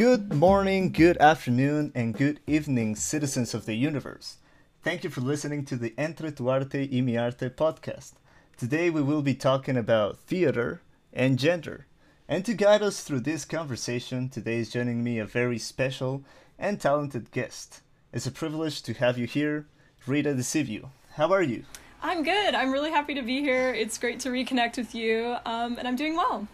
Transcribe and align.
Good 0.00 0.32
morning, 0.32 0.92
good 0.92 1.18
afternoon, 1.18 1.92
and 1.94 2.16
good 2.16 2.40
evening, 2.46 2.96
citizens 2.96 3.52
of 3.52 3.66
the 3.66 3.74
universe. 3.74 4.38
Thank 4.82 5.04
you 5.04 5.10
for 5.10 5.20
listening 5.20 5.66
to 5.66 5.76
the 5.76 5.92
Entre 5.98 6.30
tu 6.30 6.48
arte 6.48 6.88
y 6.90 7.02
mi 7.02 7.18
arte 7.18 7.50
podcast. 7.50 8.12
Today 8.56 8.88
we 8.88 9.02
will 9.02 9.20
be 9.20 9.34
talking 9.34 9.76
about 9.76 10.16
theater 10.16 10.80
and 11.12 11.38
gender. 11.38 11.84
And 12.26 12.46
to 12.46 12.54
guide 12.54 12.80
us 12.80 13.02
through 13.02 13.20
this 13.20 13.44
conversation, 13.44 14.30
today 14.30 14.60
is 14.60 14.70
joining 14.70 15.04
me 15.04 15.18
a 15.18 15.26
very 15.26 15.58
special 15.58 16.24
and 16.58 16.80
talented 16.80 17.30
guest. 17.30 17.82
It's 18.10 18.26
a 18.26 18.32
privilege 18.32 18.80
to 18.84 18.94
have 18.94 19.18
you 19.18 19.26
here, 19.26 19.66
Rita 20.06 20.32
DeCivio. 20.32 20.88
How 21.16 21.30
are 21.30 21.42
you? 21.42 21.64
I'm 22.02 22.22
good. 22.22 22.54
I'm 22.54 22.72
really 22.72 22.90
happy 22.90 23.12
to 23.12 23.22
be 23.22 23.42
here. 23.42 23.74
It's 23.74 23.98
great 23.98 24.20
to 24.20 24.30
reconnect 24.30 24.78
with 24.78 24.94
you, 24.94 25.36
um, 25.44 25.76
and 25.76 25.86
I'm 25.86 25.96
doing 25.96 26.16
well. 26.16 26.48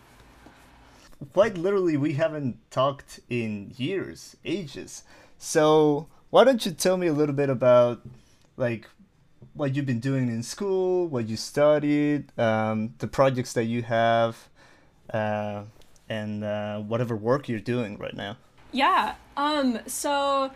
Quite 1.32 1.56
literally, 1.56 1.96
we 1.96 2.14
haven't 2.14 2.58
talked 2.70 3.20
in 3.30 3.72
years, 3.76 4.36
ages. 4.44 5.02
So, 5.38 6.08
why 6.30 6.44
don't 6.44 6.64
you 6.66 6.72
tell 6.72 6.96
me 6.96 7.06
a 7.06 7.12
little 7.12 7.34
bit 7.34 7.48
about, 7.48 8.02
like, 8.56 8.88
what 9.54 9.74
you've 9.74 9.86
been 9.86 10.00
doing 10.00 10.28
in 10.28 10.42
school, 10.42 11.06
what 11.08 11.26
you 11.28 11.36
studied, 11.36 12.38
um, 12.38 12.94
the 12.98 13.06
projects 13.06 13.54
that 13.54 13.64
you 13.64 13.82
have, 13.82 14.48
uh, 15.12 15.62
and 16.08 16.44
uh, 16.44 16.78
whatever 16.80 17.16
work 17.16 17.48
you're 17.48 17.60
doing 17.60 17.96
right 17.98 18.14
now? 18.14 18.36
Yeah. 18.72 19.14
Um. 19.36 19.78
So 19.86 20.50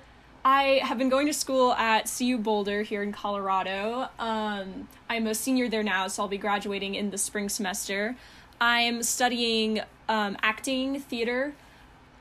I 0.45 0.80
have 0.83 0.98
been 0.98 1.08
going 1.08 1.27
to 1.27 1.33
school 1.33 1.72
at 1.72 2.11
CU 2.17 2.39
Boulder 2.39 2.83
here 2.83 3.02
in 3.02 3.12
Colorado. 3.12 4.08
Um, 4.19 4.89
I'm 5.08 5.27
a 5.27 5.34
senior 5.34 5.69
there 5.69 5.83
now, 5.83 6.08
so 6.08 6.22
I'll 6.22 6.28
be 6.28 6.39
graduating 6.39 6.95
in 6.95 7.11
the 7.11 7.19
spring 7.19 7.48
semester. 7.48 8.17
I'm 8.61 9.02
studying 9.02 9.80
um, 10.11 10.36
acting, 10.42 11.00
theater, 11.00 11.55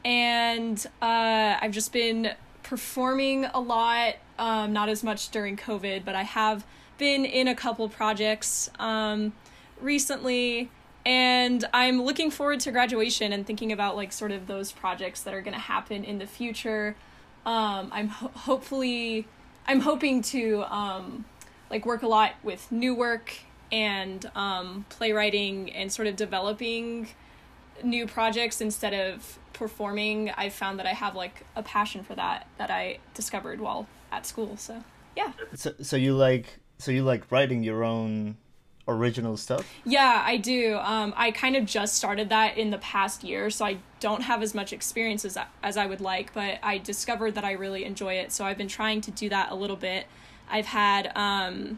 and 0.06 0.86
uh, 1.02 1.58
I've 1.62 1.72
just 1.72 1.92
been 1.92 2.32
performing 2.64 3.46
a 3.46 3.60
lot, 3.60 4.16
um, 4.38 4.72
not 4.72 4.88
as 4.88 5.04
much 5.04 5.30
during 5.30 5.58
COVID, 5.58 6.06
but 6.06 6.16
I 6.16 6.24
have 6.24 6.66
been 6.98 7.26
in 7.26 7.48
a 7.48 7.56
couple 7.56 7.90
projects 7.90 8.70
um, 8.80 9.34
recently. 9.82 10.70
And 11.06 11.66
I'm 11.74 12.02
looking 12.02 12.30
forward 12.30 12.60
to 12.62 12.72
graduation 12.72 13.34
and 13.34 13.46
thinking 13.46 13.72
about 13.72 13.96
like 13.96 14.14
sort 14.14 14.32
of 14.32 14.48
those 14.48 14.72
projects 14.72 15.24
that 15.24 15.34
are 15.34 15.42
going 15.42 15.54
to 15.54 15.60
happen 15.60 16.04
in 16.04 16.20
the 16.20 16.28
future 16.28 16.96
um, 17.46 17.90
I'm 17.92 18.10
ho- 18.10 18.32
hopefully 18.36 19.28
I'm 19.68 19.80
hoping 19.82 20.22
to 20.24 20.64
um, 20.64 21.26
like 21.70 21.86
work 21.86 22.04
a 22.04 22.08
lot 22.08 22.34
with 22.44 22.72
new 22.72 22.94
work 22.94 23.34
and 23.72 24.30
um, 24.36 24.86
playwriting 24.90 25.72
and 25.72 25.92
sort 25.92 26.08
of 26.08 26.16
developing 26.16 27.10
new 27.84 28.08
projects 28.08 28.62
instead 28.62 28.94
of 28.94 29.40
performing. 29.54 30.30
I've 30.32 30.54
found 30.54 30.80
that 30.80 30.86
I 30.86 30.94
have 30.94 31.16
like 31.16 31.46
a 31.56 31.64
passion 31.64 32.04
for 32.04 32.16
that 32.16 32.48
that 32.58 32.72
I 32.72 33.00
discovered 33.14 33.60
while 33.60 33.88
at 34.12 34.26
school. 34.26 34.58
So 34.58 34.84
yeah. 35.16 35.34
So, 35.56 35.74
so 35.82 35.96
you 35.96 36.16
like 36.16 36.60
so 36.78 36.92
you 36.92 37.04
like 37.04 37.32
writing 37.32 37.64
your 37.64 37.84
own 37.84 38.38
original 38.90 39.38
stuff? 39.38 39.72
Yeah, 39.86 40.22
I 40.26 40.38
do. 40.38 40.78
Um, 40.78 41.14
I 41.16 41.32
kind 41.32 41.56
of 41.56 41.66
just 41.66 41.96
started 41.96 42.30
that 42.30 42.58
in 42.58 42.72
the 42.72 42.80
past 42.80 43.24
year, 43.24 43.50
so 43.50 43.66
I 43.66 43.78
don't 44.00 44.22
have 44.22 44.42
as 44.42 44.56
much 44.56 44.74
experience 44.74 45.24
as, 45.24 45.38
as 45.62 45.78
I 45.78 45.86
would 45.86 46.02
like, 46.02 46.34
but 46.34 46.58
I 46.64 46.80
discovered 46.80 47.36
that 47.36 47.46
I 47.46 47.52
really 47.52 47.86
enjoy 47.86 48.16
it, 48.16 48.32
so 48.32 48.44
I've 48.46 48.58
been 48.58 48.68
trying 48.68 49.02
to 49.02 49.12
do 49.12 49.30
that 49.30 49.52
a 49.52 49.56
little 49.56 49.76
bit. 49.76 50.08
I've 50.50 50.66
had 50.66 51.12
um, 51.16 51.78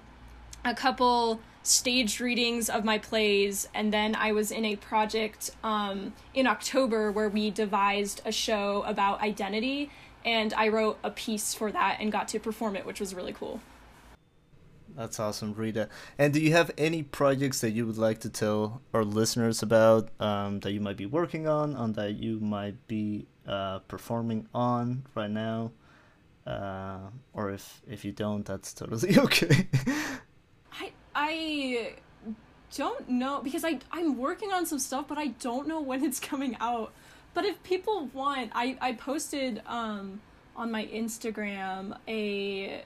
a 0.63 0.73
couple 0.73 1.41
staged 1.63 2.19
readings 2.19 2.69
of 2.69 2.83
my 2.83 2.97
plays, 2.97 3.67
and 3.73 3.94
then 3.94 4.16
I 4.16 4.31
was 4.31 4.51
in 4.51 4.66
a 4.66 4.75
project 4.75 5.51
um, 5.63 6.13
in 6.33 6.47
October 6.47 7.11
where 7.11 7.29
we 7.29 7.51
devised 7.51 8.22
a 8.25 8.31
show 8.31 8.83
about 8.83 9.22
identity, 9.22 9.91
and 10.25 10.53
I 10.53 10.69
wrote 10.69 10.97
a 11.03 11.11
piece 11.11 11.53
for 11.53 11.72
that 11.72 11.97
and 11.99 12.11
got 12.11 12.27
to 12.29 12.39
perform 12.39 12.75
it, 12.75 12.85
which 12.85 12.99
was 12.99 13.13
really 13.13 13.33
cool. 13.33 13.59
That's 14.95 15.19
awesome, 15.19 15.53
Rita. 15.53 15.89
And 16.17 16.33
do 16.33 16.41
you 16.41 16.51
have 16.51 16.72
any 16.77 17.03
projects 17.03 17.61
that 17.61 17.72
you 17.72 17.85
would 17.88 17.97
like 17.97 18.19
to 18.19 18.29
tell 18.29 18.81
our 18.93 19.05
listeners 19.05 19.63
about 19.63 20.09
um, 20.19 20.59
that 20.61 20.73
you 20.73 20.81
might 20.81 20.97
be 20.97 21.05
working 21.05 21.47
on, 21.47 21.75
on 21.75 21.93
that 21.93 22.17
you 22.17 22.39
might 22.39 22.88
be 22.88 23.25
uh, 23.47 23.79
performing 23.79 24.47
on 24.53 25.03
right 25.16 25.31
now? 25.31 25.72
Uh, 26.45 26.99
or 27.33 27.51
if 27.51 27.81
if 27.88 28.03
you 28.03 28.11
don't, 28.11 28.45
that's 28.45 28.73
totally 28.73 29.17
okay. 29.25 29.67
I 31.16 31.94
don't 32.75 33.09
know 33.09 33.41
because 33.41 33.66
I 33.66 33.79
I'm 33.91 34.17
working 34.17 34.51
on 34.51 34.66
some 34.66 34.79
stuff, 34.79 35.07
but 35.07 35.17
I 35.17 35.27
don't 35.27 35.67
know 35.67 35.81
when 35.81 36.03
it's 36.03 36.19
coming 36.19 36.57
out. 36.59 36.91
But 37.33 37.45
if 37.45 37.61
people 37.63 38.09
want, 38.13 38.51
I 38.53 38.77
I 38.81 38.94
posted 38.94 39.61
um 39.67 40.22
on 40.55 40.72
my 40.72 40.85
Instagram 40.85 41.97
a 42.07 42.83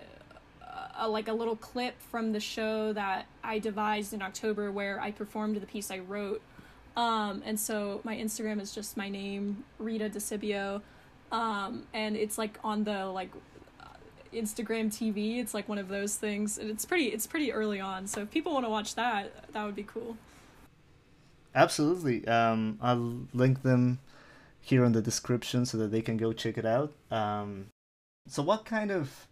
a, 0.98 1.08
like 1.08 1.28
a 1.28 1.34
little 1.34 1.56
clip 1.56 2.02
from 2.02 2.32
the 2.32 2.40
show 2.40 2.94
that 2.94 3.26
I 3.44 3.60
devised 3.60 4.14
in 4.14 4.22
October 4.22 4.72
where 4.72 5.00
I 5.00 5.12
performed 5.12 5.58
the 5.58 5.66
piece 5.66 5.92
I 5.92 6.00
wrote. 6.00 6.42
Um, 6.96 7.44
and 7.46 7.60
so 7.60 8.02
my 8.04 8.16
Instagram 8.16 8.62
is 8.62 8.74
just 8.74 8.96
my 8.96 9.10
name, 9.10 9.66
Rita 9.80 10.10
DeCivio. 10.10 10.82
Um, 11.32 11.84
and 11.94 12.16
it's 12.16 12.38
like 12.38 12.60
on 12.64 12.84
the 12.84 13.08
like 13.08 13.32
Instagram 14.34 14.88
TV. 14.88 15.40
It's 15.40 15.54
like 15.54 15.68
one 15.70 15.78
of 15.78 15.88
those 15.88 16.16
things, 16.16 16.58
and 16.58 16.70
it's 16.70 16.86
pretty. 16.86 17.06
It's 17.06 17.28
pretty 17.28 17.52
early 17.52 17.80
on. 17.80 18.08
So 18.08 18.22
if 18.22 18.32
people 18.32 18.54
want 18.54 18.66
to 18.66 18.70
watch 18.70 18.96
that, 18.96 19.52
that 19.54 19.66
would 19.66 19.76
be 19.76 19.84
cool. 19.84 20.18
Absolutely. 21.54 22.28
Um, 22.28 22.78
I'll 22.82 23.28
link 23.34 23.64
them 23.64 24.00
here 24.60 24.84
in 24.84 24.92
the 24.92 25.02
description 25.02 25.66
so 25.66 25.78
that 25.78 25.92
they 25.92 26.02
can 26.02 26.18
go 26.18 26.34
check 26.34 26.58
it 26.58 26.66
out. 26.66 26.94
Um, 27.12 27.68
so 28.28 28.42
what 28.42 28.66
kind 28.66 28.92
of 28.92 29.28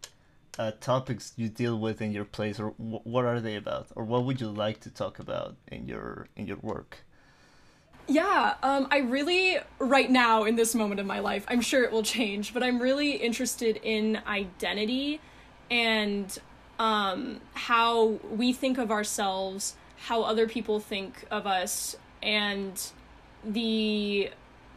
uh, 0.58 0.72
topics 0.80 1.34
you 1.36 1.50
deal 1.50 1.78
with 1.78 2.02
in 2.02 2.12
your 2.12 2.26
plays, 2.26 2.60
or 2.60 2.70
what 2.78 3.26
are 3.26 3.42
they 3.42 3.56
about, 3.56 3.88
or 3.96 4.04
what 4.04 4.24
would 4.26 4.40
you 4.40 4.48
like 4.48 4.80
to 4.82 4.90
talk 4.90 5.20
about 5.20 5.56
in 5.68 5.88
your 5.88 6.28
in 6.36 6.48
your 6.48 6.58
work? 6.58 7.00
Yeah, 8.08 8.56
um, 8.62 8.88
I 8.92 8.98
really, 9.00 9.58
right 9.80 10.12
now 10.12 10.44
in 10.44 10.56
this 10.56 10.76
moment 10.76 11.00
of 11.00 11.06
my 11.06 11.20
life, 11.20 11.46
I'm 11.48 11.62
sure 11.62 11.84
it 11.84 11.92
will 11.92 12.04
change, 12.04 12.54
but 12.54 12.62
I'm 12.62 12.80
really 12.80 13.12
interested 13.12 13.80
in 13.82 14.20
identity 14.28 15.22
and 15.72 16.38
um, 16.80 17.40
how 17.54 18.20
we 18.30 18.52
think 18.52 18.78
of 18.78 18.92
ourselves, 18.92 19.76
how 20.08 20.24
other 20.24 20.48
people 20.48 20.80
think 20.80 21.26
of 21.32 21.48
us, 21.48 21.96
and 22.22 22.92
the 23.44 24.32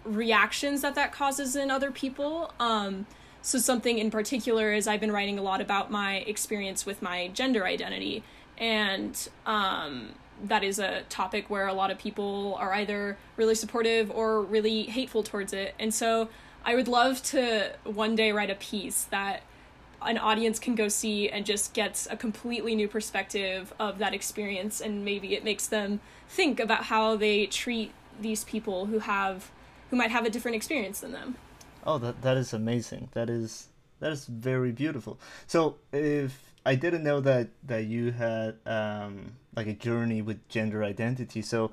reactions 0.05 0.83
that 0.83 0.95
that 0.95 1.13
causes 1.13 1.57
in 1.57 1.71
other 1.71 1.91
people. 1.91 2.53
Um, 2.61 3.07
so, 3.43 3.59
something 3.59 3.99
in 3.99 4.11
particular 4.11 4.73
is 4.73 4.87
I've 4.87 5.01
been 5.01 5.13
writing 5.13 5.39
a 5.39 5.43
lot 5.43 5.61
about 5.61 5.91
my 5.91 6.19
experience 6.19 6.87
with 6.87 7.03
my 7.03 7.29
gender 7.29 7.65
identity. 7.65 8.23
And 8.59 9.29
um, 9.45 10.15
that 10.45 10.63
is 10.63 10.79
a 10.79 11.03
topic 11.09 11.49
where 11.49 11.67
a 11.67 11.73
lot 11.73 11.91
of 11.91 11.99
people 11.99 12.57
are 12.59 12.73
either 12.75 13.17
really 13.37 13.55
supportive 13.55 14.11
or 14.11 14.43
really 14.43 14.85
hateful 14.85 15.23
towards 15.23 15.53
it. 15.53 15.75
And 15.79 15.93
so, 15.93 16.29
I 16.65 16.75
would 16.75 16.89
love 16.89 17.23
to 17.25 17.73
one 17.85 18.17
day 18.17 18.33
write 18.33 18.51
a 18.51 18.57
piece 18.57 19.05
that 19.05 19.43
an 20.03 20.19
audience 20.19 20.59
can 20.59 20.75
go 20.75 20.89
see 20.89 21.28
and 21.28 21.47
just 21.47 21.75
gets 21.75 22.09
a 22.10 22.16
completely 22.16 22.75
new 22.75 22.89
perspective 22.89 23.72
of 23.78 23.99
that 23.99 24.15
experience 24.15 24.81
and 24.81 25.05
maybe 25.05 25.34
it 25.34 25.45
makes 25.45 25.69
them 25.69 26.01
think 26.28 26.60
about 26.60 26.84
how 26.84 27.16
they 27.16 27.47
treat 27.47 27.93
these 28.21 28.45
people 28.45 28.87
who 28.87 28.99
have 28.99 29.51
who 29.91 29.97
might 29.97 30.10
have 30.10 30.27
a 30.27 30.31
different 30.31 30.57
experience 30.57 31.01
than 31.01 31.13
them. 31.13 31.37
Oh, 31.84 31.99
that 31.99 32.22
that 32.22 32.37
is 32.37 32.53
amazing. 32.53 33.09
That 33.13 33.31
is 33.31 33.69
that 34.01 34.13
is 34.13 34.27
very 34.27 34.72
beautiful. 34.72 35.19
So 35.47 35.77
if 35.93 36.53
I 36.65 36.75
didn't 36.75 37.05
know 37.05 37.21
that 37.21 37.49
that 37.65 37.84
you 37.84 38.10
had 38.10 38.57
um, 38.66 39.34
like 39.57 39.67
a 39.67 39.73
journey 39.73 40.23
with 40.23 40.47
gender 40.49 40.85
identity, 40.85 41.43
so 41.43 41.71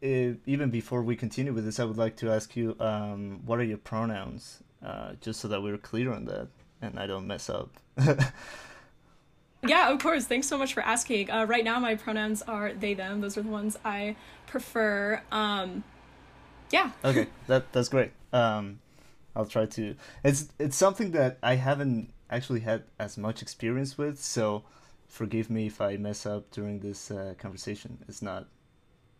if, 0.00 0.36
even 0.46 0.70
before 0.70 1.02
we 1.02 1.14
continue 1.14 1.52
with 1.52 1.64
this, 1.64 1.78
I 1.78 1.84
would 1.84 1.98
like 1.98 2.16
to 2.16 2.30
ask 2.30 2.56
you, 2.56 2.74
um, 2.80 3.40
what 3.44 3.58
are 3.58 3.64
your 3.64 3.78
pronouns, 3.78 4.62
uh, 4.84 5.12
just 5.20 5.40
so 5.40 5.48
that 5.48 5.62
we're 5.62 5.76
clear 5.78 6.12
on 6.12 6.24
that 6.24 6.48
and 6.82 6.98
I 6.98 7.06
don't 7.06 7.26
mess 7.26 7.50
up. 7.50 7.70
yeah, 9.66 9.90
of 9.90 10.00
course. 10.00 10.26
Thanks 10.26 10.48
so 10.48 10.58
much 10.58 10.74
for 10.74 10.82
asking. 10.82 11.30
Uh, 11.30 11.44
right 11.44 11.64
now, 11.64 11.78
my 11.78 11.94
pronouns 11.94 12.42
are 12.42 12.72
they 12.72 12.94
them. 12.94 13.20
Those 13.20 13.36
are 13.36 13.42
the 13.42 13.50
ones 13.50 13.78
I 13.84 14.16
prefer. 14.46 15.22
Um, 15.30 15.84
yeah. 16.70 16.92
okay, 17.04 17.26
that 17.46 17.72
that's 17.72 17.88
great. 17.88 18.12
Um, 18.32 18.80
I'll 19.34 19.46
try 19.46 19.66
to. 19.66 19.94
It's 20.24 20.48
it's 20.58 20.76
something 20.76 21.10
that 21.12 21.38
I 21.42 21.56
haven't 21.56 22.12
actually 22.30 22.60
had 22.60 22.84
as 22.98 23.18
much 23.18 23.42
experience 23.42 23.98
with, 23.98 24.20
so 24.22 24.62
forgive 25.10 25.50
me 25.50 25.66
if 25.66 25.80
I 25.80 25.96
mess 25.96 26.24
up 26.24 26.50
during 26.50 26.80
this 26.80 27.10
uh, 27.10 27.34
conversation. 27.36 27.98
It's 28.08 28.22
not 28.22 28.46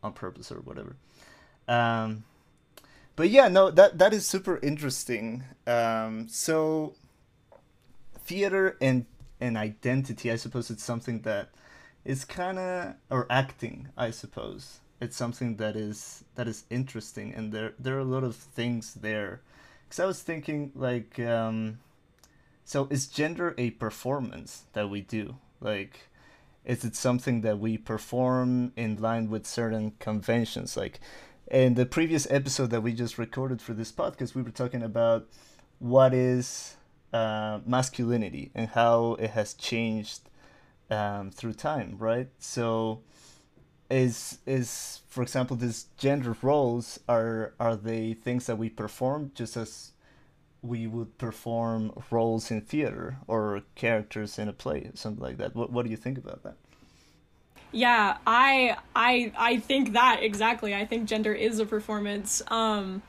on 0.02 0.12
purpose 0.12 0.50
or 0.50 0.60
whatever. 0.60 0.96
Um, 1.69 2.25
but 3.16 3.28
yeah, 3.28 3.48
no, 3.48 3.70
that 3.70 3.98
that 3.98 4.14
is 4.14 4.26
super 4.26 4.58
interesting. 4.62 5.44
Um, 5.66 6.28
so 6.28 6.94
theater 8.16 8.76
and 8.81 9.04
and 9.40 9.56
identity, 9.56 10.31
I 10.31 10.37
suppose 10.37 10.70
it's 10.70 10.84
something 10.84 11.20
that 11.22 11.50
is 12.04 12.25
kind 12.25 12.58
of 12.58 12.94
or 13.10 13.26
acting, 13.28 13.88
I 13.96 14.10
suppose. 14.10 14.81
It's 15.00 15.16
something 15.16 15.56
that 15.56 15.76
is 15.76 16.25
that 16.37 16.46
is 16.46 16.64
interesting, 16.70 17.34
and 17.34 17.52
there 17.52 17.75
there 17.78 17.96
are 17.96 18.00
a 18.00 18.04
lot 18.04 18.25
of 18.25 18.37
things 18.37 18.94
there 18.94 19.40
because 19.88 20.00
I 20.00 20.06
was 20.06 20.22
thinking 20.22 20.72
like, 20.75 21.19
um, 21.19 21.81
so 22.64 22.87
is 22.90 23.08
gender 23.08 23.54
a 23.58 23.70
performance 23.70 24.64
that 24.72 24.88
we 24.88 25.00
do? 25.00 25.37
Like, 25.60 26.08
is 26.64 26.84
it 26.84 26.96
something 26.96 27.40
that 27.42 27.58
we 27.58 27.78
perform 27.78 28.72
in 28.76 28.96
line 28.96 29.30
with 29.30 29.46
certain 29.46 29.92
conventions? 29.98 30.76
Like, 30.76 31.00
in 31.50 31.74
the 31.74 31.86
previous 31.86 32.30
episode 32.30 32.70
that 32.70 32.82
we 32.82 32.92
just 32.92 33.18
recorded 33.18 33.60
for 33.60 33.74
this 33.74 33.92
podcast, 33.92 34.34
we 34.34 34.42
were 34.42 34.50
talking 34.50 34.82
about 34.82 35.26
what 35.78 36.14
is 36.14 36.76
uh, 37.12 37.60
masculinity 37.66 38.50
and 38.54 38.68
how 38.68 39.14
it 39.14 39.30
has 39.30 39.54
changed 39.54 40.20
um, 40.90 41.30
through 41.30 41.54
time, 41.54 41.96
right? 41.98 42.28
So, 42.38 43.00
is 43.90 44.38
is 44.46 45.00
for 45.08 45.22
example, 45.22 45.56
these 45.56 45.86
gender 45.98 46.36
roles 46.42 47.00
are 47.08 47.54
are 47.58 47.76
they 47.76 48.14
things 48.14 48.46
that 48.46 48.56
we 48.56 48.68
perform 48.70 49.32
just 49.34 49.56
as 49.56 49.92
we 50.62 50.86
would 50.86 51.16
perform 51.18 51.92
roles 52.10 52.50
in 52.50 52.60
theater 52.60 53.18
or 53.26 53.62
characters 53.74 54.38
in 54.38 54.48
a 54.48 54.52
play, 54.52 54.90
something 54.94 55.22
like 55.22 55.38
that? 55.38 55.54
What 55.54 55.70
What 55.72 55.84
do 55.84 55.90
you 55.90 55.96
think 55.96 56.18
about 56.18 56.42
that? 56.42 56.56
Yeah, 57.72 58.18
I 58.26 58.76
I 58.96 59.32
I 59.36 59.56
think 59.58 59.92
that 59.92 60.22
exactly. 60.22 60.74
I 60.74 60.84
think 60.86 61.08
gender 61.08 61.32
is 61.32 61.58
a 61.58 61.66
performance. 61.66 62.42
Um 62.48 63.02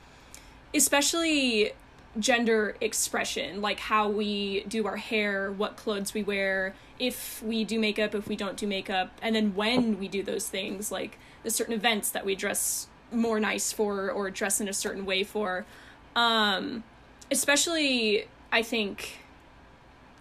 especially 0.74 1.72
gender 2.18 2.76
expression, 2.80 3.60
like 3.62 3.80
how 3.80 4.08
we 4.08 4.64
do 4.64 4.86
our 4.86 4.96
hair, 4.96 5.50
what 5.52 5.76
clothes 5.76 6.14
we 6.14 6.22
wear, 6.22 6.74
if 6.98 7.42
we 7.42 7.64
do 7.64 7.78
makeup, 7.78 8.14
if 8.14 8.28
we 8.28 8.36
don't 8.36 8.56
do 8.56 8.66
makeup, 8.66 9.10
and 9.22 9.34
then 9.34 9.54
when 9.54 9.98
we 9.98 10.08
do 10.08 10.22
those 10.22 10.48
things, 10.48 10.92
like 10.92 11.18
the 11.42 11.50
certain 11.50 11.74
events 11.74 12.10
that 12.10 12.24
we 12.24 12.34
dress 12.34 12.86
more 13.10 13.40
nice 13.40 13.72
for 13.72 14.10
or 14.10 14.30
dress 14.30 14.60
in 14.60 14.68
a 14.68 14.72
certain 14.72 15.04
way 15.06 15.24
for. 15.24 15.66
Um 16.14 16.84
especially 17.32 18.26
I 18.52 18.62
think 18.62 19.18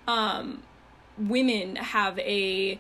um 0.08 0.64
women 1.18 1.76
have 1.76 2.18
a 2.20 2.80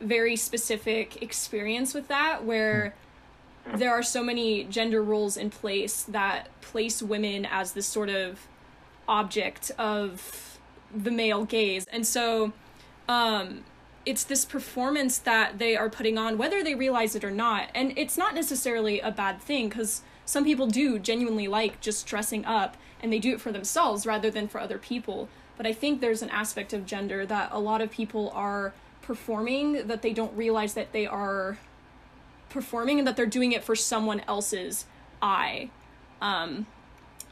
very 0.00 0.36
specific 0.36 1.22
experience 1.22 1.92
with 1.92 2.08
that 2.08 2.44
where 2.44 2.94
there 3.74 3.90
are 3.90 4.02
so 4.02 4.22
many 4.22 4.64
gender 4.64 5.02
roles 5.02 5.36
in 5.36 5.50
place 5.50 6.02
that 6.04 6.48
place 6.62 7.02
women 7.02 7.44
as 7.44 7.72
this 7.72 7.86
sort 7.86 8.08
of 8.08 8.46
object 9.06 9.70
of 9.76 10.58
the 10.94 11.10
male 11.10 11.44
gaze. 11.44 11.86
And 11.92 12.06
so 12.06 12.52
um 13.08 13.64
it's 14.06 14.24
this 14.24 14.46
performance 14.46 15.18
that 15.18 15.58
they 15.58 15.76
are 15.76 15.90
putting 15.90 16.16
on 16.16 16.38
whether 16.38 16.64
they 16.64 16.74
realize 16.74 17.14
it 17.14 17.22
or 17.22 17.30
not. 17.30 17.68
And 17.74 17.92
it's 17.98 18.16
not 18.16 18.34
necessarily 18.34 19.00
a 19.00 19.10
bad 19.10 19.42
thing 19.42 19.68
cuz 19.68 20.02
some 20.24 20.44
people 20.44 20.68
do 20.68 20.98
genuinely 20.98 21.48
like 21.48 21.80
just 21.80 22.06
dressing 22.06 22.44
up 22.44 22.76
and 23.02 23.12
they 23.12 23.18
do 23.18 23.32
it 23.32 23.40
for 23.40 23.52
themselves 23.52 24.06
rather 24.06 24.30
than 24.30 24.48
for 24.48 24.60
other 24.60 24.78
people. 24.78 25.28
But 25.56 25.66
I 25.66 25.72
think 25.72 26.00
there's 26.00 26.22
an 26.22 26.30
aspect 26.30 26.72
of 26.72 26.86
gender 26.86 27.26
that 27.26 27.50
a 27.52 27.58
lot 27.60 27.80
of 27.80 27.90
people 27.90 28.30
are 28.34 28.72
performing 29.02 29.86
that 29.86 30.02
they 30.02 30.12
don't 30.12 30.34
realize 30.36 30.74
that 30.74 30.92
they 30.92 31.06
are 31.06 31.58
performing 32.48 32.98
and 32.98 33.06
that 33.06 33.16
they're 33.16 33.26
doing 33.26 33.52
it 33.52 33.64
for 33.64 33.74
someone 33.74 34.20
else's 34.28 34.86
eye. 35.20 35.70
Um, 36.20 36.66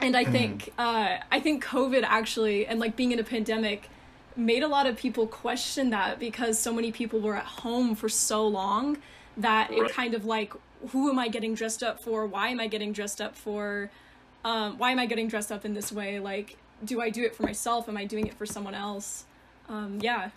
and 0.01 0.17
I 0.17 0.25
think 0.25 0.73
uh, 0.79 1.19
I 1.31 1.41
think 1.41 1.65
COVID 1.65 2.05
actually 2.05 2.67
and 2.67 2.79
like 2.79 2.97
being 2.97 3.13
in 3.13 3.19
a 3.19 3.25
pandemic 3.25 3.89
made 4.37 4.63
a 4.63 4.69
lot 4.69 4.87
of 4.87 4.97
people 4.97 5.27
question 5.27 5.91
that 5.91 6.21
because 6.21 6.59
so 6.59 6.73
many 6.73 6.93
people 6.93 7.21
were 7.21 7.35
at 7.35 7.45
home 7.45 7.95
for 7.97 8.09
so 8.09 8.47
long 8.47 8.99
that 9.37 9.71
right. 9.71 9.83
it 9.83 9.93
kind 9.93 10.15
of 10.15 10.25
like 10.25 10.53
who 10.91 11.11
am 11.11 11.19
I 11.19 11.29
getting 11.29 11.55
dressed 11.55 11.83
up 11.83 12.01
for? 12.01 12.27
Why 12.27 12.49
am 12.49 12.61
I 12.61 12.69
getting 12.69 12.93
dressed 12.93 13.21
up 13.21 13.35
for? 13.35 13.91
Um, 14.45 14.79
why 14.79 14.93
am 14.93 14.99
I 14.99 15.07
getting 15.07 15.29
dressed 15.29 15.53
up 15.53 15.65
in 15.65 15.75
this 15.75 15.93
way? 15.93 16.21
Like, 16.21 16.57
do 16.85 17.01
I 17.01 17.11
do 17.11 17.23
it 17.25 17.35
for 17.35 17.43
myself? 17.43 17.89
Am 17.89 17.97
I 17.97 18.05
doing 18.05 18.27
it 18.27 18.35
for 18.35 18.47
someone 18.47 18.75
else? 18.75 19.25
Um, 19.69 19.99
yeah. 20.01 20.31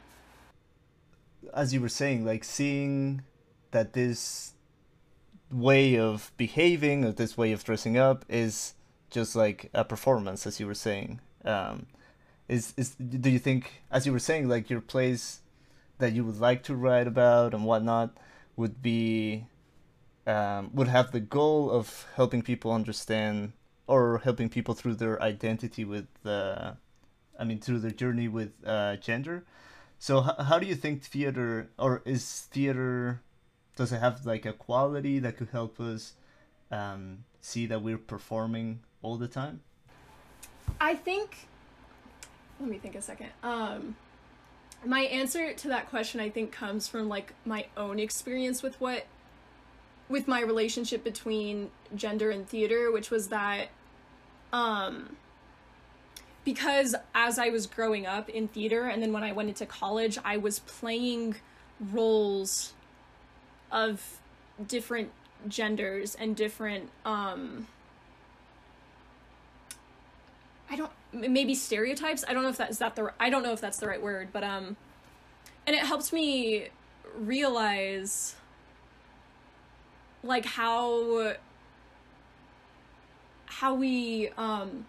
As 1.54 1.74
you 1.74 1.82
were 1.82 1.90
saying, 1.90 2.26
like 2.26 2.44
seeing 2.44 3.24
that 3.72 3.94
this 3.94 4.54
way 5.52 5.98
of 5.98 6.32
behaving 6.38 7.04
or 7.04 7.12
this 7.12 7.38
way 7.38 7.52
of 7.52 7.64
dressing 7.64 7.98
up 7.98 8.26
is 8.30 8.74
just 9.10 9.36
like 9.36 9.70
a 9.74 9.84
performance 9.84 10.48
as 10.48 10.60
you 10.60 10.66
were 10.66 10.74
saying 10.74 11.20
um, 11.44 11.86
is 12.48 12.74
is 12.78 12.96
do 12.96 13.30
you 13.30 13.40
think 13.40 13.82
as 13.92 14.06
you 14.06 14.12
were 14.12 14.20
saying 14.20 14.48
like 14.48 14.70
your 14.70 14.82
plays 14.82 15.42
that 15.98 16.14
you 16.14 16.24
would 16.24 16.40
like 16.40 16.64
to 16.64 16.76
write 16.76 17.08
about 17.08 17.54
and 17.54 17.66
whatnot 17.66 18.18
would 18.56 18.82
be 18.82 19.46
um, 20.26 20.70
would 20.74 20.88
have 20.88 21.12
the 21.12 21.20
goal 21.20 21.70
of 21.70 22.06
helping 22.16 22.42
people 22.42 22.72
understand 22.72 23.52
or 23.94 24.02
helping 24.28 24.50
people 24.58 24.74
through 24.80 24.96
their 24.96 25.16
identity 25.22 25.84
with 25.94 26.10
uh, 26.26 26.72
I 27.40 27.44
mean 27.44 27.60
through 27.60 27.80
their 27.86 27.98
journey 28.04 28.28
with 28.28 28.52
uh, 28.66 28.96
gender 28.98 29.44
so 30.00 30.14
h- 30.26 30.46
how 30.50 30.58
do 30.62 30.66
you 30.72 30.76
think 30.76 31.04
theater 31.04 31.70
or 31.78 32.02
is 32.06 32.24
theater 32.56 33.22
does 33.76 33.92
it 33.92 34.00
have 34.00 34.26
like 34.26 34.46
a 34.46 34.54
quality 34.54 35.20
that 35.20 35.38
could 35.38 35.50
help 35.50 35.80
us 35.80 36.14
um, 36.72 37.24
see 37.42 37.66
that 37.66 37.82
we're 37.82 37.98
performing 37.98 38.80
all 39.02 39.18
the 39.18 39.28
time? 39.28 39.62
I 40.80 40.96
think. 40.96 41.48
Let 42.60 42.70
me 42.70 42.78
think 42.78 42.96
a 42.96 43.02
second. 43.02 43.30
Um, 43.44 43.96
my 44.86 45.02
answer 45.02 45.54
to 45.54 45.68
that 45.70 45.90
question, 45.90 46.20
I 46.20 46.30
think, 46.30 46.52
comes 46.52 46.88
from 46.88 47.10
like 47.10 47.34
my 47.46 47.66
own 47.76 48.00
experience 48.00 48.62
with 48.62 48.80
what, 48.80 49.06
with 50.10 50.28
my 50.28 50.42
relationship 50.42 51.04
between 51.04 51.72
gender 51.96 52.30
and 52.30 52.48
theater, 52.48 52.92
which 52.92 53.10
was 53.10 53.30
that, 53.30 53.70
um, 54.54 55.16
because 56.44 56.96
as 57.14 57.38
I 57.38 57.50
was 57.50 57.68
growing 57.68 58.06
up 58.06 58.30
in 58.30 58.48
theater, 58.48 58.86
and 58.86 59.02
then 59.02 59.14
when 59.14 59.24
I 59.24 59.32
went 59.32 59.50
into 59.50 59.66
college, 59.66 60.18
I 60.24 60.38
was 60.38 60.60
playing 60.60 61.36
roles 61.92 62.74
of 63.72 64.20
different 64.68 65.12
genders 65.48 66.16
and 66.16 66.36
different 66.36 66.90
um 67.04 67.68
I 70.70 70.76
don't 70.76 70.92
maybe 71.12 71.56
stereotypes. 71.56 72.24
I 72.28 72.34
don't 72.34 72.44
know 72.44 72.50
if 72.50 72.58
that 72.58 72.70
is 72.70 72.78
that 72.78 72.96
the 72.96 73.12
I 73.20 73.30
don't 73.30 73.44
know 73.44 73.52
if 73.52 73.60
that's 73.60 73.78
the 73.78 73.88
right 73.88 74.02
word, 74.02 74.30
but 74.32 74.44
um 74.44 74.78
and 75.68 75.76
it 75.76 75.84
helps 75.84 76.14
me 76.14 76.70
realize 77.18 78.36
like 80.24 80.46
how 80.46 81.34
how 83.52 83.74
we 83.74 84.30
um 84.38 84.86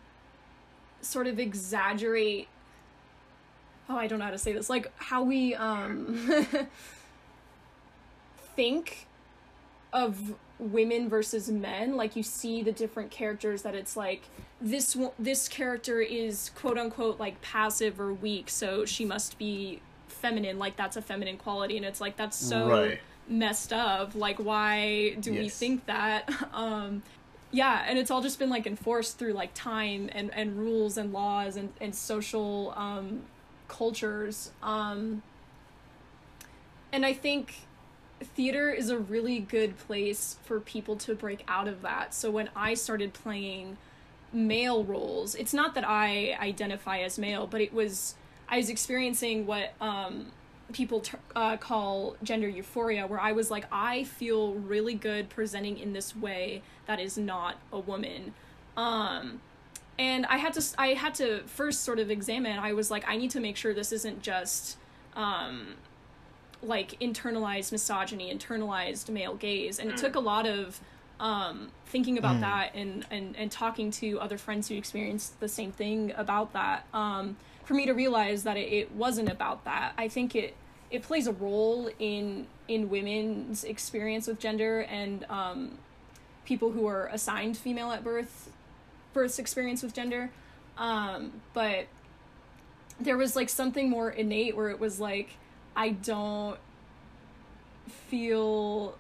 sort 1.01 1.27
of 1.27 1.41
exaggerate 1.41 2.47
oh 3.89 3.97
I 3.97 4.07
don't 4.07 4.21
know 4.21 4.27
how 4.27 4.31
to 4.31 4.39
say 4.39 4.53
this 4.53 4.71
like 4.71 4.91
how 4.97 5.25
we 5.25 5.55
um 5.57 6.47
think 8.57 9.09
of 9.93 10.35
women 10.61 11.09
versus 11.09 11.51
men 11.51 11.97
like 11.97 12.15
you 12.15 12.23
see 12.23 12.63
the 12.63 12.71
different 12.71 13.11
characters 13.11 13.63
that 13.63 13.75
it's 13.75 13.97
like 13.97 14.23
this 14.61 14.97
this 15.19 15.49
character 15.49 16.01
is 16.01 16.53
quote 16.55 16.79
unquote 16.79 17.19
like 17.19 17.41
passive 17.43 17.99
or 17.99 18.15
weak 18.15 18.49
so 18.49 18.85
she 18.85 19.05
must 19.05 19.39
be 19.39 19.81
feminine 20.07 20.57
like 20.57 20.77
that's 20.77 20.97
a 20.97 21.03
feminine 21.03 21.37
quality 21.37 21.77
and 21.77 21.85
it's 21.85 22.01
like 22.01 22.17
that's 22.17 22.37
so 22.37 22.71
right. 22.71 23.01
messed 23.27 23.73
up 23.73 24.15
like 24.15 24.39
why 24.39 25.15
do 25.19 25.33
yes. 25.33 25.43
we 25.43 25.49
think 25.49 25.87
that 25.87 26.31
um 26.55 27.03
yeah 27.53 27.85
and 27.87 27.99
it's 27.99 28.11
all 28.11 28.21
just 28.21 28.39
been 28.39 28.51
like 28.51 28.67
enforced 28.67 29.19
through 29.19 29.33
like 29.33 29.55
time 29.55 30.11
and 30.13 30.33
and 30.35 30.59
rules 30.59 30.97
and 30.97 31.13
laws 31.13 31.57
and 31.57 31.73
and 31.81 31.95
social 31.95 32.73
um 32.77 33.23
cultures 33.69 34.51
um 34.63 35.23
and 36.93 37.07
i 37.07 37.13
think 37.13 37.55
theater 38.25 38.71
is 38.71 38.91
a 38.91 38.99
really 38.99 39.41
good 39.41 39.77
place 39.79 40.37
for 40.45 40.61
people 40.61 40.97
to 40.97 41.15
break 41.15 41.45
out 41.49 41.69
of 41.69 41.83
that. 41.83 42.15
So 42.15 42.31
when 42.31 42.51
I 42.55 42.75
started 42.75 43.13
playing 43.13 43.77
male 44.33 44.85
roles, 44.85 45.35
it's 45.35 45.53
not 45.53 45.75
that 45.75 45.85
I 45.87 46.37
identify 46.41 46.99
as 46.99 47.19
male, 47.19 47.47
but 47.47 47.61
it 47.61 47.73
was 47.73 48.15
I 48.49 48.59
was 48.59 48.69
experiencing 48.69 49.47
what 49.47 49.73
um, 49.81 50.27
people 50.73 51.01
t- 51.01 51.19
uh, 51.37 51.57
call 51.57 52.17
gender 52.23 52.49
euphoria, 52.49 53.07
where 53.07 53.21
I 53.21 53.33
was 53.33 53.51
like, 53.51 53.67
I 53.71 54.05
feel 54.05 54.55
really 54.55 54.95
good 54.95 55.29
presenting 55.29 55.79
in 55.79 55.93
this 55.93 56.17
way 56.17 56.63
that 56.87 57.01
is 57.01 57.17
not 57.17 57.57
a 57.73 57.79
woman. 57.79 58.35
Um, 58.77 59.41
and 59.99 60.27
I 60.27 60.39
had 60.39 60.55
to 60.55 60.65
I 60.79 60.89
had 60.89 61.15
to 61.17 61.43
first 61.47 61.83
sort 61.83 61.99
of 61.99 62.11
examine. 62.11 62.59
I 62.59 62.73
was 62.73 62.91
like, 62.91 63.05
I 63.07 63.17
need 63.17 63.31
to 63.33 63.41
make 63.41 63.57
sure 63.57 63.75
this 63.75 63.93
isn't 63.93 64.23
just 64.23 64.79
um, 65.15 65.75
like 66.63 66.99
internalized 67.01 67.73
misogyny, 67.73 68.35
internalized 68.35 69.11
male 69.11 69.35
gaze, 69.35 69.79
and 69.79 69.91
it 69.91 69.97
took 69.97 70.15
a 70.15 70.21
lot 70.21 70.47
of 70.47 70.81
um, 71.21 71.71
thinking 71.87 72.19
about 72.19 72.37
mm. 72.37 72.41
that 72.41 72.75
and, 72.75 73.07
and 73.11 73.37
and 73.37 73.51
talking 73.51 73.91
to 73.93 74.19
other 74.21 74.39
friends 74.39 74.69
who 74.69 74.75
experienced 74.75 75.39
the 75.41 75.49
same 75.49 75.71
thing 75.71 76.13
about 76.17 76.53
that 76.53 76.87
um, 76.93 77.37
for 77.65 77.75
me 77.75 77.87
to 77.87 77.93
realize 77.93 78.43
that 78.45 78.57
it, 78.57 78.73
it 78.73 78.93
wasn't 78.93 79.29
about 79.29 79.65
that. 79.65 79.93
I 79.97 80.09
think 80.09 80.35
it 80.35 80.55
it 80.93 81.03
plays 81.03 81.27
a 81.27 81.33
role 81.33 81.91
in 81.99 82.47
in 82.69 82.91
women's 82.91 83.65
experience 83.65 84.27
with 84.27 84.39
gender 84.39 84.81
and 84.83 85.25
um, 85.29 85.79
people 86.45 86.71
who 86.71 86.87
are 86.87 87.07
assigned 87.07 87.57
female 87.57 87.91
at 87.91 88.05
birth 88.05 88.51
birth's 89.13 89.39
experience 89.39 89.83
with 89.83 89.95
gender. 89.95 90.31
Um, 90.79 91.33
but 91.55 91.87
there 93.01 93.17
was 93.17 93.35
like 93.35 93.49
something 93.49 93.91
more 93.91 94.11
innate 94.11 94.55
where 94.55 94.69
it 94.69 94.79
was 94.79 95.01
like 95.01 95.31
I 95.75 95.91
don't 95.91 96.59
feel 98.09 98.97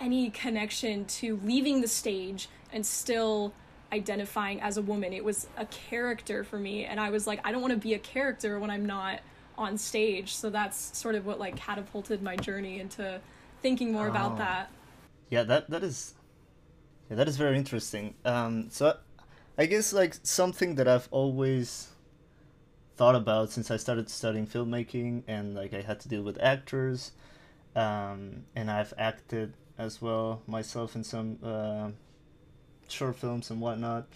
any 0.00 0.30
connection 0.30 1.04
to 1.04 1.38
leaving 1.44 1.82
the 1.82 1.88
stage 1.88 2.48
and 2.72 2.84
still 2.84 3.52
identifying 3.92 4.60
as 4.60 4.76
a 4.76 4.82
woman. 4.82 5.12
It 5.12 5.24
was 5.24 5.46
a 5.56 5.66
character 5.66 6.44
for 6.44 6.58
me 6.58 6.86
and 6.86 6.98
I 6.98 7.10
was 7.10 7.26
like 7.26 7.40
I 7.44 7.52
don't 7.52 7.60
want 7.60 7.74
to 7.74 7.78
be 7.78 7.92
a 7.92 7.98
character 7.98 8.58
when 8.58 8.70
I'm 8.70 8.86
not 8.86 9.20
on 9.56 9.78
stage. 9.78 10.34
So 10.34 10.50
that's 10.50 10.96
sort 10.96 11.14
of 11.14 11.26
what 11.26 11.38
like 11.38 11.56
catapulted 11.56 12.22
my 12.22 12.36
journey 12.36 12.80
into 12.80 13.20
thinking 13.62 13.92
more 13.92 14.06
oh. 14.06 14.10
about 14.10 14.38
that. 14.38 14.70
Yeah, 15.30 15.42
that 15.44 15.70
that 15.70 15.82
is 15.82 16.14
yeah, 17.10 17.16
that 17.16 17.28
is 17.28 17.36
very 17.36 17.56
interesting. 17.56 18.14
Um 18.24 18.70
so 18.70 18.96
I 19.56 19.66
guess 19.66 19.92
like 19.92 20.16
something 20.22 20.74
that 20.76 20.88
I've 20.88 21.08
always 21.10 21.88
thought 22.96 23.14
about 23.14 23.50
since 23.50 23.70
I 23.70 23.76
started 23.76 24.08
studying 24.08 24.46
filmmaking 24.46 25.24
and 25.26 25.54
like 25.54 25.74
I 25.74 25.80
had 25.80 26.00
to 26.00 26.08
deal 26.08 26.22
with 26.22 26.40
actors 26.40 27.12
um, 27.74 28.44
and 28.54 28.70
I've 28.70 28.94
acted 28.98 29.54
as 29.78 30.00
well 30.00 30.42
myself 30.46 30.94
in 30.94 31.02
some 31.02 31.38
uh, 31.42 31.88
short 32.88 33.16
films 33.16 33.50
and 33.50 33.60
whatnot. 33.60 34.06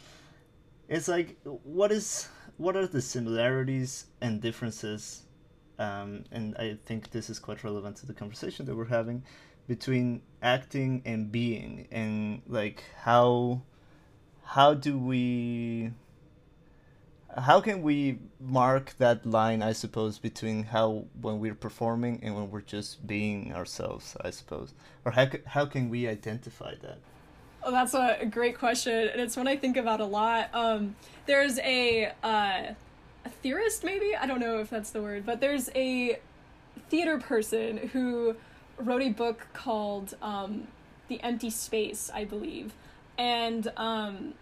It's 0.88 1.08
like 1.08 1.36
what 1.44 1.92
is 1.92 2.28
what 2.56 2.76
are 2.76 2.86
the 2.86 3.02
similarities 3.02 4.06
and 4.20 4.40
differences, 4.40 5.22
um, 5.78 6.24
and 6.32 6.56
I 6.56 6.76
think 6.84 7.10
this 7.10 7.30
is 7.30 7.38
quite 7.38 7.62
relevant 7.64 7.96
to 7.98 8.06
the 8.06 8.14
conversation 8.14 8.66
that 8.66 8.76
we're 8.76 8.86
having 8.86 9.22
between 9.66 10.22
acting 10.42 11.02
and 11.04 11.30
being, 11.30 11.86
and 11.90 12.42
like 12.46 12.82
how 12.96 13.62
how 14.42 14.72
do 14.72 14.98
we 14.98 15.90
how 17.36 17.60
can 17.60 17.82
we 17.82 18.18
mark 18.40 18.94
that 18.96 19.26
line 19.26 19.62
i 19.62 19.72
suppose 19.72 20.18
between 20.18 20.64
how 20.64 21.04
when 21.20 21.38
we're 21.38 21.54
performing 21.54 22.18
and 22.22 22.34
when 22.34 22.50
we're 22.50 22.62
just 22.62 23.06
being 23.06 23.52
ourselves 23.52 24.16
i 24.22 24.30
suppose? 24.30 24.72
Or 25.04 25.12
how, 25.12 25.28
how 25.46 25.66
can 25.66 25.90
we 25.90 26.08
identify 26.08 26.74
that? 26.82 26.98
Oh 27.62 27.70
that's 27.70 27.94
a 27.94 28.26
great 28.30 28.58
question 28.58 29.08
and 29.08 29.20
it's 29.20 29.36
one 29.36 29.46
i 29.46 29.56
think 29.56 29.76
about 29.76 30.00
a 30.00 30.06
lot. 30.06 30.48
Um, 30.54 30.96
there's 31.26 31.58
a 31.58 32.12
uh, 32.22 32.72
a 33.24 33.28
theorist 33.28 33.84
maybe 33.84 34.14
i 34.16 34.26
don't 34.26 34.40
know 34.40 34.58
if 34.58 34.70
that's 34.70 34.90
the 34.90 35.02
word 35.02 35.24
but 35.24 35.40
there's 35.40 35.70
a 35.74 36.18
theater 36.88 37.18
person 37.18 37.78
who 37.92 38.34
wrote 38.78 39.02
a 39.02 39.10
book 39.10 39.48
called 39.52 40.14
um, 40.22 40.68
the 41.08 41.20
empty 41.22 41.50
space 41.50 42.10
i 42.14 42.24
believe 42.24 42.72
and 43.18 43.70
um, 43.76 44.34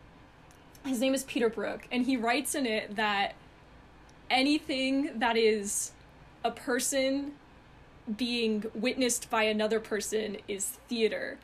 his 0.85 1.01
name 1.01 1.15
is 1.15 1.25
Peter 1.25 1.49
Brook, 1.49 1.89
and 1.91 2.07
he 2.07 2.17
writes 2.17 2.55
in 2.55 2.67
it 2.67 2.97
that 2.97 3.35
anything 4.31 5.19
that 5.19 5.37
is 5.37 5.93
a 6.45 6.51
person 6.51 7.33
being 8.17 8.65
witnessed 8.75 9.31
by 9.31 9.45
another 9.45 9.81
person 9.81 10.37
is 10.47 10.67
theater. 10.89 11.39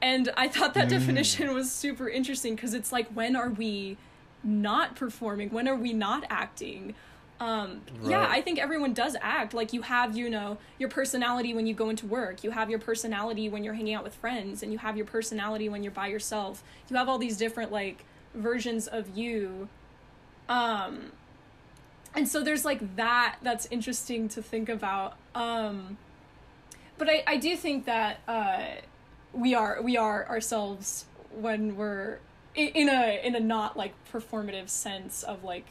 And 0.00 0.30
I 0.36 0.48
thought 0.48 0.74
that 0.74 0.86
mm. 0.86 0.90
definition 0.90 1.54
was 1.54 1.70
super 1.70 2.08
interesting 2.08 2.56
because 2.56 2.74
it's 2.74 2.90
like, 2.90 3.08
when 3.12 3.36
are 3.36 3.50
we 3.50 3.98
not 4.44 4.96
performing? 4.96 5.50
When 5.50 5.68
are 5.68 5.76
we 5.76 5.92
not 5.92 6.24
acting? 6.30 6.94
Um, 7.40 7.80
right. 8.00 8.10
Yeah, 8.10 8.26
I 8.28 8.40
think 8.40 8.60
everyone 8.60 8.92
does 8.92 9.16
act. 9.20 9.52
Like, 9.52 9.72
you 9.72 9.82
have, 9.82 10.16
you 10.16 10.30
know, 10.30 10.58
your 10.78 10.88
personality 10.88 11.54
when 11.54 11.66
you 11.66 11.74
go 11.74 11.90
into 11.90 12.06
work, 12.06 12.44
you 12.44 12.52
have 12.52 12.70
your 12.70 12.78
personality 12.78 13.48
when 13.48 13.64
you're 13.64 13.74
hanging 13.74 13.94
out 13.94 14.04
with 14.04 14.14
friends, 14.14 14.62
and 14.62 14.70
you 14.70 14.78
have 14.78 14.96
your 14.96 15.06
personality 15.06 15.68
when 15.68 15.82
you're 15.82 15.92
by 15.92 16.06
yourself. 16.06 16.62
You 16.88 16.96
have 16.96 17.08
all 17.08 17.18
these 17.18 17.36
different, 17.36 17.72
like, 17.72 18.04
versions 18.34 18.86
of 18.86 19.16
you 19.16 19.68
um 20.48 21.12
and 22.14 22.28
so 22.28 22.42
there's 22.42 22.64
like 22.64 22.96
that 22.96 23.36
that's 23.42 23.66
interesting 23.70 24.28
to 24.28 24.42
think 24.42 24.68
about 24.68 25.16
um 25.34 25.96
but 26.98 27.08
i 27.08 27.22
i 27.26 27.36
do 27.36 27.56
think 27.56 27.84
that 27.84 28.20
uh 28.28 28.62
we 29.32 29.54
are 29.54 29.80
we 29.82 29.96
are 29.96 30.26
ourselves 30.28 31.04
when 31.30 31.76
we're 31.76 32.18
in 32.54 32.88
a 32.88 33.20
in 33.24 33.34
a 33.34 33.40
not 33.40 33.76
like 33.76 33.94
performative 34.12 34.68
sense 34.68 35.22
of 35.22 35.42
like 35.44 35.66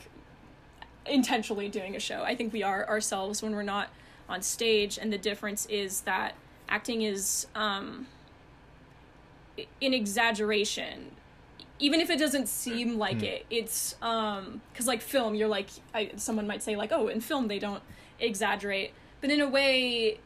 intentionally 1.05 1.69
doing 1.69 1.95
a 1.95 1.99
show. 1.99 2.23
I 2.23 2.35
think 2.35 2.53
we 2.53 2.63
are 2.63 2.87
ourselves 2.87 3.41
when 3.41 3.55
we're 3.55 3.63
not 3.63 3.89
on 4.29 4.41
stage 4.41 4.97
and 4.97 5.11
the 5.11 5.17
difference 5.17 5.65
is 5.67 6.01
that 6.01 6.35
acting 6.69 7.01
is 7.01 7.47
um 7.55 8.07
in 9.79 9.93
exaggeration. 9.93 11.11
Even 11.79 11.99
if 11.99 12.09
it 12.09 12.19
doesn't 12.19 12.47
seem 12.47 12.97
like 12.97 13.19
mm. 13.19 13.23
it 13.23 13.45
it's 13.49 13.95
um 14.01 14.61
because 14.71 14.87
like 14.87 15.01
film 15.01 15.35
you're 15.35 15.47
like 15.47 15.69
I, 15.93 16.11
someone 16.15 16.47
might 16.47 16.63
say 16.63 16.75
like 16.75 16.91
oh 16.91 17.07
in 17.07 17.21
film 17.21 17.47
they 17.47 17.59
don't 17.59 17.83
exaggerate. 18.19 18.93
But 19.19 19.29
in 19.29 19.41
a 19.41 19.47
way 19.47 20.19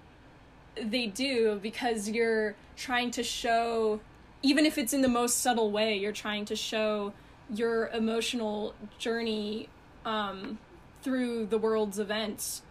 they 0.82 1.08
do 1.08 1.60
because 1.62 2.10
you're 2.10 2.56
trying 2.76 3.12
to 3.12 3.24
show 3.24 4.00
even 4.46 4.66
if 4.66 4.78
it's 4.78 4.94
in 4.94 5.02
the 5.02 5.08
most 5.08 5.40
subtle 5.40 5.72
way 5.72 5.98
you're 5.98 6.12
trying 6.12 6.46
to 6.46 6.56
show 6.56 7.12
your 7.54 7.88
emotional 7.90 8.74
journey 8.98 9.68
um, 10.06 10.58
through 11.02 11.46
the 11.46 11.58
world's 11.58 12.00
events 12.00 12.62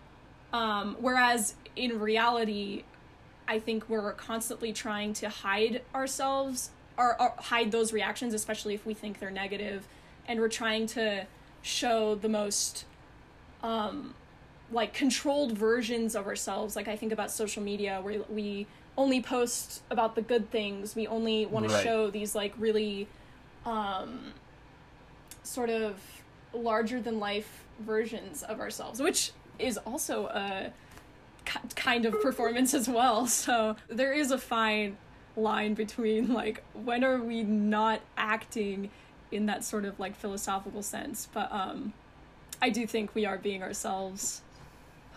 um, 0.52 0.96
whereas 1.00 1.54
in 1.76 1.98
reality 2.00 2.84
i 3.48 3.58
think 3.58 3.88
we're 3.88 4.12
constantly 4.12 4.72
trying 4.72 5.12
to 5.12 5.28
hide 5.28 5.82
ourselves 5.94 6.70
or, 6.96 7.20
or 7.20 7.34
hide 7.38 7.72
those 7.72 7.92
reactions, 7.92 8.34
especially 8.34 8.74
if 8.74 8.86
we 8.86 8.94
think 8.94 9.18
they're 9.18 9.30
negative, 9.30 9.86
and 10.26 10.40
we're 10.40 10.48
trying 10.48 10.86
to 10.86 11.26
show 11.62 12.14
the 12.14 12.28
most 12.28 12.84
um, 13.62 14.14
like 14.70 14.94
controlled 14.94 15.52
versions 15.52 16.14
of 16.14 16.26
ourselves. 16.26 16.76
Like 16.76 16.88
I 16.88 16.96
think 16.96 17.12
about 17.12 17.30
social 17.30 17.62
media 17.62 18.00
where 18.02 18.22
we 18.28 18.66
only 18.96 19.20
post 19.20 19.82
about 19.90 20.14
the 20.14 20.22
good 20.22 20.50
things. 20.50 20.94
We 20.94 21.06
only 21.06 21.46
want 21.46 21.66
right. 21.66 21.76
to 21.76 21.82
show 21.82 22.10
these 22.10 22.34
like 22.34 22.54
really 22.58 23.08
um, 23.66 24.32
sort 25.42 25.70
of 25.70 25.96
larger 26.52 27.00
than 27.00 27.18
life 27.18 27.64
versions 27.80 28.42
of 28.42 28.60
ourselves, 28.60 29.00
which 29.00 29.32
is 29.58 29.78
also 29.78 30.26
a 30.26 30.72
kind 31.74 32.06
of 32.06 32.20
performance 32.22 32.74
as 32.74 32.88
well. 32.88 33.26
So 33.44 33.76
there 33.88 34.12
is 34.12 34.30
a 34.30 34.38
fine 34.38 34.96
line 35.36 35.74
between 35.74 36.32
like 36.32 36.62
when 36.74 37.02
are 37.02 37.18
we 37.18 37.42
not 37.42 38.00
acting 38.16 38.90
in 39.32 39.46
that 39.46 39.64
sort 39.64 39.84
of 39.84 39.98
like 39.98 40.14
philosophical 40.14 40.82
sense 40.82 41.28
but 41.32 41.50
um 41.52 41.92
i 42.62 42.70
do 42.70 42.86
think 42.86 43.14
we 43.14 43.26
are 43.26 43.38
being 43.38 43.62
ourselves 43.62 44.42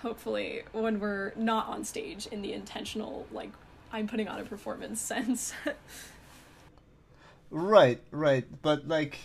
hopefully 0.01 0.63
when 0.71 0.99
we're 0.99 1.33
not 1.35 1.67
on 1.67 1.83
stage 1.83 2.25
in 2.27 2.41
the 2.41 2.53
intentional 2.53 3.27
like 3.31 3.51
i'm 3.91 4.07
putting 4.07 4.27
on 4.27 4.39
a 4.39 4.43
performance 4.43 5.01
sense 5.01 5.53
right 7.49 8.01
right 8.11 8.45
but 8.61 8.87
like 8.87 9.17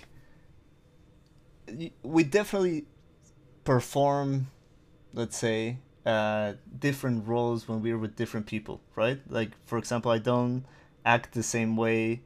we 2.03 2.23
definitely 2.25 2.85
perform 3.65 4.49
let's 5.15 5.37
say 5.37 5.79
uh 6.05 6.53
different 6.79 7.27
roles 7.27 7.69
when 7.69 7.81
we're 7.81 7.99
with 7.99 8.17
different 8.17 8.47
people 8.47 8.81
right 8.97 9.21
like 9.29 9.51
for 9.67 9.79
example 9.79 10.11
i 10.11 10.19
don't 10.19 10.65
act 11.05 11.33
the 11.35 11.43
same 11.43 11.77
way 11.77 12.23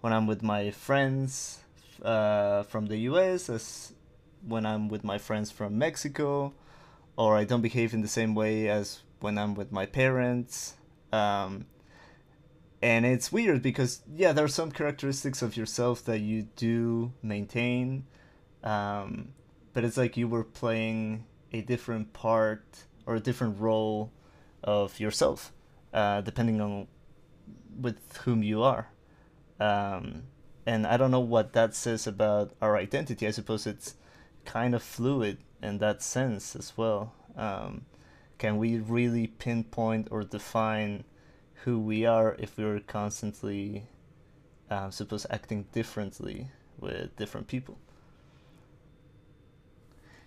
when 0.00 0.12
I'm 0.12 0.26
with 0.26 0.42
my 0.42 0.70
friends 0.70 1.60
uh, 2.02 2.62
from 2.64 2.86
the 2.86 2.96
US 3.10 3.48
as 3.48 3.92
when 4.46 4.66
I'm 4.66 4.88
with 4.88 5.04
my 5.04 5.18
friends 5.18 5.50
from 5.50 5.78
Mexico, 5.78 6.52
or 7.16 7.36
I 7.36 7.44
don't 7.44 7.62
behave 7.62 7.94
in 7.94 8.02
the 8.02 8.08
same 8.08 8.34
way 8.34 8.68
as 8.68 9.02
when 9.20 9.38
I'm 9.38 9.54
with 9.54 9.72
my 9.72 9.86
parents. 9.86 10.74
Um, 11.12 11.66
and 12.82 13.06
it's 13.06 13.32
weird 13.32 13.62
because, 13.62 14.02
yeah, 14.14 14.32
there 14.32 14.44
are 14.44 14.48
some 14.48 14.70
characteristics 14.70 15.42
of 15.42 15.56
yourself 15.56 16.04
that 16.04 16.20
you 16.20 16.48
do 16.56 17.12
maintain, 17.22 18.06
um, 18.62 19.28
but 19.72 19.84
it's 19.84 19.96
like 19.96 20.16
you 20.16 20.28
were 20.28 20.44
playing 20.44 21.24
a 21.52 21.62
different 21.62 22.12
part 22.12 22.84
or 23.06 23.16
a 23.16 23.20
different 23.20 23.60
role 23.60 24.12
of 24.62 25.00
yourself, 25.00 25.52
uh, 25.94 26.20
depending 26.20 26.60
on 26.60 26.86
with 27.80 28.16
whom 28.24 28.42
you 28.42 28.62
are. 28.62 28.88
Um, 29.60 30.24
and 30.66 30.86
I 30.86 30.96
don't 30.96 31.10
know 31.10 31.20
what 31.20 31.52
that 31.52 31.74
says 31.74 32.06
about 32.06 32.52
our 32.60 32.76
identity. 32.76 33.26
I 33.26 33.30
suppose 33.30 33.66
it's 33.66 33.94
kind 34.44 34.74
of 34.74 34.82
fluid 34.82 35.38
in 35.62 35.78
that 35.78 36.02
sense 36.02 36.56
as 36.56 36.76
well. 36.76 37.14
Um, 37.36 37.86
can 38.38 38.58
we 38.58 38.78
really 38.78 39.28
pinpoint 39.28 40.08
or 40.10 40.24
define 40.24 41.04
who 41.64 41.78
we 41.78 42.04
are 42.06 42.36
if 42.38 42.56
we're 42.58 42.80
constantly, 42.80 43.84
uh, 44.70 44.90
suppose, 44.90 45.26
acting 45.30 45.66
differently 45.72 46.48
with 46.78 47.16
different 47.16 47.48
people? 47.48 47.78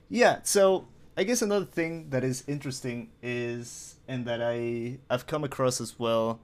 Yeah, 0.09 0.39
so 0.43 0.88
I 1.15 1.24
guess 1.24 1.41
another 1.41 1.65
thing 1.65 2.09
that 2.09 2.24
is 2.24 2.43
interesting 2.48 3.09
is, 3.21 3.95
and 4.07 4.25
that 4.25 4.41
I 4.41 5.00
I've 5.09 5.27
come 5.27 5.43
across 5.43 5.79
as 5.79 6.00
well, 6.00 6.39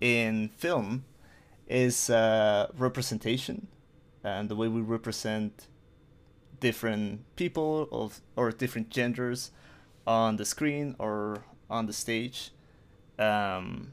in 0.00 0.50
film 0.56 1.04
is 1.68 2.10
uh, 2.10 2.70
representation 2.76 3.68
and 4.22 4.48
the 4.48 4.56
way 4.56 4.68
we 4.68 4.80
represent 4.80 5.66
different 6.60 7.24
people 7.36 7.88
of 7.92 8.20
or 8.36 8.50
different 8.50 8.88
genders 8.90 9.50
on 10.06 10.36
the 10.36 10.44
screen 10.44 10.96
or 10.98 11.44
on 11.68 11.86
the 11.86 11.92
stage. 11.92 12.50
Um, 13.18 13.92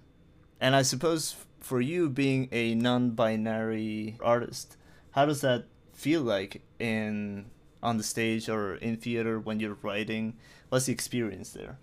and 0.62 0.76
I 0.76 0.84
suppose 0.84 1.36
for 1.60 1.82
you 1.82 2.08
being 2.08 2.48
a 2.52 2.76
non-binary 2.76 4.18
artist, 4.22 4.78
how 5.12 5.26
does 5.26 5.42
that 5.42 5.66
feel 5.94 6.22
like 6.22 6.62
in 6.80 7.46
on 7.84 7.98
the 7.98 8.04
stage 8.04 8.48
or 8.48 8.76
in 8.76 8.96
theater 8.96 9.40
when 9.40 9.60
you're 9.60 9.78
writing? 9.82 10.38
What's 10.70 10.86
the 10.86 10.94
experience 10.94 11.52
there? 11.52 11.78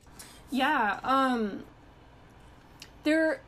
Yeah, 0.50 1.00
um 1.02 1.64
there 3.04 3.40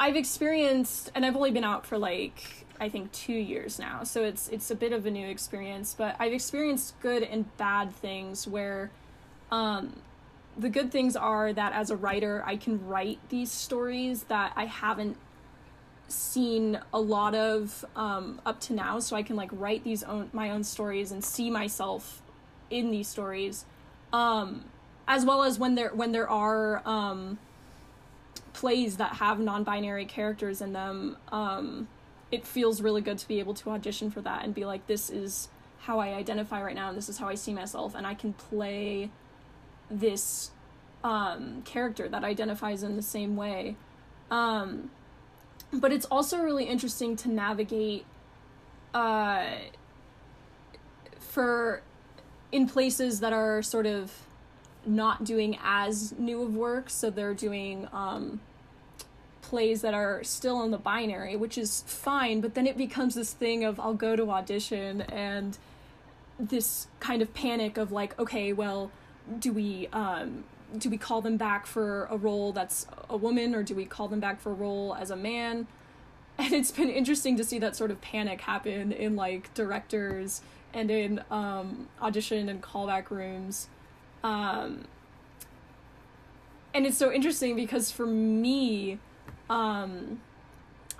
I've 0.00 0.16
experienced 0.16 1.10
and 1.14 1.24
I've 1.24 1.36
only 1.36 1.50
been 1.50 1.64
out 1.64 1.86
for 1.86 1.96
like 1.96 2.66
I 2.80 2.88
think 2.88 3.10
2 3.12 3.32
years 3.32 3.78
now. 3.78 4.04
So 4.04 4.24
it's 4.24 4.48
it's 4.48 4.70
a 4.70 4.74
bit 4.74 4.92
of 4.92 5.06
a 5.06 5.10
new 5.10 5.26
experience, 5.26 5.94
but 5.96 6.16
I've 6.18 6.32
experienced 6.32 7.00
good 7.00 7.22
and 7.22 7.56
bad 7.56 7.94
things 7.94 8.46
where 8.46 8.90
um 9.50 10.02
the 10.58 10.68
good 10.68 10.90
things 10.90 11.16
are 11.16 11.52
that 11.52 11.72
as 11.72 11.90
a 11.90 11.96
writer 11.96 12.42
I 12.44 12.56
can 12.56 12.86
write 12.86 13.20
these 13.28 13.50
stories 13.50 14.24
that 14.24 14.52
I 14.56 14.66
haven't 14.66 15.16
seen 16.08 16.80
a 16.92 16.98
lot 17.00 17.34
of 17.34 17.84
um, 17.94 18.40
up 18.44 18.60
to 18.60 18.72
now. 18.72 18.98
So 18.98 19.14
i 19.16 19.22
can 19.22 19.36
like 19.36 19.50
write 19.52 19.84
these 19.84 20.02
own 20.02 20.30
my 20.32 20.50
own 20.50 20.64
stories 20.64 21.12
and 21.12 21.24
see 21.24 21.50
myself 21.50 22.22
in 22.70 22.90
these 22.90 23.08
stories 23.08 23.64
um, 24.12 24.64
as 25.06 25.24
well 25.24 25.42
as 25.42 25.58
when 25.58 25.74
there 25.74 25.90
when 25.94 26.12
there 26.12 26.28
are 26.28 26.82
um, 26.86 27.38
plays 28.52 28.96
that 28.96 29.14
have 29.14 29.38
non-binary 29.38 30.04
characters 30.04 30.60
in 30.60 30.72
them 30.72 31.16
um, 31.30 31.88
it 32.30 32.46
feels 32.46 32.82
really 32.82 33.00
good 33.00 33.18
to 33.18 33.28
be 33.28 33.38
able 33.38 33.54
to 33.54 33.70
audition 33.70 34.10
for 34.10 34.20
that 34.20 34.44
and 34.44 34.54
be 34.54 34.64
like 34.64 34.86
this 34.86 35.10
is 35.10 35.48
how 35.80 35.98
i 35.98 36.08
identify 36.08 36.62
right 36.62 36.74
now 36.74 36.88
and 36.88 36.96
this 36.96 37.08
is 37.08 37.18
how 37.18 37.28
i 37.28 37.34
see 37.34 37.54
myself 37.54 37.94
and 37.94 38.06
i 38.06 38.14
can 38.14 38.32
play 38.32 39.10
this 39.90 40.50
um, 41.04 41.62
character 41.64 42.08
that 42.08 42.24
identifies 42.24 42.82
in 42.82 42.96
the 42.96 43.02
same 43.02 43.36
way. 43.36 43.76
Um, 44.30 44.90
but 45.72 45.92
it's 45.92 46.06
also 46.06 46.38
really 46.42 46.64
interesting 46.64 47.16
to 47.16 47.28
navigate 47.28 48.04
uh, 48.94 49.46
for 51.18 51.82
in 52.50 52.66
places 52.66 53.20
that 53.20 53.32
are 53.32 53.62
sort 53.62 53.86
of 53.86 54.12
not 54.86 55.24
doing 55.24 55.58
as 55.62 56.14
new 56.18 56.42
of 56.42 56.54
work. 56.54 56.88
So 56.88 57.10
they're 57.10 57.34
doing 57.34 57.88
um, 57.92 58.40
plays 59.48 59.80
that 59.80 59.94
are 59.94 60.22
still 60.24 60.62
in 60.62 60.70
the 60.70 60.78
binary 60.78 61.34
which 61.34 61.56
is 61.56 61.82
fine 61.86 62.38
but 62.42 62.54
then 62.54 62.66
it 62.66 62.76
becomes 62.76 63.14
this 63.14 63.32
thing 63.32 63.64
of 63.64 63.80
i'll 63.80 63.94
go 63.94 64.14
to 64.14 64.30
audition 64.30 65.00
and 65.00 65.56
this 66.38 66.86
kind 67.00 67.22
of 67.22 67.32
panic 67.32 67.78
of 67.78 67.90
like 67.90 68.18
okay 68.18 68.52
well 68.52 68.90
do 69.38 69.52
we 69.52 69.88
um, 69.92 70.44
do 70.76 70.90
we 70.90 70.98
call 70.98 71.22
them 71.22 71.36
back 71.36 71.66
for 71.66 72.04
a 72.10 72.16
role 72.16 72.52
that's 72.52 72.86
a 73.08 73.16
woman 73.16 73.54
or 73.54 73.62
do 73.62 73.74
we 73.74 73.84
call 73.84 74.08
them 74.08 74.20
back 74.20 74.40
for 74.40 74.50
a 74.50 74.54
role 74.54 74.94
as 74.94 75.10
a 75.10 75.16
man? 75.16 75.66
And 76.40 76.52
it's 76.52 76.70
been 76.70 76.88
interesting 76.88 77.36
to 77.38 77.42
see 77.42 77.58
that 77.58 77.74
sort 77.74 77.90
of 77.90 78.00
panic 78.00 78.42
happen 78.42 78.92
in 78.92 79.16
like 79.16 79.52
directors 79.54 80.40
and 80.72 80.88
in 80.88 81.20
um, 81.32 81.88
audition 82.00 82.48
and 82.48 82.62
callback 82.62 83.10
rooms. 83.10 83.66
Um, 84.22 84.84
and 86.72 86.86
it's 86.86 86.96
so 86.96 87.10
interesting 87.10 87.56
because 87.56 87.90
for 87.90 88.06
me 88.06 89.00
um, 89.50 90.20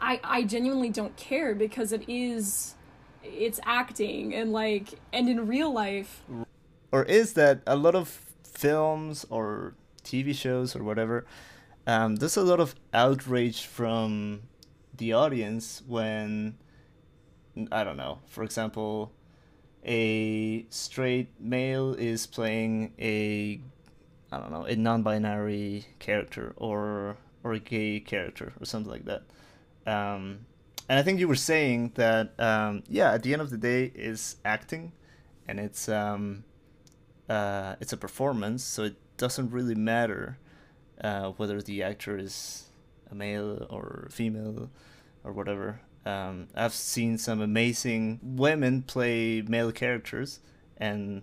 I, 0.01 0.21
I 0.25 0.43
genuinely 0.43 0.91
don't 0.91 1.17
care 1.17 1.55
because 1.55 1.93
it 1.93 2.03
is 2.09 2.75
it's 3.23 3.61
acting 3.65 4.35
and 4.35 4.53
like 4.53 4.95
and 5.13 5.29
in 5.29 5.47
real 5.47 5.73
life 5.73 6.23
or 6.93 7.05
is 7.05 7.35
that 7.35 7.63
a 7.67 7.77
lot 7.77 7.95
of 7.95 8.09
films 8.43 9.27
or 9.31 9.75
TV 10.05 10.35
shows 10.35 10.75
or 10.75 10.83
whatever, 10.83 11.27
um, 11.87 12.17
there's 12.17 12.37
a 12.37 12.43
lot 12.43 12.61
of 12.61 12.75
outrage 12.93 13.65
from 13.65 14.43
the 14.97 15.13
audience 15.13 15.83
when 15.87 16.59
I 17.73 17.85
don't 17.85 17.97
know, 17.97 18.21
for 18.27 18.45
example, 18.45 19.13
a 19.85 20.67
straight 20.71 21.29
male 21.41 21.95
is 21.95 22.27
playing 22.27 22.93
a 22.99 23.61
I 24.31 24.39
don't 24.39 24.51
know, 24.51 24.65
a 24.65 24.77
non-binary 24.77 25.87
character 25.99 26.53
or 26.57 27.17
or 27.43 27.53
a 27.53 27.59
gay 27.59 28.01
character 28.01 28.53
or 28.61 28.67
something 28.67 28.91
like 28.91 29.07
that. 29.07 29.23
Um, 29.87 30.41
and 30.89 30.99
I 30.99 31.03
think 31.03 31.21
you 31.21 31.29
were 31.29 31.37
saying 31.37 31.93
that 31.95 32.39
um, 32.39 32.83
yeah, 32.89 33.13
at 33.13 33.23
the 33.23 33.33
end 33.33 33.43
of 33.43 33.51
the 33.51 33.57
day, 33.57 33.91
is 33.95 34.37
acting, 34.45 34.93
and 35.47 35.59
it's 35.59 35.89
um, 35.89 36.45
uh, 37.29 37.77
it's 37.81 37.93
a 37.93 37.97
performance, 37.97 38.65
so 38.65 38.85
it 38.85 38.97
doesn't 39.17 39.51
really 39.51 39.75
matter 39.75 40.39
uh, 41.03 41.31
whether 41.33 41.61
the 41.61 41.83
actor 41.83 42.17
is 42.17 42.65
a 43.11 43.15
male 43.15 43.67
or 43.71 44.09
female 44.11 44.71
or 45.25 45.33
whatever. 45.33 45.81
Um, 46.07 46.49
I've 46.55 46.73
seen 46.73 47.19
some 47.19 47.41
amazing 47.41 48.21
women 48.23 48.83
play 48.83 49.43
male 49.43 49.73
characters, 49.73 50.41
and 50.77 51.23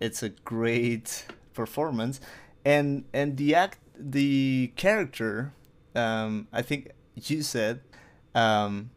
it's 0.00 0.22
a 0.22 0.30
great 0.30 1.26
performance. 1.54 2.20
And 2.64 3.04
and 3.12 3.36
the 3.36 3.54
act, 3.54 3.78
the 3.98 4.72
character, 4.76 5.52
um, 5.94 6.48
I 6.52 6.62
think 6.62 6.92
you 7.14 7.42
said 7.42 7.80
um, 8.34 8.90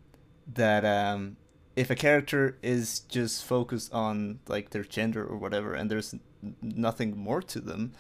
that 0.54 0.86
um, 0.86 1.38
if 1.76 1.90
a 1.90 1.96
character 1.96 2.58
is 2.62 3.00
just 3.00 3.44
focused 3.44 3.92
on 3.94 4.40
like 4.48 4.70
their 4.70 4.84
gender 4.84 5.26
or 5.26 5.38
whatever, 5.38 5.74
and 5.74 5.90
there's 5.92 6.16
nothing 6.62 7.18
more 7.18 7.42
to 7.42 7.60
them, 7.60 7.94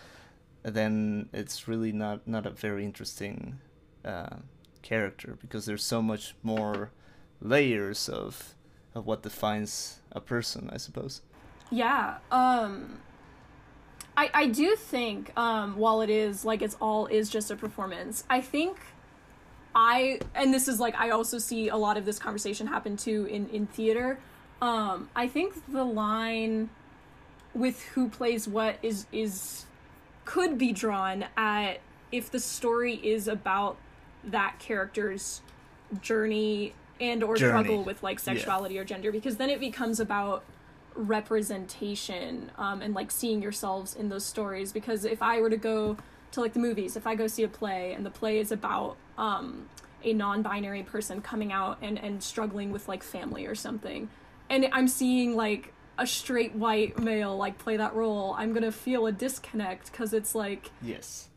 then 0.63 1.29
it's 1.33 1.67
really 1.67 1.91
not 1.91 2.27
not 2.27 2.45
a 2.45 2.51
very 2.51 2.83
interesting 2.85 3.59
uh, 4.03 4.37
character 4.81 5.37
because 5.41 5.65
there's 5.65 5.83
so 5.83 6.01
much 6.01 6.35
more 6.43 6.91
layers 7.41 8.09
of 8.09 8.55
of 8.93 9.05
what 9.05 9.23
defines 9.23 9.99
a 10.11 10.21
person, 10.21 10.69
I 10.71 10.77
suppose. 10.77 11.21
Yeah. 11.71 12.17
Um 12.31 12.99
I 14.15 14.29
I 14.33 14.47
do 14.47 14.75
think 14.75 15.37
um 15.37 15.75
while 15.75 16.01
it 16.01 16.09
is 16.09 16.45
like 16.45 16.61
it's 16.61 16.77
all 16.79 17.07
is 17.07 17.29
just 17.29 17.51
a 17.51 17.55
performance, 17.55 18.23
I 18.29 18.41
think 18.41 18.77
I 19.75 20.19
and 20.33 20.53
this 20.53 20.67
is 20.67 20.79
like 20.79 20.95
I 20.95 21.09
also 21.09 21.37
see 21.37 21.67
a 21.69 21.75
lot 21.75 21.97
of 21.97 22.05
this 22.05 22.19
conversation 22.19 22.67
happen 22.67 22.95
too 22.95 23.25
in 23.25 23.49
in 23.49 23.67
theater. 23.67 24.19
Um 24.61 25.09
I 25.15 25.27
think 25.27 25.53
the 25.67 25.83
line 25.83 26.69
with 27.55 27.81
who 27.93 28.09
plays 28.09 28.47
what 28.47 28.77
is 28.83 29.07
is 29.11 29.65
could 30.25 30.57
be 30.57 30.71
drawn 30.71 31.25
at 31.37 31.79
if 32.11 32.29
the 32.29 32.39
story 32.39 32.95
is 32.95 33.27
about 33.27 33.77
that 34.23 34.59
character's 34.59 35.41
journey 36.01 36.73
and 36.99 37.23
or 37.23 37.35
journey. 37.35 37.51
struggle 37.51 37.83
with 37.83 38.03
like 38.03 38.19
sexuality 38.19 38.75
yeah. 38.75 38.81
or 38.81 38.83
gender 38.83 39.11
because 39.11 39.37
then 39.37 39.49
it 39.49 39.59
becomes 39.59 39.99
about 39.99 40.43
representation 40.95 42.51
um, 42.57 42.81
and 42.81 42.93
like 42.93 43.11
seeing 43.11 43.41
yourselves 43.41 43.95
in 43.95 44.09
those 44.09 44.25
stories 44.25 44.71
because 44.71 45.05
if 45.05 45.21
i 45.21 45.39
were 45.39 45.49
to 45.49 45.57
go 45.57 45.97
to 46.31 46.41
like 46.41 46.53
the 46.53 46.59
movies 46.59 46.95
if 46.95 47.05
i 47.05 47.15
go 47.15 47.27
see 47.27 47.43
a 47.43 47.47
play 47.47 47.93
and 47.93 48.05
the 48.05 48.09
play 48.09 48.39
is 48.39 48.51
about 48.51 48.95
um, 49.17 49.67
a 50.03 50.13
non-binary 50.13 50.83
person 50.83 51.21
coming 51.21 51.51
out 51.51 51.77
and 51.81 51.97
and 51.99 52.23
struggling 52.23 52.71
with 52.71 52.87
like 52.87 53.03
family 53.03 53.45
or 53.45 53.55
something 53.55 54.09
and 54.49 54.67
i'm 54.71 54.87
seeing 54.87 55.35
like 55.35 55.73
a 55.97 56.05
straight 56.05 56.55
white 56.55 56.99
male 56.99 57.35
like 57.37 57.57
play 57.57 57.77
that 57.77 57.95
role, 57.95 58.35
I'm 58.37 58.53
gonna 58.53 58.71
feel 58.71 59.07
a 59.07 59.11
disconnect 59.11 59.91
because 59.91 60.13
it's 60.13 60.35
like 60.35 60.71
yes, 60.81 61.29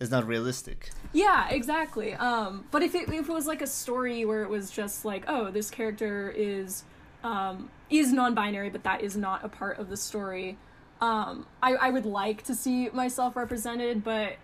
it's 0.00 0.10
not 0.10 0.26
realistic. 0.26 0.90
Yeah, 1.12 1.48
exactly. 1.50 2.14
Um, 2.14 2.64
but 2.70 2.82
if 2.82 2.94
it 2.94 3.08
if 3.08 3.28
it 3.28 3.32
was 3.32 3.46
like 3.46 3.62
a 3.62 3.66
story 3.66 4.24
where 4.24 4.42
it 4.42 4.48
was 4.48 4.70
just 4.70 5.04
like, 5.04 5.24
oh, 5.28 5.50
this 5.50 5.70
character 5.70 6.32
is 6.34 6.84
um, 7.22 7.70
is 7.90 8.12
non-binary, 8.12 8.70
but 8.70 8.82
that 8.84 9.02
is 9.02 9.16
not 9.16 9.44
a 9.44 9.48
part 9.48 9.78
of 9.78 9.90
the 9.90 9.96
story. 9.96 10.56
Um, 11.00 11.46
I 11.62 11.74
I 11.74 11.90
would 11.90 12.06
like 12.06 12.42
to 12.44 12.54
see 12.54 12.88
myself 12.90 13.36
represented, 13.36 14.02
but 14.02 14.36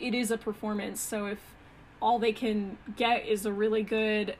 it 0.00 0.14
is 0.14 0.30
a 0.30 0.38
performance. 0.38 1.00
So 1.00 1.26
if 1.26 1.38
all 2.00 2.18
they 2.18 2.32
can 2.32 2.78
get 2.96 3.26
is 3.26 3.44
a 3.44 3.52
really 3.52 3.82
good 3.82 4.34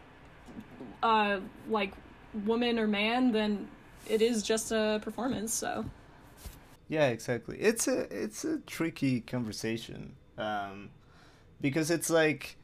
uh 1.03 1.41
like 1.69 1.93
woman 2.45 2.79
or 2.79 2.87
man, 2.87 3.33
then 3.33 3.69
it 4.11 4.21
is 4.23 4.43
just 4.43 4.73
a 4.73 5.01
performance. 5.03 5.53
So. 5.55 5.85
Yeah, 6.89 7.09
exactly. 7.09 7.57
It's 7.59 7.87
a 7.87 8.01
it's 8.11 8.45
a 8.45 8.59
tricky 8.59 9.21
conversation, 9.21 10.17
um, 10.37 10.91
because 11.61 11.91
it's 11.91 12.11
like, 12.11 12.57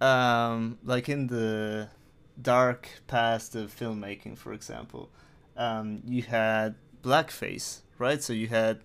um, 0.00 0.78
like 0.82 1.10
in 1.10 1.26
the 1.26 1.88
dark 2.40 2.88
past 3.06 3.54
of 3.54 3.74
filmmaking, 3.74 4.38
for 4.38 4.52
example, 4.54 5.10
um, 5.56 6.02
you 6.06 6.22
had 6.22 6.74
blackface, 7.02 7.82
right? 7.98 8.22
So 8.22 8.32
you 8.32 8.48
had 8.48 8.80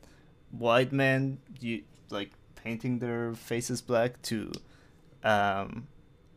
white 0.52 0.92
men, 0.92 1.39
you 1.62 1.84
like 2.10 2.32
painting 2.56 3.00
their 3.00 3.34
faces 3.34 3.82
black 3.82 4.22
to 4.24 4.52
um, 5.24 5.88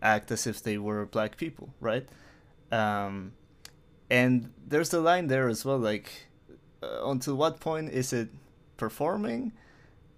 act 0.01 0.31
as 0.31 0.47
if 0.47 0.63
they 0.63 0.79
were 0.79 1.05
black 1.07 1.37
people, 1.37 1.75
right? 1.81 2.07
Um, 2.71 3.33
and 4.13 4.53
there's 4.69 4.91
the 4.91 5.01
line 5.01 5.29
there 5.29 5.49
as 5.49 5.65
well 5.65 5.79
like 5.79 6.27
uh, 6.83 7.09
until 7.09 7.35
what 7.35 7.61
point 7.61 7.91
is 7.91 8.13
it 8.13 8.29
performing? 8.77 9.53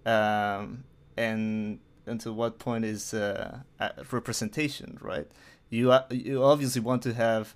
Um, 0.05 0.83
and 1.15 1.79
until 2.05 2.33
what 2.33 2.59
point 2.59 2.83
is 2.83 3.13
uh, 3.13 3.61
representation 4.11 4.97
right? 5.01 5.27
You 5.69 5.93
you 6.11 6.43
obviously 6.43 6.81
want 6.81 7.03
to 7.03 7.13
have 7.13 7.55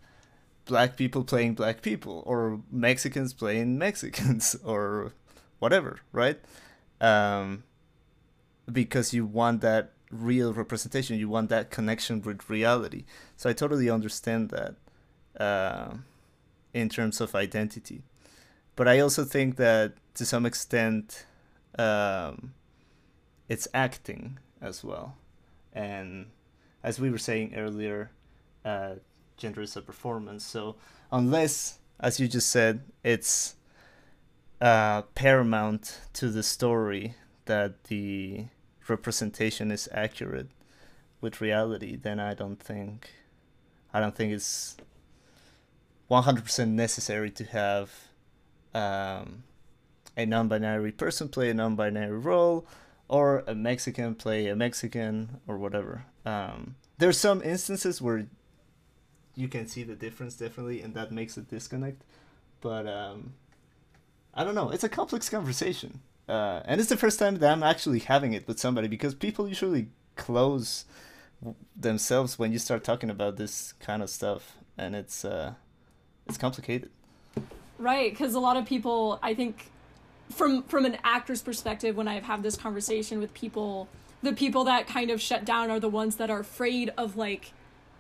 black 0.63 0.95
people 0.95 1.25
playing 1.25 1.55
black 1.55 1.81
people 1.81 2.23
or 2.25 2.61
mexicans 2.71 3.33
playing 3.33 3.77
mexicans 3.77 4.55
or 4.63 5.11
whatever 5.59 5.99
right? 6.13 6.39
Um, 7.01 7.63
because 8.71 9.13
you 9.13 9.25
want 9.25 9.59
that 9.59 9.91
real 10.09 10.53
representation 10.53 11.17
you 11.17 11.27
want 11.27 11.49
that 11.49 11.69
connection 11.69 12.21
with 12.21 12.49
reality. 12.49 13.03
So 13.35 13.49
i 13.49 13.53
totally 13.53 13.89
understand 13.89 14.51
that. 14.51 14.75
Uh, 15.37 15.97
in 16.73 16.89
terms 16.89 17.21
of 17.21 17.35
identity 17.35 18.03
but 18.79 18.87
I 18.87 19.01
also 19.01 19.25
think 19.25 19.57
that 19.57 19.95
to 20.13 20.25
some 20.25 20.45
extent 20.45 21.25
um, 21.77 22.53
it's 23.49 23.67
acting 23.73 24.39
as 24.61 24.85
well. 24.85 25.17
And 25.73 26.27
as 26.81 26.97
we 26.97 27.09
were 27.09 27.17
saying 27.17 27.55
earlier, 27.57 28.11
uh, 28.63 28.95
gender 29.35 29.59
is 29.59 29.75
a 29.75 29.81
performance. 29.81 30.45
So 30.45 30.77
unless, 31.11 31.79
as 31.99 32.21
you 32.21 32.29
just 32.29 32.49
said, 32.49 32.85
it's 33.03 33.55
uh, 34.61 35.01
paramount 35.13 35.99
to 36.13 36.29
the 36.29 36.41
story 36.41 37.15
that 37.47 37.83
the 37.85 38.45
representation 38.87 39.71
is 39.71 39.89
accurate 39.91 40.47
with 41.19 41.41
reality, 41.41 41.97
then 41.97 42.17
I 42.17 42.33
don't 42.33 42.63
think 42.63 43.09
I 43.93 43.99
don't 43.99 44.15
think 44.15 44.31
it's 44.31 44.77
100% 46.09 46.69
necessary 46.69 47.29
to 47.31 47.43
have 47.45 47.91
um, 48.73 49.43
a 50.17 50.25
non-binary 50.25 50.91
person 50.91 51.29
play 51.29 51.49
a 51.49 51.53
non-binary 51.53 52.17
role 52.17 52.65
or 53.07 53.43
a 53.47 53.55
mexican 53.55 54.15
play 54.15 54.47
a 54.47 54.55
mexican 54.55 55.39
or 55.47 55.57
whatever. 55.57 56.05
Um, 56.25 56.75
there's 56.97 57.17
some 57.17 57.41
instances 57.41 58.01
where 58.01 58.27
you 59.35 59.47
can 59.47 59.67
see 59.67 59.83
the 59.83 59.95
difference 59.95 60.35
definitely 60.35 60.81
and 60.81 60.93
that 60.95 61.11
makes 61.11 61.37
a 61.37 61.41
disconnect 61.41 62.03
but 62.61 62.87
um, 62.87 63.33
i 64.33 64.43
don't 64.43 64.55
know. 64.55 64.69
It's 64.69 64.83
a 64.83 64.89
complex 64.89 65.29
conversation 65.29 66.01
uh, 66.27 66.61
and 66.65 66.79
it's 66.79 66.89
the 66.89 66.97
first 66.97 67.19
time 67.19 67.37
that 67.37 67.51
i'm 67.51 67.63
actually 67.63 67.99
having 67.99 68.33
it 68.33 68.47
with 68.47 68.59
somebody 68.59 68.87
because 68.87 69.15
people 69.15 69.47
usually 69.47 69.89
close 70.15 70.85
themselves 71.75 72.37
when 72.37 72.51
you 72.51 72.59
start 72.59 72.83
talking 72.83 73.09
about 73.09 73.37
this 73.37 73.73
kind 73.79 74.03
of 74.03 74.09
stuff 74.09 74.57
and 74.77 74.95
it's 74.95 75.23
uh, 75.23 75.53
it's 76.29 76.37
complicated 76.37 76.89
Right, 77.79 78.11
because 78.11 78.35
a 78.35 78.41
lot 78.41 78.57
of 78.57 78.65
people, 78.65 79.19
I 79.23 79.33
think, 79.33 79.71
from 80.29 80.63
from 80.63 80.85
an 80.85 80.97
actor's 81.03 81.41
perspective, 81.41 81.95
when 81.95 82.09
I've 82.09 82.23
had 82.23 82.43
this 82.43 82.57
conversation 82.57 83.19
with 83.19 83.33
people, 83.33 83.87
the 84.21 84.33
people 84.33 84.65
that 84.65 84.85
kind 84.85 85.09
of 85.09 85.21
shut 85.21 85.45
down 85.45 85.71
are 85.71 85.79
the 85.79 85.89
ones 85.89 86.17
that 86.17 86.29
are 86.29 86.41
afraid 86.41 86.91
of 86.97 87.15
like 87.15 87.53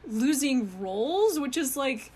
losing 0.05 0.81
roles, 0.81 1.39
which 1.39 1.55
is 1.55 1.77
like 1.77 2.11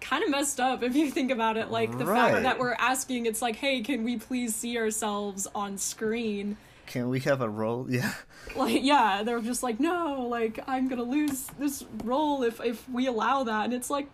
kind 0.00 0.24
of 0.24 0.30
messed 0.30 0.58
up 0.58 0.82
if 0.82 0.96
you 0.96 1.12
think 1.12 1.30
about 1.30 1.56
it. 1.56 1.70
Like 1.70 1.96
the 1.96 2.04
right. 2.06 2.32
fact 2.32 2.42
that 2.42 2.58
we're 2.58 2.74
asking, 2.74 3.26
it's 3.26 3.40
like, 3.40 3.54
hey, 3.54 3.80
can 3.80 4.02
we 4.02 4.16
please 4.16 4.54
see 4.54 4.76
ourselves 4.76 5.46
on 5.54 5.78
screen? 5.78 6.56
Can 6.86 7.08
we 7.08 7.20
have 7.20 7.40
a 7.40 7.48
role? 7.48 7.86
Yeah. 7.88 8.12
Like 8.56 8.82
yeah, 8.82 9.22
they're 9.22 9.40
just 9.40 9.62
like, 9.62 9.78
no, 9.78 10.26
like 10.28 10.58
I'm 10.66 10.88
gonna 10.88 11.04
lose 11.04 11.46
this 11.56 11.84
role 12.02 12.42
if 12.42 12.60
if 12.60 12.86
we 12.90 13.06
allow 13.06 13.44
that, 13.44 13.66
and 13.66 13.72
it's 13.72 13.90
like, 13.90 14.08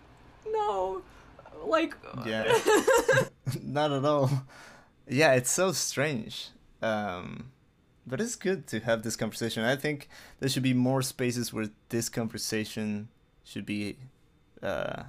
no 0.47 1.03
like 1.67 1.95
yeah, 2.27 2.59
not 3.63 3.93
at 3.93 4.05
all. 4.05 4.31
Yeah, 5.09 5.33
it's 5.33 5.51
so 5.51 5.73
strange. 5.73 6.51
Um, 6.83 7.51
but 8.07 8.21
it's 8.21 8.37
good 8.37 8.67
to 8.69 8.81
have 8.81 9.03
this 9.03 9.17
conversation. 9.17 9.65
I 9.65 9.77
think 9.77 10.09
there 10.39 10.49
should 10.49 10.63
be 10.63 10.75
more 10.75 11.03
spaces 11.03 11.53
where 11.53 11.69
this 11.91 12.09
conversation 12.09 13.09
should 13.45 13.67
be 13.67 13.97
uh, 14.63 15.05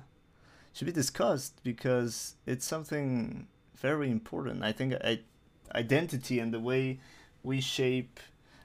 should 0.74 0.86
be 0.86 0.91
discussed 0.91 1.62
because 1.63 2.36
it's 2.46 2.65
something 2.65 3.48
very 3.76 4.10
important. 4.12 4.63
I 4.63 4.72
think 4.72 4.94
I, 5.04 5.20
identity 5.74 6.39
and 6.39 6.54
the 6.54 6.60
way 6.60 7.00
we 7.44 7.62
shape. 7.62 8.20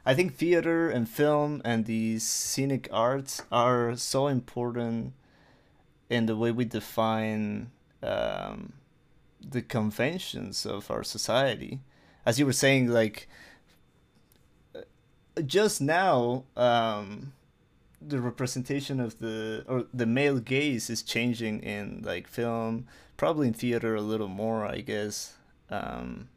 I 0.04 0.14
think 0.14 0.36
theater 0.36 0.88
and 0.88 1.08
film 1.08 1.62
and 1.64 1.84
the 1.86 2.18
scenic 2.20 2.88
arts 2.92 3.42
are 3.50 3.96
so 3.96 4.28
important 4.28 5.14
in 6.08 6.26
the 6.26 6.36
way 6.36 6.50
we 6.50 6.64
define 6.64 7.70
um, 8.02 8.72
the 9.40 9.62
conventions 9.62 10.64
of 10.66 10.90
our 10.90 11.02
society. 11.02 11.80
As 12.24 12.38
you 12.38 12.46
were 12.46 12.52
saying, 12.52 12.88
like 12.88 13.28
just 15.44 15.80
now, 15.80 16.44
um, 16.56 17.32
the 18.00 18.20
representation 18.20 19.00
of 19.00 19.18
the 19.18 19.64
or 19.68 19.86
the 19.92 20.06
male 20.06 20.38
gaze 20.38 20.90
is 20.90 21.02
changing 21.02 21.60
in 21.62 22.02
like 22.04 22.26
film, 22.28 22.86
probably 23.16 23.48
in 23.48 23.54
theater 23.54 23.94
a 23.94 24.00
little 24.00 24.28
more, 24.28 24.64
I 24.64 24.80
guess, 24.80 25.34
um, 25.70 26.28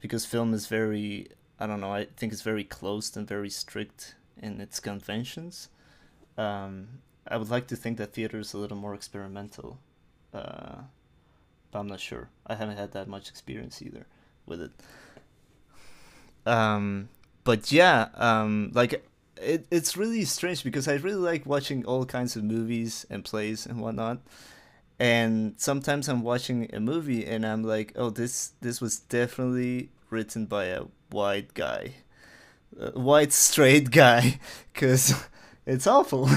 because 0.00 0.26
film 0.26 0.54
is 0.54 0.66
very 0.66 1.28
I 1.58 1.66
don't 1.66 1.80
know. 1.80 1.92
I 1.92 2.06
think 2.16 2.32
it's 2.32 2.42
very 2.42 2.64
closed 2.64 3.16
and 3.16 3.26
very 3.26 3.50
strict 3.50 4.16
in 4.40 4.60
its 4.60 4.80
conventions. 4.80 5.68
Um, 6.36 7.00
I 7.26 7.36
would 7.36 7.50
like 7.50 7.66
to 7.68 7.76
think 7.76 7.98
that 7.98 8.12
theater 8.12 8.38
is 8.38 8.54
a 8.54 8.58
little 8.58 8.76
more 8.76 8.94
experimental 8.94 9.78
uh, 10.34 10.82
but 11.70 11.78
I'm 11.78 11.86
not 11.86 12.00
sure. 12.00 12.28
I 12.46 12.56
haven't 12.56 12.76
had 12.76 12.92
that 12.92 13.08
much 13.08 13.28
experience 13.28 13.80
either 13.80 14.06
with 14.46 14.60
it. 14.60 14.72
Um, 16.46 17.08
but 17.44 17.72
yeah, 17.72 18.08
um, 18.14 18.70
like 18.74 19.04
it, 19.40 19.66
it's 19.70 19.96
really 19.96 20.24
strange 20.24 20.64
because 20.64 20.88
I 20.88 20.94
really 20.94 21.20
like 21.20 21.46
watching 21.46 21.84
all 21.84 22.04
kinds 22.04 22.36
of 22.36 22.44
movies 22.44 23.06
and 23.08 23.24
plays 23.24 23.64
and 23.64 23.80
whatnot. 23.80 24.18
And 24.98 25.54
sometimes 25.56 26.08
I'm 26.08 26.22
watching 26.22 26.72
a 26.72 26.80
movie 26.80 27.26
and 27.26 27.44
I'm 27.46 27.62
like, 27.62 27.92
oh, 27.96 28.10
this 28.10 28.52
this 28.60 28.80
was 28.80 28.98
definitely 28.98 29.90
written 30.10 30.46
by 30.46 30.66
a 30.66 30.84
white 31.10 31.54
guy, 31.54 31.94
a 32.78 32.98
white 32.98 33.32
straight 33.32 33.90
guy, 33.90 34.38
because 34.72 35.14
it's 35.66 35.86
awful. 35.86 36.28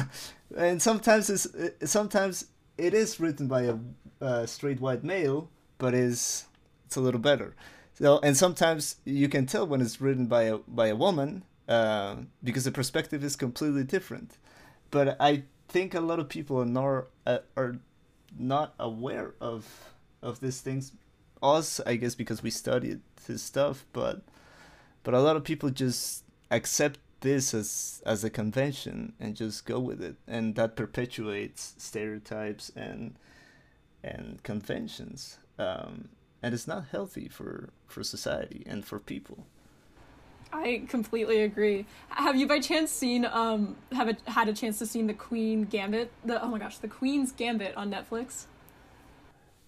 And 0.58 0.82
sometimes 0.82 1.30
it's 1.30 1.48
sometimes 1.90 2.48
it 2.78 2.94
is 2.94 3.20
written 3.20 3.48
by 3.48 3.74
a 4.20 4.48
straight 4.48 4.82
white 4.82 5.04
male, 5.04 5.50
but 5.78 5.94
is 5.94 6.46
it's 6.86 6.96
a 6.96 7.02
little 7.02 7.20
better. 7.20 7.56
So 7.94 8.20
and 8.24 8.36
sometimes 8.36 8.96
you 9.06 9.30
can 9.30 9.46
tell 9.46 9.68
when 9.68 9.82
it's 9.82 10.02
written 10.02 10.26
by 10.26 10.44
a 10.44 10.58
by 10.58 10.88
a 10.88 10.96
woman 10.96 11.44
uh, 11.68 12.16
because 12.44 12.64
the 12.64 12.72
perspective 12.72 13.24
is 13.24 13.36
completely 13.36 13.84
different. 13.84 14.38
But 14.90 15.16
I 15.20 15.44
think 15.68 15.94
a 15.94 16.02
lot 16.02 16.20
of 16.20 16.28
people 16.28 16.60
are 16.60 16.66
not 16.66 17.06
uh, 17.26 17.40
are 17.56 17.78
not 18.38 18.74
aware 18.80 19.36
of 19.40 19.94
of 20.22 20.40
these 20.40 20.62
things. 20.62 20.92
Us, 21.44 21.80
I 21.86 21.98
guess, 21.98 22.16
because 22.16 22.42
we 22.42 22.50
studied 22.50 23.02
his 23.28 23.44
stuff, 23.44 23.86
but 23.94 24.22
but 25.04 25.14
a 25.14 25.20
lot 25.20 25.36
of 25.36 25.44
people 25.44 25.70
just 25.70 26.24
accept 26.50 27.00
this 27.22 27.54
as 27.54 28.02
as 28.06 28.24
a 28.24 28.30
convention 28.30 29.14
and 29.20 29.36
just 29.36 29.66
go 29.66 29.80
with 29.80 30.02
it. 30.02 30.16
And 30.28 30.56
that 30.56 30.76
perpetuates 30.76 31.74
stereotypes 31.78 32.72
and 32.76 33.16
and 34.04 34.42
conventions. 34.44 35.38
Um, 35.60 36.10
and 36.42 36.54
it's 36.54 36.68
not 36.68 36.86
healthy 36.92 37.28
for 37.28 37.70
for 37.88 38.04
society 38.04 38.64
and 38.66 38.86
for 38.86 39.00
people. 39.00 39.46
I 40.54 40.84
completely 40.88 41.42
agree. 41.42 41.86
Have 42.10 42.36
you 42.38 42.48
by 42.48 42.60
chance 42.60 42.92
seen 42.92 43.26
um 43.26 43.76
have 43.92 44.10
a, 44.10 44.32
had 44.32 44.48
a 44.48 44.54
chance 44.54 44.80
to 44.80 44.86
see 44.86 45.02
the 45.02 45.14
queen 45.14 45.64
gambit? 45.64 46.12
The 46.24 46.42
oh 46.42 46.48
my 46.48 46.60
gosh 46.60 46.78
the 46.78 46.88
queen's 46.88 47.32
gambit 47.32 47.76
on 47.76 47.92
netflix? 47.92 48.46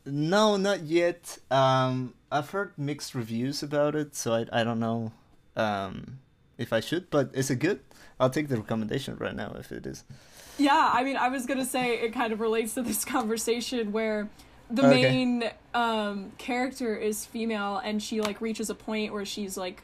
No 0.06 0.58
not 0.58 0.84
yet. 0.84 1.40
Um 1.52 2.14
i've 2.32 2.52
heard 2.52 2.74
mixed 2.78 3.16
reviews 3.16 3.64
about 3.64 3.96
it 3.96 4.16
so 4.16 4.34
i, 4.34 4.46
I 4.54 4.64
don't 4.64 4.80
know. 4.80 5.12
Um 5.56 6.20
if 6.60 6.74
I 6.74 6.82
should, 6.82 7.10
but 7.10 7.32
is 7.34 7.50
it 7.50 7.56
good? 7.56 7.80
I'll 8.20 8.30
take 8.30 8.50
the 8.50 8.58
recommendation 8.58 9.16
right 9.18 9.36
now 9.36 9.56
if 9.58 9.72
it 9.72 9.88
is. 9.88 10.04
Yeah, 10.58 10.92
I 10.94 11.04
mean, 11.04 11.16
I 11.16 11.30
was 11.30 11.46
gonna 11.46 11.66
say 11.66 12.00
it 12.00 12.14
kind 12.14 12.34
of 12.34 12.42
relates 12.42 12.74
to 12.76 12.82
this 12.82 13.06
conversation 13.16 13.92
where 13.92 14.30
the 14.70 14.86
okay. 14.86 15.02
main 15.02 15.50
um, 15.74 16.32
character 16.38 16.96
is 16.96 17.26
female 17.26 17.78
and 17.78 18.04
she 18.04 18.22
like 18.22 18.40
reaches 18.42 18.70
a 18.70 18.76
point 18.76 19.12
where 19.14 19.26
she's 19.26 19.58
like 19.58 19.82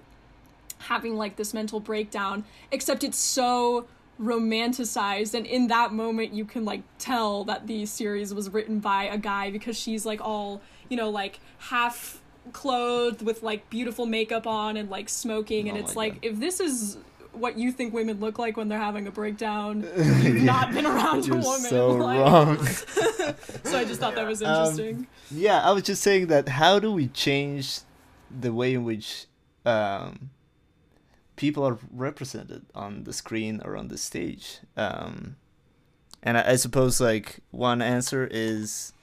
having 0.77 1.15
like 1.15 1.37
this 1.37 1.53
mental 1.53 1.79
breakdown, 1.79 2.43
except 2.71 3.03
it's 3.03 3.17
so 3.17 3.87
romanticized 4.21 5.33
and 5.33 5.45
in 5.45 5.67
that 5.67 5.91
moment 5.91 6.33
you 6.33 6.45
can 6.45 6.63
like 6.63 6.81
tell 6.97 7.43
that 7.43 7.67
the 7.67 7.85
series 7.85 8.33
was 8.33 8.49
written 8.49 8.79
by 8.79 9.03
a 9.03 9.17
guy 9.17 9.51
because 9.51 9.77
she's 9.77 10.05
like 10.05 10.21
all 10.21 10.61
you 10.87 10.95
know 10.95 11.09
like 11.09 11.41
half 11.57 12.21
clothed 12.53 13.21
with 13.21 13.43
like 13.43 13.69
beautiful 13.69 14.05
makeup 14.05 14.47
on 14.47 14.77
and 14.77 14.89
like 14.89 15.09
smoking 15.09 15.69
and 15.69 15.77
oh 15.77 15.81
it's 15.81 15.95
like 15.95 16.13
God. 16.15 16.25
if 16.25 16.39
this 16.39 16.59
is 16.59 16.97
what 17.35 17.57
you 17.57 17.71
think 17.71 17.93
women 17.93 18.19
look 18.19 18.39
like 18.39 18.57
when 18.57 18.69
they're 18.69 18.79
having 18.79 19.07
a 19.07 19.11
breakdown. 19.11 19.81
You've 19.97 20.37
yeah. 20.37 20.43
not 20.43 20.73
been 20.73 20.85
around 20.85 21.25
You're 21.25 21.37
a 21.37 21.41
woman. 21.41 21.69
So 21.69 21.89
like... 21.91 22.19
wrong. 22.19 22.65
so 23.63 23.77
I 23.77 23.85
just 23.85 23.99
thought 23.99 24.15
that 24.15 24.27
was 24.27 24.41
um, 24.41 24.49
interesting. 24.49 24.95
Um, 24.95 25.07
yeah, 25.31 25.61
I 25.61 25.71
was 25.71 25.83
just 25.83 26.01
saying 26.01 26.27
that 26.27 26.49
how 26.49 26.79
do 26.79 26.91
we 26.91 27.07
change 27.07 27.79
the 28.31 28.53
way 28.53 28.73
in 28.73 28.83
which 28.83 29.25
um, 29.65 30.31
people 31.35 31.65
are 31.65 31.77
represented 31.91 32.65
on 32.73 33.03
the 33.03 33.13
screen 33.13 33.61
or 33.63 33.75
on 33.75 33.89
the 33.89 33.97
stage? 33.97 34.59
Um, 34.77 35.35
and 36.23 36.37
I, 36.37 36.51
I 36.51 36.55
suppose 36.55 36.99
like 36.99 37.39
one 37.51 37.81
answer 37.81 38.27
is 38.29 38.93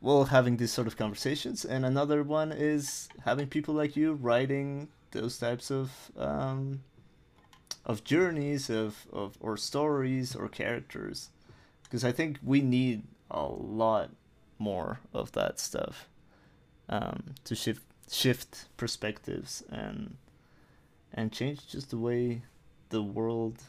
well 0.00 0.24
having 0.24 0.56
these 0.56 0.72
sort 0.72 0.86
of 0.86 0.96
conversations. 0.96 1.64
And 1.64 1.84
another 1.84 2.22
one 2.22 2.52
is 2.52 3.08
having 3.24 3.48
people 3.48 3.74
like 3.74 3.96
you 3.96 4.12
writing 4.14 4.88
those 5.10 5.38
types 5.38 5.70
of 5.70 5.90
um, 6.16 6.82
of 7.84 8.04
journeys 8.04 8.70
of, 8.70 9.06
of 9.12 9.36
or 9.40 9.56
stories 9.56 10.36
or 10.36 10.48
characters. 10.48 11.30
Because 11.82 12.04
i 12.04 12.12
think 12.12 12.38
we 12.42 12.60
need 12.60 13.02
a 13.30 13.46
lot 13.46 14.10
more 14.58 15.00
of 15.14 15.32
that 15.32 15.58
stuff 15.58 16.08
um, 16.88 17.34
to 17.44 17.54
shift 17.54 17.82
shift 18.10 18.66
perspectives 18.76 19.62
and 19.70 20.16
and 21.12 21.32
change 21.32 21.66
just 21.66 21.90
the 21.90 21.98
way 21.98 22.42
the 22.90 23.02
world 23.02 23.62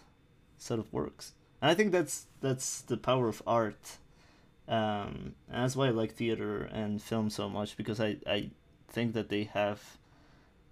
sort 0.58 0.80
of 0.80 0.92
works. 0.92 1.34
And 1.62 1.72
i 1.72 1.74
think 1.74 1.92
that's 1.92 2.28
that's 2.42 2.82
the 2.82 2.98
power 2.98 3.30
of 3.30 3.42
art 3.48 3.98
um, 4.69 5.34
that's 5.49 5.75
why 5.75 5.88
I 5.88 5.89
like 5.89 6.13
theater 6.13 6.69
and 6.71 7.01
film 7.01 7.32
so 7.32 7.49
much 7.49 7.75
because 7.75 7.99
I, 7.99 8.17
I 8.27 8.51
think 8.88 9.13
that 9.13 9.29
they 9.29 9.45
have 9.45 9.97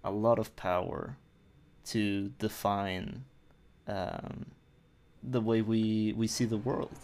a 0.04 0.12
lot 0.12 0.38
of 0.38 0.54
power 0.54 1.16
to 1.86 2.28
define 2.38 3.24
um, 3.88 4.46
the 5.22 5.40
way 5.40 5.62
we 5.62 6.14
we 6.16 6.28
see 6.28 6.44
the 6.44 6.56
world. 6.56 6.96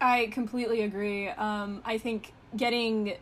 I 0.00 0.26
completely 0.32 0.82
agree. 0.82 1.28
Um, 1.30 1.82
I 1.84 1.98
think 1.98 2.32
getting 2.56 3.14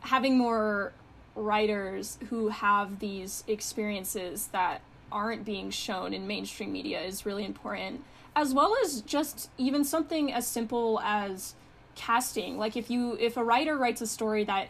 having 0.00 0.38
more 0.38 0.92
writers 1.34 2.18
who 2.30 2.48
have 2.48 3.00
these 3.00 3.42
experiences 3.48 4.48
that 4.52 4.82
aren't 5.10 5.44
being 5.44 5.70
shown 5.70 6.12
in 6.14 6.28
mainstream 6.28 6.70
media 6.72 7.00
is 7.00 7.26
really 7.26 7.44
important 7.44 8.04
as 8.36 8.54
well 8.54 8.74
as 8.84 9.00
just 9.02 9.50
even 9.58 9.84
something 9.84 10.32
as 10.32 10.46
simple 10.46 11.00
as 11.02 11.54
casting. 11.94 12.58
Like 12.58 12.76
if 12.76 12.90
you 12.90 13.16
if 13.20 13.36
a 13.36 13.44
writer 13.44 13.76
writes 13.76 14.00
a 14.00 14.06
story 14.06 14.44
that 14.44 14.68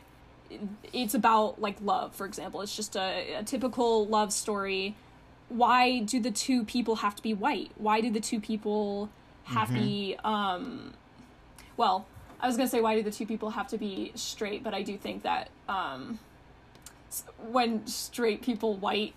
it's 0.95 1.15
about 1.15 1.61
like 1.61 1.77
love 1.83 2.15
for 2.15 2.25
example 2.25 2.63
it's 2.63 2.75
just 2.75 2.97
a, 2.97 3.35
a 3.35 3.43
typical 3.43 4.07
love 4.07 4.33
story 4.33 4.97
why 5.49 6.01
do 6.01 6.21
the 6.21 6.31
two 6.31 6.65
people 6.65 6.97
have 6.97 7.17
to 7.17 7.23
be 7.23 7.35
white? 7.35 7.71
Why 7.77 8.01
do 8.01 8.11
the 8.11 8.21
two 8.21 8.41
people 8.41 9.09
have 9.45 9.69
mm-hmm. 9.69 9.77
to 9.77 9.83
be 9.83 10.17
um 10.25 10.93
well 11.79 12.07
i 12.39 12.47
was 12.47 12.59
gonna 12.59 12.69
say 12.69 12.83
why 12.83 12.95
do 12.95 13.03
the 13.03 13.11
two 13.11 13.25
people 13.25 13.51
have 13.51 13.69
to 13.69 13.79
be 13.79 14.13
straight? 14.15 14.63
But 14.63 14.75
i 14.75 14.83
do 14.83 14.97
think 14.97 15.23
that 15.23 15.49
um 15.69 16.19
when 17.51 17.87
straight 17.87 18.43
people 18.43 18.75
white 18.75 19.15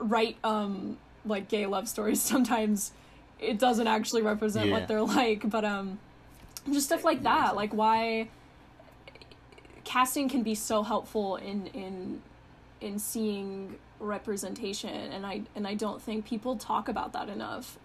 write 0.00 0.36
um 0.42 0.98
like 1.24 1.48
gay 1.48 1.66
love 1.66 1.88
stories 1.88 2.20
sometimes 2.34 2.92
it 3.38 3.58
doesn't 3.58 3.86
actually 3.86 4.22
represent 4.22 4.66
yeah. 4.66 4.72
what 4.72 4.88
they're 4.88 5.02
like 5.20 5.48
but 5.48 5.64
um 5.64 5.98
just 6.72 6.86
stuff 6.86 7.04
like 7.04 7.22
that 7.22 7.56
like 7.56 7.72
why 7.72 8.28
casting 9.84 10.28
can 10.28 10.42
be 10.42 10.54
so 10.54 10.82
helpful 10.82 11.36
in 11.36 11.66
in 11.68 12.20
in 12.80 12.98
seeing 12.98 13.76
representation 14.00 14.90
and 14.90 15.24
i 15.24 15.42
and 15.54 15.66
i 15.66 15.74
don't 15.74 16.02
think 16.02 16.26
people 16.26 16.56
talk 16.56 16.88
about 16.88 17.12
that 17.12 17.28
enough. 17.28 17.78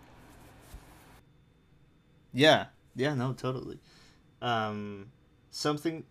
Yeah. 2.34 2.66
Yeah 2.96 3.14
no 3.14 3.34
totally. 3.34 3.80
Um 4.42 5.12
something 5.50 6.04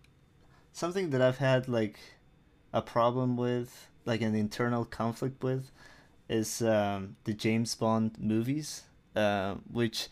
something 0.71 1.11
that 1.11 1.21
i've 1.21 1.37
had 1.37 1.67
like 1.67 1.99
a 2.73 2.81
problem 2.81 3.37
with 3.37 3.89
like 4.05 4.21
an 4.21 4.33
internal 4.33 4.85
conflict 4.85 5.43
with 5.43 5.69
is 6.27 6.61
um 6.61 7.15
the 7.25 7.33
james 7.33 7.75
bond 7.75 8.15
movies 8.17 8.83
uh, 9.15 9.55
which 9.71 10.09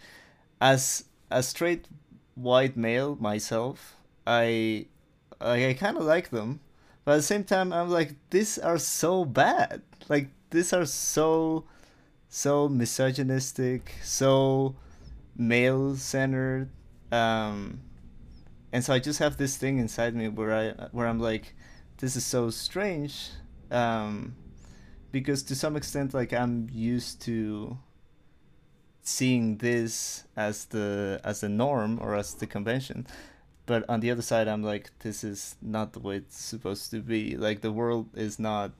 as 0.60 1.06
a 1.30 1.42
straight 1.44 1.88
white 2.36 2.78
male 2.78 3.18
myself, 3.20 3.96
I 4.26 4.86
I, 5.40 5.70
I 5.70 5.74
kind 5.74 5.98
of 5.98 6.04
like 6.04 6.30
them, 6.30 6.60
but 7.04 7.14
at 7.14 7.18
the 7.18 7.24
same 7.24 7.44
time 7.44 7.74
I'm 7.74 7.90
like 7.90 8.16
these 8.30 8.58
are 8.58 8.78
so 8.78 9.26
bad. 9.26 9.82
Like 10.10 10.30
these 10.50 10.74
are 10.74 10.86
so 10.86 11.66
so 12.30 12.70
misogynistic, 12.70 13.94
so 14.04 14.76
male 15.36 15.96
centered. 15.96 16.70
Um, 17.12 17.82
and 18.72 18.84
so 18.84 18.94
I 18.94 19.00
just 19.00 19.20
have 19.20 19.36
this 19.38 19.58
thing 19.58 19.80
inside 19.80 20.16
me 20.16 20.30
where 20.30 20.54
I 20.54 20.88
where 20.92 21.08
I'm 21.08 21.20
like, 21.20 21.56
this 21.98 22.16
is 22.16 22.26
so 22.26 22.50
strange, 22.50 23.32
um, 23.70 24.36
because 25.12 25.44
to 25.44 25.56
some 25.56 25.76
extent 25.76 26.14
like 26.14 26.32
I'm 26.34 26.70
used 26.72 27.22
to 27.24 27.78
seeing 29.04 29.58
this 29.58 30.26
as 30.36 30.66
the 30.66 31.20
as 31.24 31.42
the 31.42 31.50
norm 31.50 32.00
or 32.02 32.16
as 32.16 32.34
the 32.36 32.48
convention 32.48 33.06
but 33.66 33.84
on 33.90 34.00
the 34.00 34.12
other 34.12 34.22
side 34.22 34.48
i'm 34.48 34.64
like 34.64 34.92
this 35.00 35.24
is 35.24 35.56
not 35.62 35.94
the 35.94 36.00
way 36.00 36.18
it's 36.18 36.38
supposed 36.38 36.92
to 36.92 37.02
be. 37.02 37.38
Like 37.38 37.62
the 37.62 37.72
world 37.72 38.10
is 38.16 38.40
not 38.40 38.72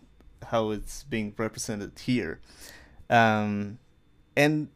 how 0.48 0.72
it's 0.72 1.04
being 1.04 1.34
represented 1.38 1.98
here. 2.00 2.40
Um 3.10 3.80
and 4.36 4.70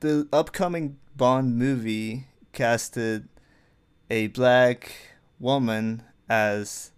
the 0.00 0.28
upcoming 0.32 0.98
bond 1.16 1.56
movie 1.56 2.26
casted 2.52 3.28
a 4.10 4.26
black 4.28 4.92
woman 5.38 6.02
as 6.28 6.92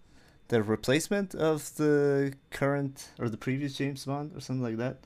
the 0.47 0.61
replacement 0.61 1.33
of 1.35 1.75
the 1.75 2.33
current 2.51 3.11
or 3.19 3.29
the 3.29 3.37
previous 3.37 3.75
james 3.75 4.05
bond 4.05 4.31
or 4.35 4.39
something 4.39 4.63
like 4.63 4.77
that 4.77 4.97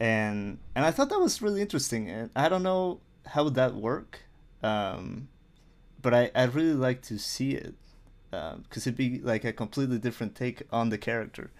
and 0.00 0.58
and 0.74 0.84
I 0.84 0.90
thought 0.90 1.10
that 1.10 1.20
was 1.20 1.42
really 1.42 1.60
interesting. 1.60 2.08
And 2.08 2.30
I 2.34 2.48
don't 2.48 2.62
know 2.62 3.00
how 3.26 3.44
would 3.44 3.54
that 3.54 3.74
work, 3.74 4.20
um, 4.62 5.28
but 6.00 6.14
I 6.14 6.30
I 6.34 6.44
really 6.44 6.72
like 6.72 7.02
to 7.02 7.18
see 7.18 7.52
it 7.52 7.74
because 8.30 8.54
um, 8.54 8.64
it'd 8.74 8.96
be 8.96 9.18
like 9.18 9.44
a 9.44 9.52
completely 9.52 9.98
different 9.98 10.34
take 10.34 10.62
on 10.72 10.88
the 10.88 10.98
character. 10.98 11.50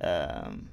Um, 0.00 0.70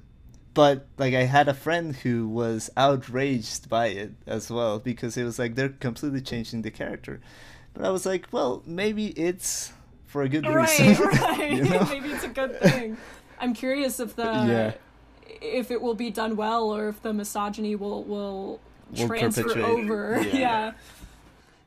but 0.54 0.86
like 0.96 1.12
I 1.12 1.24
had 1.24 1.48
a 1.48 1.54
friend 1.54 1.94
who 1.94 2.26
was 2.28 2.70
outraged 2.78 3.68
by 3.68 3.88
it 3.88 4.12
as 4.26 4.50
well 4.50 4.78
because 4.78 5.18
it 5.18 5.24
was 5.24 5.38
like 5.38 5.54
they're 5.54 5.68
completely 5.68 6.22
changing 6.22 6.62
the 6.62 6.70
character. 6.70 7.20
But 7.74 7.84
I 7.84 7.90
was 7.90 8.06
like, 8.06 8.26
well, 8.32 8.62
maybe 8.64 9.08
it's 9.08 9.74
for 10.06 10.22
a 10.22 10.30
good 10.30 10.46
right, 10.46 10.78
reason. 10.78 11.08
Right, 11.08 11.52
you 11.52 11.64
know? 11.64 11.84
maybe 11.90 12.10
it's 12.10 12.24
a 12.24 12.28
good 12.28 12.58
thing. 12.58 12.96
I'm 13.38 13.52
curious 13.52 14.00
if 14.00 14.16
the 14.16 14.22
yeah 14.24 14.72
if 15.40 15.70
it 15.70 15.80
will 15.80 15.94
be 15.94 16.10
done 16.10 16.36
well 16.36 16.70
or 16.70 16.88
if 16.88 17.02
the 17.02 17.12
misogyny 17.12 17.76
will 17.76 18.04
will, 18.04 18.60
will 18.96 19.06
transfer 19.06 19.42
perpetuate. 19.42 19.64
over. 19.64 20.20
Yeah. 20.22 20.38
yeah. 20.38 20.72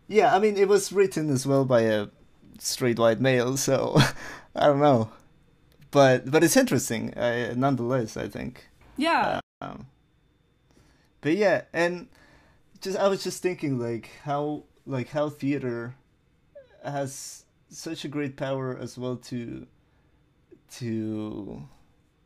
Yeah, 0.07 0.35
I 0.35 0.39
mean 0.39 0.57
it 0.57 0.67
was 0.67 0.91
written 0.91 1.29
as 1.29 1.45
well 1.45 1.65
by 1.65 1.81
a 1.81 2.07
straight 2.57 2.97
white 2.97 3.21
male, 3.21 3.57
so 3.57 3.97
I 4.55 4.65
don't 4.65 4.79
know. 4.79 5.11
But 5.91 6.29
but 6.29 6.43
it's 6.43 6.57
interesting, 6.57 7.13
uh, 7.13 7.53
nonetheless. 7.55 8.17
I 8.17 8.27
think. 8.27 8.67
Yeah. 8.97 9.39
Um, 9.61 9.87
but 11.21 11.35
yeah, 11.35 11.63
and 11.73 12.07
just 12.81 12.97
I 12.97 13.07
was 13.07 13.23
just 13.23 13.41
thinking 13.41 13.79
like 13.79 14.09
how 14.23 14.63
like 14.85 15.09
how 15.09 15.29
theater 15.29 15.95
has 16.83 17.45
such 17.69 18.05
a 18.05 18.07
great 18.07 18.35
power 18.35 18.77
as 18.77 18.97
well 18.97 19.15
to 19.15 19.67
to 20.71 21.63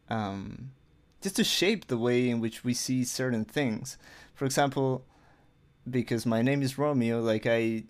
um 0.09 0.71
just 1.23 1.37
to 1.37 1.43
shape 1.43 1.87
the 1.87 1.97
way 1.97 2.29
in 2.29 2.39
which 2.41 2.63
we 2.63 2.73
see 2.73 3.03
certain 3.05 3.45
things. 3.45 3.97
For 4.35 4.45
example, 4.45 5.05
because 5.89 6.25
my 6.25 6.41
name 6.41 6.61
is 6.61 6.77
Romeo, 6.77 7.21
like 7.21 7.45
I 7.47 7.83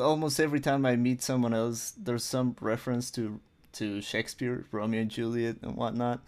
almost 0.00 0.40
every 0.40 0.60
time 0.60 0.86
I 0.86 0.96
meet 0.96 1.22
someone 1.22 1.54
else, 1.54 1.92
there's 1.96 2.24
some 2.24 2.56
reference 2.60 3.10
to 3.12 3.40
to 3.72 4.00
Shakespeare, 4.00 4.64
Romeo 4.72 5.02
and 5.02 5.10
Juliet, 5.10 5.56
and 5.62 5.76
whatnot, 5.76 6.20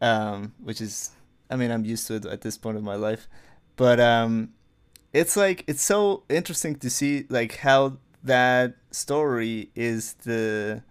um, 0.00 0.52
which 0.60 0.80
is, 0.80 1.12
I 1.48 1.54
mean, 1.54 1.70
I'm 1.70 1.84
used 1.84 2.08
to 2.08 2.14
it 2.14 2.26
at 2.26 2.40
this 2.40 2.58
point 2.58 2.76
of 2.76 2.82
my 2.82 2.96
life, 2.96 3.28
but 3.76 4.00
um, 4.00 4.54
it's 5.12 5.36
like 5.36 5.64
it's 5.66 5.82
so 5.82 6.24
interesting 6.28 6.76
to 6.76 6.90
see 6.90 7.26
like 7.28 7.58
how 7.58 7.98
that 8.24 8.74
story 8.90 9.70
is 9.74 10.14
the 10.24 10.82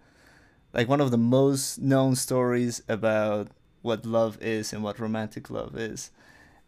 like 0.72 0.88
one 0.88 1.00
of 1.00 1.10
the 1.10 1.18
most 1.18 1.78
known 1.80 2.14
stories 2.14 2.82
about 2.88 3.48
what 3.82 4.06
love 4.06 4.38
is 4.40 4.72
and 4.72 4.82
what 4.82 4.98
romantic 4.98 5.50
love 5.50 5.76
is 5.76 6.10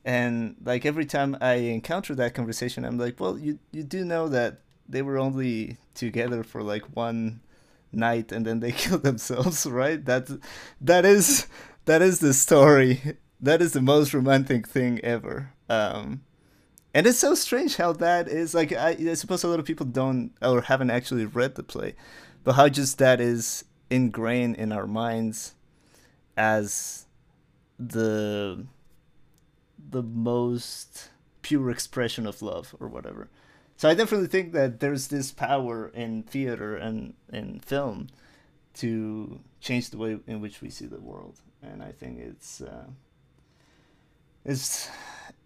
and 0.05 0.57
like 0.65 0.85
every 0.85 1.07
time 1.07 1.37
i 1.41 1.55
encounter 1.55 2.15
that 2.15 2.35
conversation 2.35 2.85
i'm 2.85 2.99
like 2.99 3.19
well 3.19 3.39
you 3.39 3.59
you 3.73 3.83
do 3.83 4.05
know 4.05 4.29
that 4.29 4.59
they 4.89 5.01
were 5.01 5.19
only 5.19 5.77
together 5.95 6.43
for 6.43 6.63
like 6.63 6.83
one 6.97 7.41
night 7.93 8.33
and 8.33 8.45
then 8.45 8.61
they 8.61 8.73
killed 8.83 9.03
themselves 9.03 9.65
right 9.67 10.05
that 10.05 10.29
that 10.81 11.05
is 11.05 11.47
that 11.85 12.01
is 12.03 12.21
the 12.21 12.33
story. 12.33 13.17
That 13.41 13.61
is 13.61 13.73
the 13.73 13.83
most 13.83 14.15
romantic 14.15 14.67
thing 14.67 15.01
ever. 15.03 15.53
Um, 15.69 16.23
and 16.95 17.07
it's 17.07 17.19
so 17.19 17.35
strange 17.35 17.77
how 17.77 17.93
that 17.95 18.29
is. 18.29 18.55
Like 18.55 18.73
I, 18.73 18.91
I 18.91 19.15
suppose 19.15 19.45
a 19.45 19.49
lot 19.49 19.59
of 19.59 19.67
people 19.67 19.87
don't 19.87 20.33
or 20.41 20.63
haven't 20.63 20.91
actually 20.91 21.27
read 21.27 21.57
the 21.57 21.63
play, 21.63 21.95
but 22.43 22.55
how 22.55 22.69
just 22.69 22.99
that 22.99 23.21
is 23.21 23.65
ingrained 23.91 24.57
in 24.57 24.73
our 24.73 24.87
minds 24.87 25.55
as 26.37 27.04
the 27.79 28.67
the 29.91 30.03
most 30.03 31.11
pure 31.43 31.71
expression 31.71 32.27
of 32.27 32.43
love 32.43 32.75
or 32.81 32.89
whatever. 32.89 33.29
So 33.77 33.89
I 33.89 33.95
definitely 33.95 34.29
think 34.29 34.53
that 34.53 34.81
there's 34.81 35.09
this 35.09 35.33
power 35.33 35.89
in 35.89 36.23
theater 36.23 36.77
and 36.77 37.15
in 37.33 37.61
film 37.61 38.09
to 38.75 39.41
change 39.61 39.91
the 39.91 39.99
way 39.99 40.19
in 40.27 40.41
which 40.41 40.61
we 40.61 40.71
see 40.71 40.87
the 40.87 41.01
world, 41.01 41.41
and 41.63 41.83
I 41.83 41.93
think 41.93 42.19
it's 42.19 42.61
uh, 42.61 42.87
it's 44.45 44.89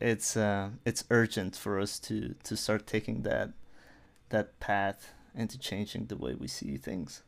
it's 0.00 0.36
uh, 0.36 0.70
it's 0.84 1.04
urgent 1.10 1.56
for 1.56 1.78
us 1.78 1.98
to 2.00 2.34
to 2.44 2.56
start 2.56 2.86
taking 2.86 3.22
that 3.22 3.50
that 4.30 4.60
path 4.60 5.12
into 5.34 5.58
changing 5.58 6.06
the 6.06 6.16
way 6.16 6.34
we 6.34 6.48
see 6.48 6.76
things. 6.76 7.22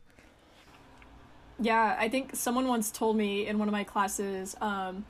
Yeah, 1.61 1.95
I 1.99 2.09
think 2.09 2.35
someone 2.35 2.67
once 2.67 2.89
told 2.89 3.15
me 3.15 3.45
in 3.45 3.59
one 3.59 3.67
of 3.67 3.71
my 3.71 3.83
classes, 3.83 4.55
um, 4.61 5.05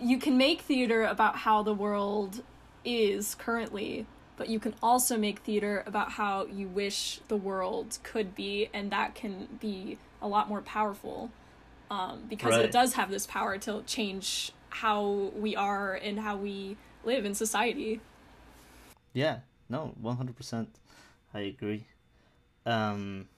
you 0.00 0.18
can 0.18 0.36
make 0.36 0.62
theater 0.62 1.04
about 1.04 1.36
how 1.36 1.62
the 1.62 1.72
world 1.72 2.42
is 2.84 3.36
currently, 3.36 4.04
but 4.36 4.48
you 4.48 4.58
can 4.58 4.74
also 4.82 5.16
make 5.16 5.38
theater 5.38 5.84
about 5.86 6.10
how 6.10 6.46
you 6.46 6.66
wish 6.66 7.20
the 7.28 7.36
world 7.36 7.98
could 8.02 8.34
be, 8.34 8.68
and 8.74 8.90
that 8.90 9.14
can 9.14 9.46
be 9.60 9.96
a 10.20 10.26
lot 10.26 10.48
more 10.48 10.60
powerful 10.60 11.30
um, 11.88 12.24
because 12.28 12.56
right. 12.56 12.64
it 12.64 12.72
does 12.72 12.94
have 12.94 13.08
this 13.08 13.24
power 13.24 13.56
to 13.58 13.82
change 13.86 14.50
how 14.70 15.30
we 15.36 15.54
are 15.54 15.94
and 15.94 16.18
how 16.18 16.36
we 16.36 16.76
live 17.04 17.24
in 17.24 17.32
society. 17.32 18.00
Yeah, 19.12 19.38
no, 19.68 19.94
100%. 20.02 20.66
I 21.32 21.40
agree. 21.40 21.84
Um, 22.66 23.28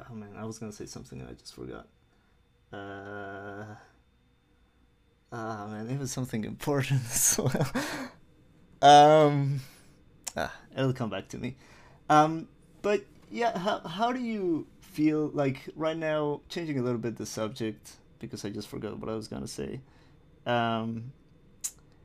oh 0.00 0.14
man, 0.14 0.30
I 0.36 0.44
was 0.44 0.58
gonna 0.58 0.72
say 0.72 0.86
something 0.86 1.20
and 1.20 1.28
I 1.28 1.32
just 1.32 1.54
forgot. 1.54 1.86
Uh, 2.72 3.64
ah 5.32 5.66
man, 5.70 5.88
it 5.88 5.98
was 5.98 6.12
something 6.12 6.44
important 6.44 7.00
as 7.12 7.38
well. 7.38 7.72
um, 8.82 9.60
ah, 10.36 10.54
it'll 10.76 10.92
come 10.92 11.10
back 11.10 11.28
to 11.28 11.38
me. 11.38 11.56
Um, 12.10 12.48
but 12.82 13.04
yeah, 13.30 13.58
how 13.58 13.80
how 13.80 14.12
do 14.12 14.20
you 14.20 14.66
feel 14.80 15.30
like 15.34 15.68
right 15.76 15.96
now? 15.96 16.40
Changing 16.48 16.78
a 16.78 16.82
little 16.82 16.98
bit 16.98 17.16
the 17.16 17.26
subject 17.26 17.92
because 18.18 18.44
I 18.44 18.50
just 18.50 18.68
forgot 18.68 18.98
what 18.98 19.08
I 19.08 19.14
was 19.14 19.28
gonna 19.28 19.48
say. 19.48 19.80
Um, 20.46 21.12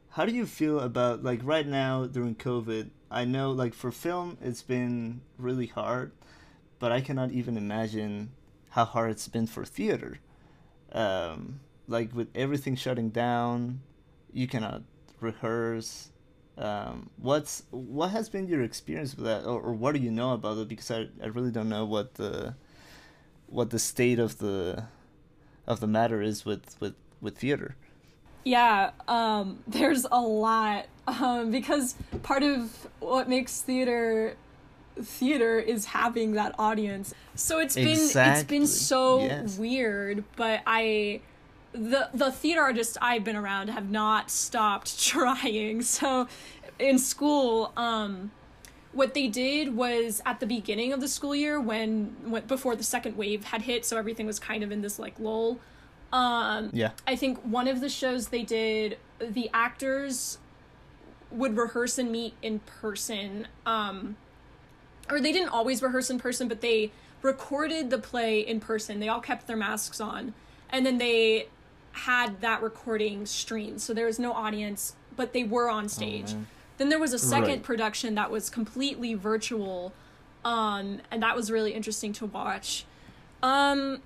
how 0.10 0.26
do 0.26 0.32
you 0.34 0.46
feel 0.46 0.80
about 0.80 1.24
like 1.24 1.40
right 1.44 1.66
now 1.66 2.06
during 2.06 2.36
COVID? 2.36 2.90
I 3.10 3.26
know 3.26 3.52
like 3.52 3.74
for 3.74 3.92
film 3.92 4.38
it's 4.42 4.62
been 4.62 5.22
really 5.38 5.68
hard, 5.68 6.12
but 6.84 6.92
I 6.92 7.00
cannot 7.00 7.32
even 7.32 7.56
imagine 7.56 8.32
how 8.72 8.84
hard 8.84 9.12
it's 9.12 9.30
been 9.30 9.48
for 9.48 9.64
theater. 9.64 10.20
Um, 10.92 11.62
like 11.88 12.14
with 12.14 12.28
everything 12.36 12.76
shutting 12.76 13.08
down, 13.08 13.80
you 14.34 14.48
cannot 14.50 14.82
rehearse. 15.22 16.12
Um, 16.58 17.10
what's 17.16 17.64
what 17.72 18.12
has 18.12 18.28
been 18.28 18.50
your 18.50 18.64
experience 18.64 19.16
with 19.16 19.24
that, 19.24 19.46
or, 19.46 19.62
or 19.62 19.72
what 19.72 19.96
do 19.96 20.02
you 20.02 20.12
know 20.12 20.34
about 20.34 20.58
it? 20.58 20.68
Because 20.68 20.92
I, 20.92 21.08
I 21.24 21.28
really 21.28 21.52
don't 21.52 21.70
know 21.70 21.86
what 21.86 22.16
the 22.16 22.56
what 23.48 23.70
the 23.70 23.80
state 23.80 24.20
of 24.20 24.40
the 24.40 24.84
of 25.66 25.80
the 25.80 25.88
matter 25.88 26.22
is 26.22 26.44
with 26.44 26.76
with 26.82 26.96
with 27.22 27.38
theater. 27.38 27.78
Yeah, 28.44 28.92
um, 29.08 29.60
there's 29.68 30.06
a 30.12 30.20
lot 30.20 30.88
um, 31.08 31.50
because 31.50 31.96
part 32.24 32.44
of 32.44 32.90
what 33.00 33.30
makes 33.30 33.62
theater 33.62 34.36
theater 35.02 35.60
is 35.60 35.86
having 35.86 36.34
that 36.34 36.56
audience. 36.58 37.14
So 37.36 37.60
it's 37.60 37.76
been 37.76 38.10
it's 38.14 38.44
been 38.44 38.68
so 38.68 39.22
yes. 39.22 39.58
weird, 39.58 40.24
but 40.36 40.62
I 40.66 41.22
the 41.74 42.10
the 42.14 42.32
theater 42.32 42.62
artists 42.62 42.98
I've 43.02 43.24
been 43.24 43.36
around 43.36 43.70
have 43.70 43.90
not 43.90 44.30
stopped 44.30 45.00
trying. 45.06 45.82
So 45.82 46.28
in 46.80 47.00
school, 47.00 47.74
um, 47.78 48.32
what 48.92 49.14
they 49.14 49.28
did 49.28 49.76
was 49.76 50.22
at 50.26 50.40
the 50.40 50.46
beginning 50.46 50.94
of 50.94 51.02
the 51.02 51.08
school 51.08 51.36
year 51.36 51.60
when, 51.60 52.16
when 52.24 52.46
before 52.46 52.76
the 52.76 52.84
second 52.84 53.18
wave 53.18 53.46
had 53.46 53.64
hit, 53.64 53.86
so 53.86 53.98
everything 53.98 54.26
was 54.26 54.40
kind 54.40 54.64
of 54.64 54.72
in 54.72 54.82
this 54.82 55.00
like 55.00 55.20
lull 55.20 55.60
um, 56.14 56.70
yeah. 56.74 56.92
I 57.08 57.16
think 57.16 57.40
one 57.40 57.68
of 57.68 57.82
the 57.82 57.90
shows 57.90 58.28
they 58.28 58.44
did, 58.44 59.00
the 59.20 59.50
actors 59.52 60.38
would 61.32 61.58
rehearse 61.58 61.98
and 61.98 62.12
meet 62.12 62.36
in 62.44 62.60
person. 62.60 63.48
Um, 63.66 64.16
or 65.10 65.20
they 65.20 65.32
didn't 65.32 65.50
always 65.50 65.82
rehearse 65.82 66.10
in 66.10 66.20
person, 66.20 66.48
but 66.48 66.62
they 66.62 66.92
recorded 67.22 67.90
the 67.90 67.98
play 67.98 68.40
in 68.40 68.60
person. 68.60 69.00
They 69.00 69.10
all 69.10 69.22
kept 69.22 69.48
their 69.48 69.58
masks 69.58 70.00
on. 70.00 70.34
And 70.70 70.86
then 70.86 70.98
they 70.98 71.48
had 71.94 72.42
that 72.42 72.62
recording 72.62 73.26
streamed. 73.26 73.82
So 73.82 73.94
there 73.94 74.06
was 74.06 74.20
no 74.20 74.34
audience, 74.34 74.96
but 75.16 75.34
they 75.34 75.44
were 75.44 75.70
on 75.70 75.88
stage. 75.90 76.34
Oh, 76.36 76.46
then 76.78 76.90
there 76.90 77.00
was 77.00 77.14
a 77.14 77.20
second 77.20 77.48
right. 77.48 77.64
production 77.64 78.16
that 78.16 78.32
was 78.32 78.50
completely 78.50 79.14
virtual. 79.14 79.94
Um, 80.44 81.02
and 81.12 81.22
that 81.22 81.36
was 81.36 81.52
really 81.52 81.74
interesting 81.74 82.12
to 82.14 82.26
watch. 82.26 82.86
Um, 83.42 84.02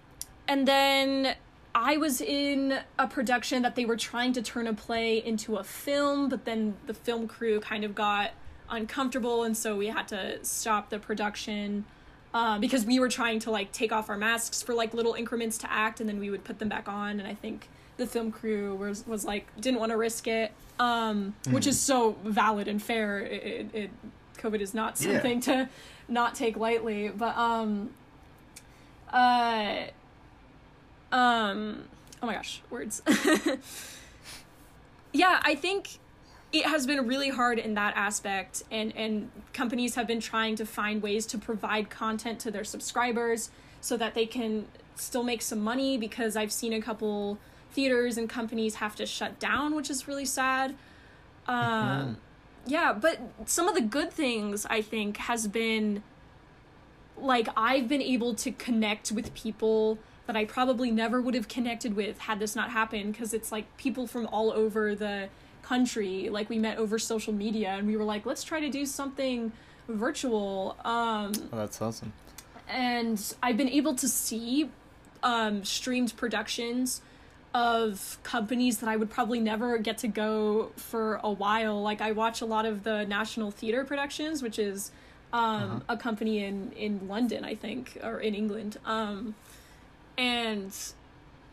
and 0.47 0.67
then 0.67 1.35
I 1.73 1.97
was 1.97 2.21
in 2.21 2.79
a 2.99 3.07
production 3.07 3.61
that 3.61 3.75
they 3.75 3.85
were 3.85 3.97
trying 3.97 4.33
to 4.33 4.41
turn 4.41 4.67
a 4.67 4.73
play 4.73 5.17
into 5.17 5.55
a 5.55 5.63
film, 5.63 6.27
but 6.27 6.45
then 6.45 6.75
the 6.87 6.93
film 6.93 7.27
crew 7.27 7.59
kind 7.59 7.83
of 7.83 7.95
got 7.95 8.31
uncomfortable, 8.69 9.43
and 9.43 9.55
so 9.55 9.75
we 9.75 9.87
had 9.87 10.07
to 10.09 10.43
stop 10.43 10.89
the 10.89 10.99
production 10.99 11.85
uh, 12.33 12.59
because 12.59 12.85
we 12.85 12.99
were 12.99 13.09
trying 13.09 13.39
to 13.39 13.51
like 13.51 13.71
take 13.71 13.91
off 13.91 14.09
our 14.09 14.17
masks 14.17 14.61
for 14.61 14.73
like 14.73 14.93
little 14.93 15.13
increments 15.13 15.57
to 15.59 15.71
act, 15.71 15.99
and 15.99 16.07
then 16.09 16.19
we 16.19 16.29
would 16.29 16.43
put 16.43 16.59
them 16.59 16.69
back 16.69 16.87
on. 16.87 17.19
And 17.19 17.27
I 17.27 17.33
think 17.33 17.67
the 17.97 18.05
film 18.05 18.31
crew 18.31 18.75
was 18.75 19.05
was 19.07 19.25
like 19.25 19.47
didn't 19.59 19.79
want 19.79 19.91
to 19.91 19.97
risk 19.97 20.27
it, 20.27 20.51
um, 20.79 21.35
mm. 21.43 21.53
which 21.53 21.67
is 21.67 21.79
so 21.79 22.17
valid 22.23 22.67
and 22.67 22.81
fair. 22.81 23.19
It, 23.19 23.43
it, 23.43 23.75
it 23.75 23.89
COVID 24.37 24.59
is 24.59 24.73
not 24.73 24.97
something 24.97 25.41
yeah. 25.41 25.63
to 25.63 25.69
not 26.07 26.35
take 26.35 26.57
lightly, 26.57 27.09
but 27.09 27.35
um, 27.37 27.91
uh 29.11 29.85
um, 31.11 31.85
oh 32.21 32.27
my 32.27 32.33
gosh, 32.33 32.61
words. 32.69 33.01
yeah, 35.13 35.39
I 35.43 35.55
think 35.55 35.99
it 36.53 36.65
has 36.65 36.87
been 36.87 37.05
really 37.07 37.29
hard 37.29 37.59
in 37.59 37.73
that 37.73 37.95
aspect 37.95 38.63
and 38.71 38.95
and 38.95 39.29
companies 39.53 39.95
have 39.95 40.07
been 40.07 40.19
trying 40.19 40.55
to 40.55 40.65
find 40.65 41.01
ways 41.01 41.25
to 41.25 41.37
provide 41.37 41.89
content 41.89 42.39
to 42.39 42.51
their 42.51 42.63
subscribers 42.63 43.49
so 43.81 43.97
that 43.97 44.13
they 44.13 44.25
can 44.25 44.65
still 44.95 45.23
make 45.23 45.41
some 45.41 45.59
money 45.59 45.97
because 45.97 46.35
I've 46.35 46.51
seen 46.51 46.73
a 46.73 46.81
couple 46.81 47.37
theaters 47.71 48.17
and 48.17 48.29
companies 48.29 48.75
have 48.75 48.95
to 48.95 49.05
shut 49.05 49.39
down, 49.39 49.75
which 49.75 49.89
is 49.89 50.07
really 50.07 50.25
sad. 50.25 50.75
Um, 51.47 51.57
mm-hmm. 51.57 52.13
yeah, 52.65 52.93
but 52.93 53.19
some 53.45 53.67
of 53.67 53.75
the 53.75 53.81
good 53.81 54.11
things 54.11 54.65
I 54.65 54.81
think 54.81 55.17
has 55.17 55.47
been 55.47 56.03
like 57.17 57.47
I've 57.55 57.87
been 57.87 58.01
able 58.01 58.35
to 58.35 58.51
connect 58.51 59.11
with 59.11 59.33
people 59.33 59.97
that 60.27 60.35
I 60.35 60.45
probably 60.45 60.91
never 60.91 61.21
would 61.21 61.33
have 61.33 61.47
connected 61.47 61.95
with 61.95 62.19
had 62.19 62.39
this 62.39 62.55
not 62.55 62.71
happened 62.71 63.13
because 63.13 63.33
it's 63.33 63.51
like 63.51 63.77
people 63.77 64.07
from 64.07 64.27
all 64.27 64.51
over 64.51 64.93
the 64.93 65.29
country 65.61 66.29
like 66.29 66.49
we 66.49 66.57
met 66.57 66.77
over 66.77 66.97
social 66.97 67.33
media 67.33 67.69
and 67.69 67.87
we 67.87 67.97
were 67.97 68.03
like 68.03 68.25
let's 68.25 68.43
try 68.43 68.59
to 68.59 68.69
do 68.69 68.85
something 68.85 69.51
virtual. 69.87 70.75
Um 70.83 71.31
oh, 71.51 71.57
that's 71.57 71.81
awesome. 71.81 72.13
and 72.67 73.21
I've 73.41 73.57
been 73.57 73.69
able 73.69 73.95
to 73.95 74.07
see 74.07 74.69
um 75.23 75.63
streamed 75.65 76.15
productions 76.17 77.01
of 77.53 78.17
companies 78.23 78.79
that 78.79 78.89
I 78.89 78.97
would 78.97 79.09
probably 79.09 79.39
never 79.39 79.77
get 79.77 79.97
to 79.99 80.07
go 80.07 80.71
for 80.75 81.19
a 81.23 81.31
while. 81.31 81.81
Like 81.81 82.01
I 82.01 82.11
watch 82.11 82.41
a 82.41 82.45
lot 82.45 82.65
of 82.65 82.83
the 82.83 83.05
National 83.05 83.51
Theatre 83.51 83.83
Productions 83.83 84.41
which 84.41 84.59
is 84.59 84.91
um 85.33 85.43
uh-huh. 85.43 85.79
a 85.89 85.97
company 85.97 86.43
in 86.43 86.71
in 86.73 87.07
London 87.07 87.43
I 87.43 87.55
think 87.55 87.97
or 88.03 88.19
in 88.19 88.35
England. 88.35 88.77
Um 88.85 89.35
and 90.17 90.73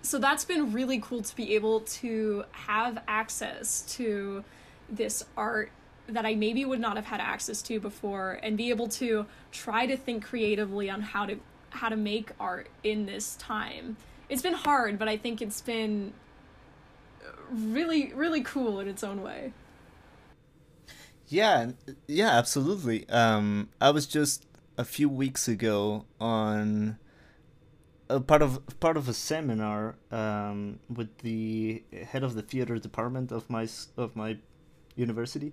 so 0.04 0.18
that's 0.18 0.44
been 0.44 0.72
really 0.72 1.00
cool 1.00 1.22
to 1.22 1.34
be 1.34 1.54
able 1.54 1.80
to 1.80 2.44
have 2.52 3.02
access 3.08 3.80
to 3.96 4.44
this 4.88 5.24
art 5.36 5.72
that 6.06 6.26
I 6.26 6.34
maybe 6.34 6.64
would 6.66 6.78
not 6.80 6.96
have 6.96 7.06
had 7.06 7.20
access 7.20 7.62
to 7.62 7.80
before 7.80 8.38
and 8.42 8.56
be 8.56 8.68
able 8.68 8.86
to 8.88 9.24
try 9.50 9.86
to 9.86 9.96
think 9.96 10.22
creatively 10.22 10.90
on 10.90 11.00
how 11.00 11.24
to 11.26 11.40
how 11.70 11.88
to 11.88 11.96
make 11.96 12.30
art 12.38 12.68
in 12.84 13.06
this 13.06 13.34
time. 13.36 13.96
It's 14.28 14.42
been 14.42 14.54
hard, 14.54 14.98
but 14.98 15.08
I 15.08 15.16
think 15.16 15.40
it's 15.40 15.62
been 15.62 16.12
really 17.50 18.12
really 18.14 18.42
cool 18.42 18.80
in 18.80 18.88
its 18.88 19.02
own 19.02 19.22
way. 19.22 19.54
Yeah, 21.28 21.72
yeah, 22.06 22.30
absolutely. 22.30 23.08
Um 23.08 23.70
I 23.80 23.90
was 23.90 24.06
just 24.06 24.46
a 24.76 24.84
few 24.84 25.08
weeks 25.08 25.48
ago 25.48 26.04
on 26.20 26.98
a 28.08 28.20
part 28.20 28.42
of 28.42 28.60
part 28.80 28.96
of 28.96 29.08
a 29.08 29.14
seminar 29.14 29.96
um, 30.10 30.78
with 30.94 31.18
the 31.18 31.82
head 32.10 32.22
of 32.22 32.34
the 32.34 32.42
theater 32.42 32.78
department 32.78 33.32
of 33.32 33.48
my 33.48 33.66
of 33.96 34.14
my 34.14 34.36
university, 34.96 35.52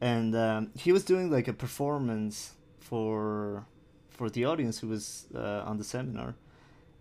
and 0.00 0.34
um, 0.34 0.70
he 0.76 0.92
was 0.92 1.04
doing 1.04 1.30
like 1.30 1.48
a 1.48 1.52
performance 1.52 2.54
for 2.80 3.66
for 4.08 4.30
the 4.30 4.44
audience 4.44 4.78
who 4.78 4.88
was 4.88 5.26
uh, 5.34 5.62
on 5.64 5.78
the 5.78 5.84
seminar, 5.84 6.34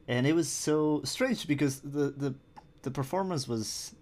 and 0.08 0.28
it 0.28 0.34
was 0.34 0.50
so 0.50 1.02
strange 1.04 1.48
because 1.48 1.80
the 1.80 2.10
the 2.12 2.36
the 2.82 2.92
performance 2.92 3.48
was 3.48 3.96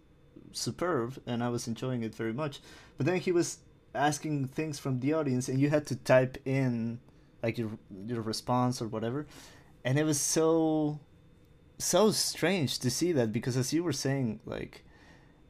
superb 0.53 1.17
and 1.25 1.43
I 1.43 1.49
was 1.49 1.67
enjoying 1.67 2.03
it 2.03 2.13
very 2.13 2.33
much, 2.33 2.59
but 2.97 3.05
then 3.05 3.17
he 3.17 3.31
was 3.31 3.59
asking 3.93 4.47
things 4.47 4.79
from 4.79 4.99
the 4.99 5.13
audience 5.13 5.49
and 5.49 5.59
you 5.59 5.69
had 5.69 5.85
to 5.87 5.95
type 5.95 6.37
in 6.45 6.99
like 7.43 7.57
your 7.57 7.69
your 8.07 8.21
response 8.21 8.81
or 8.81 8.87
whatever 8.87 9.25
and 9.83 9.97
it 9.97 10.03
was 10.03 10.19
so 10.19 10.99
so 11.77 12.11
strange 12.11 12.77
to 12.79 12.89
see 12.91 13.11
that 13.11 13.31
because 13.31 13.57
as 13.57 13.73
you 13.73 13.83
were 13.83 13.93
saying 13.93 14.39
like 14.45 14.83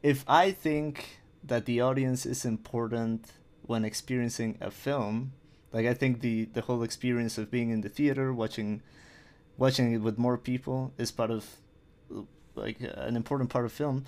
if 0.02 0.24
i 0.28 0.50
think 0.50 1.20
that 1.44 1.66
the 1.66 1.80
audience 1.80 2.24
is 2.24 2.44
important 2.44 3.32
when 3.62 3.84
experiencing 3.84 4.56
a 4.60 4.70
film 4.70 5.32
like 5.72 5.86
i 5.86 5.94
think 5.94 6.20
the 6.20 6.46
the 6.46 6.62
whole 6.62 6.82
experience 6.82 7.36
of 7.36 7.50
being 7.50 7.70
in 7.70 7.82
the 7.82 7.88
theater 7.88 8.32
watching 8.32 8.82
watching 9.58 9.92
it 9.92 9.98
with 9.98 10.18
more 10.18 10.38
people 10.38 10.92
is 10.96 11.10
part 11.10 11.30
of 11.30 11.56
like 12.54 12.78
an 12.80 13.16
important 13.16 13.50
part 13.50 13.64
of 13.64 13.72
film 13.72 14.04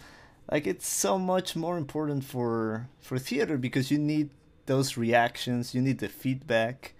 like 0.51 0.67
it's 0.67 0.87
so 0.87 1.19
much 1.19 1.55
more 1.57 1.77
important 1.77 2.25
for 2.25 2.89
for 3.01 3.19
theater 3.19 3.57
because 3.59 3.91
you 3.91 3.99
need 3.99 4.31
those 4.67 4.97
reactions 4.97 5.75
you 5.75 5.83
need 5.83 5.99
the 5.99 6.09
feedback 6.09 6.95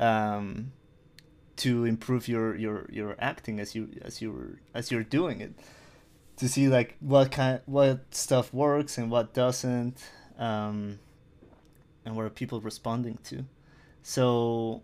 um, 0.00 0.72
to 1.64 1.84
improve 1.84 2.28
your 2.28 2.54
your 2.56 2.86
your 2.90 3.16
acting 3.18 3.60
as 3.60 3.74
you 3.74 3.88
as 4.02 4.20
you 4.22 4.58
as 4.74 4.90
you're 4.90 5.04
doing 5.04 5.40
it. 5.40 5.54
To 6.38 6.48
see 6.48 6.68
like 6.68 6.96
what 7.00 7.30
kind 7.30 7.60
what 7.66 8.14
stuff 8.14 8.52
works 8.52 8.98
and 8.98 9.10
what 9.10 9.34
doesn't 9.34 9.98
um, 10.38 10.98
and 12.04 12.16
what 12.16 12.24
are 12.24 12.30
people 12.30 12.60
responding 12.60 13.18
to. 13.24 13.44
So 14.02 14.82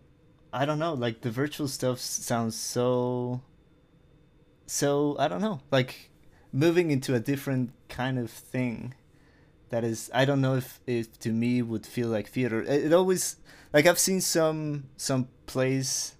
i 0.52 0.64
don't 0.64 0.78
know 0.78 0.94
like 0.94 1.20
the 1.20 1.30
virtual 1.30 1.68
stuff 1.68 2.00
sounds 2.00 2.56
so 2.56 3.40
so 4.66 5.16
i 5.18 5.28
don't 5.28 5.40
know 5.40 5.60
like 5.70 6.10
moving 6.52 6.90
into 6.90 7.14
a 7.14 7.20
different 7.20 7.70
kind 7.88 8.18
of 8.18 8.30
thing 8.30 8.94
that 9.68 9.84
is 9.84 10.10
i 10.14 10.24
don't 10.24 10.40
know 10.40 10.56
if 10.56 10.80
it 10.86 11.12
to 11.20 11.30
me 11.30 11.60
would 11.60 11.84
feel 11.84 12.08
like 12.08 12.28
theater. 12.28 12.62
It, 12.62 12.86
it 12.86 12.92
always 12.92 13.36
like 13.72 13.86
i've 13.86 13.98
seen 13.98 14.20
some 14.20 14.84
some 14.96 15.28
plays 15.46 16.14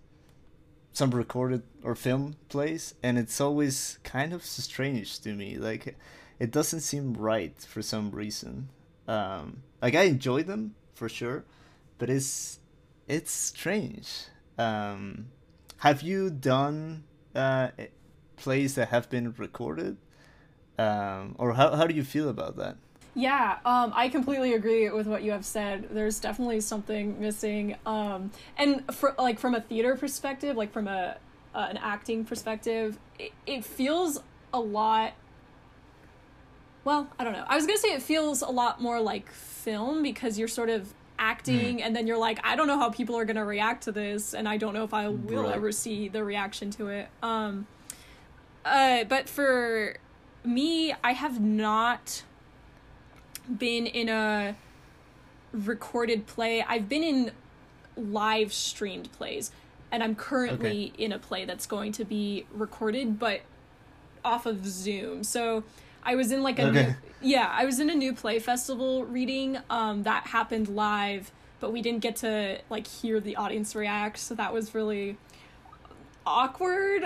some 0.99 1.13
recorded 1.13 1.63
or 1.85 1.95
film 1.95 2.35
plays 2.49 2.95
and 3.05 3.17
it's 3.17 3.41
always 3.41 4.01
kind 4.03 4.33
of 4.33 4.45
strange 4.45 5.21
to 5.21 5.33
me. 5.33 5.57
Like 5.57 5.97
it 6.41 6.51
doesn't 6.51 6.81
seem 6.81 7.15
right 7.15 7.57
for 7.61 7.83
some 7.83 8.11
reason. 8.11 8.69
Um 9.07 9.63
like 9.81 9.95
i 9.95 10.03
enjoy 10.03 10.43
them 10.43 10.75
for 10.95 11.09
sure 11.09 11.45
but 11.99 12.11
it's 12.11 12.59
it's 13.07 13.31
strange. 13.31 14.09
Um 14.59 15.29
have 15.87 16.03
you 16.03 16.31
done 16.31 17.05
uh 17.33 17.69
plays 18.35 18.75
that 18.75 18.89
have 18.89 19.09
been 19.09 19.33
recorded? 19.39 19.97
Um, 20.79 21.35
or 21.39 21.55
how, 21.55 21.75
how 21.75 21.87
do 21.89 21.95
you 21.95 22.05
feel 22.05 22.29
about 22.29 22.57
that 22.57 22.77
yeah, 23.19 23.59
um, 23.67 23.93
I 23.97 24.09
completely 24.11 24.55
agree 24.55 24.89
with 24.91 25.09
what 25.09 25.25
you 25.25 25.33
have 25.33 25.45
said. 25.45 25.89
There's 25.91 26.21
definitely 26.21 26.61
something 26.61 27.21
missing, 27.21 27.75
um, 27.85 28.31
and 28.57 28.85
for 28.95 29.17
like 29.19 29.41
from 29.41 29.57
a 29.57 29.61
theater 29.61 29.97
perspective, 29.97 30.57
like 30.57 30.73
from 30.73 30.87
a 30.87 31.17
uh, 31.53 31.67
an 31.69 31.79
acting 31.79 32.25
perspective, 32.25 32.97
it, 33.19 33.33
it 33.45 33.65
feels 33.65 34.23
a 34.55 34.61
lot. 34.61 35.15
Well, 36.85 37.09
I 37.19 37.25
don't 37.25 37.33
know. 37.33 37.45
I 37.49 37.57
was 37.57 37.67
gonna 37.67 37.79
say 37.79 37.89
it 37.89 38.03
feels 38.03 38.41
a 38.41 38.51
lot 38.51 38.81
more 38.81 39.01
like 39.01 39.33
film 39.33 40.05
because 40.05 40.39
you're 40.39 40.47
sort 40.47 40.71
of 40.71 40.95
acting, 41.19 41.79
mm. 41.79 41.83
and 41.85 41.97
then 41.97 42.07
you're 42.07 42.19
like, 42.19 42.39
I 42.45 42.55
don't 42.55 42.69
know 42.69 42.79
how 42.79 42.91
people 42.91 43.17
are 43.17 43.25
gonna 43.25 43.45
react 43.45 43.83
to 43.85 43.93
this, 43.93 44.33
and 44.33 44.49
I 44.49 44.59
don't 44.59 44.75
know 44.75 44.85
if 44.85 44.95
I 44.95 45.09
will 45.09 45.43
right. 45.43 45.57
ever 45.57 45.73
see 45.73 46.07
the 46.07 46.23
reaction 46.23 46.71
to 46.71 46.87
it. 46.87 47.09
Um, 47.21 47.67
uh, 48.65 49.03
but 49.05 49.29
for 49.29 49.97
me, 50.45 50.95
I 51.03 51.15
have 51.15 51.41
not 51.41 52.23
been 53.57 53.87
in 53.87 54.09
a 54.09 54.57
recorded 55.53 56.27
play. 56.27 56.63
I've 56.63 56.89
been 56.89 57.03
in 57.03 57.31
live 57.97 58.53
streamed 58.53 59.11
plays, 59.13 59.51
and 59.91 60.03
I'm 60.03 60.15
currently 60.15 60.93
okay. 60.95 61.05
in 61.05 61.13
a 61.13 61.19
play 61.19 61.45
that's 61.45 61.67
going 61.67 61.93
to 61.93 62.05
be 62.05 62.47
recorded, 62.53 63.19
but 63.19 63.41
off 64.25 64.47
of 64.47 64.67
Zoom. 64.67 65.25
So 65.25 65.65
I 66.03 66.15
was 66.15 66.33
in 66.33 66.43
like 66.43 66.59
a 66.59 66.67
okay. 66.69 66.87
new, 66.87 66.95
yeah, 67.21 67.51
I 67.53 67.65
was 67.65 67.81
in 67.81 67.91
a 67.91 67.95
new 67.95 68.13
play 68.13 68.39
festival 68.39 69.05
reading 69.05 69.59
um, 69.71 70.03
that 70.05 70.29
happened 70.29 70.69
live, 70.69 71.33
but 71.61 71.73
we 71.73 71.83
didn't 71.83 72.01
get 72.01 72.17
to 72.17 72.59
like 72.71 72.87
hear 72.87 73.21
the 73.21 73.37
audience 73.37 73.75
react. 73.75 74.19
So 74.19 74.35
that 74.35 74.53
was 74.53 74.75
really 74.75 75.17
awkward. 76.27 77.05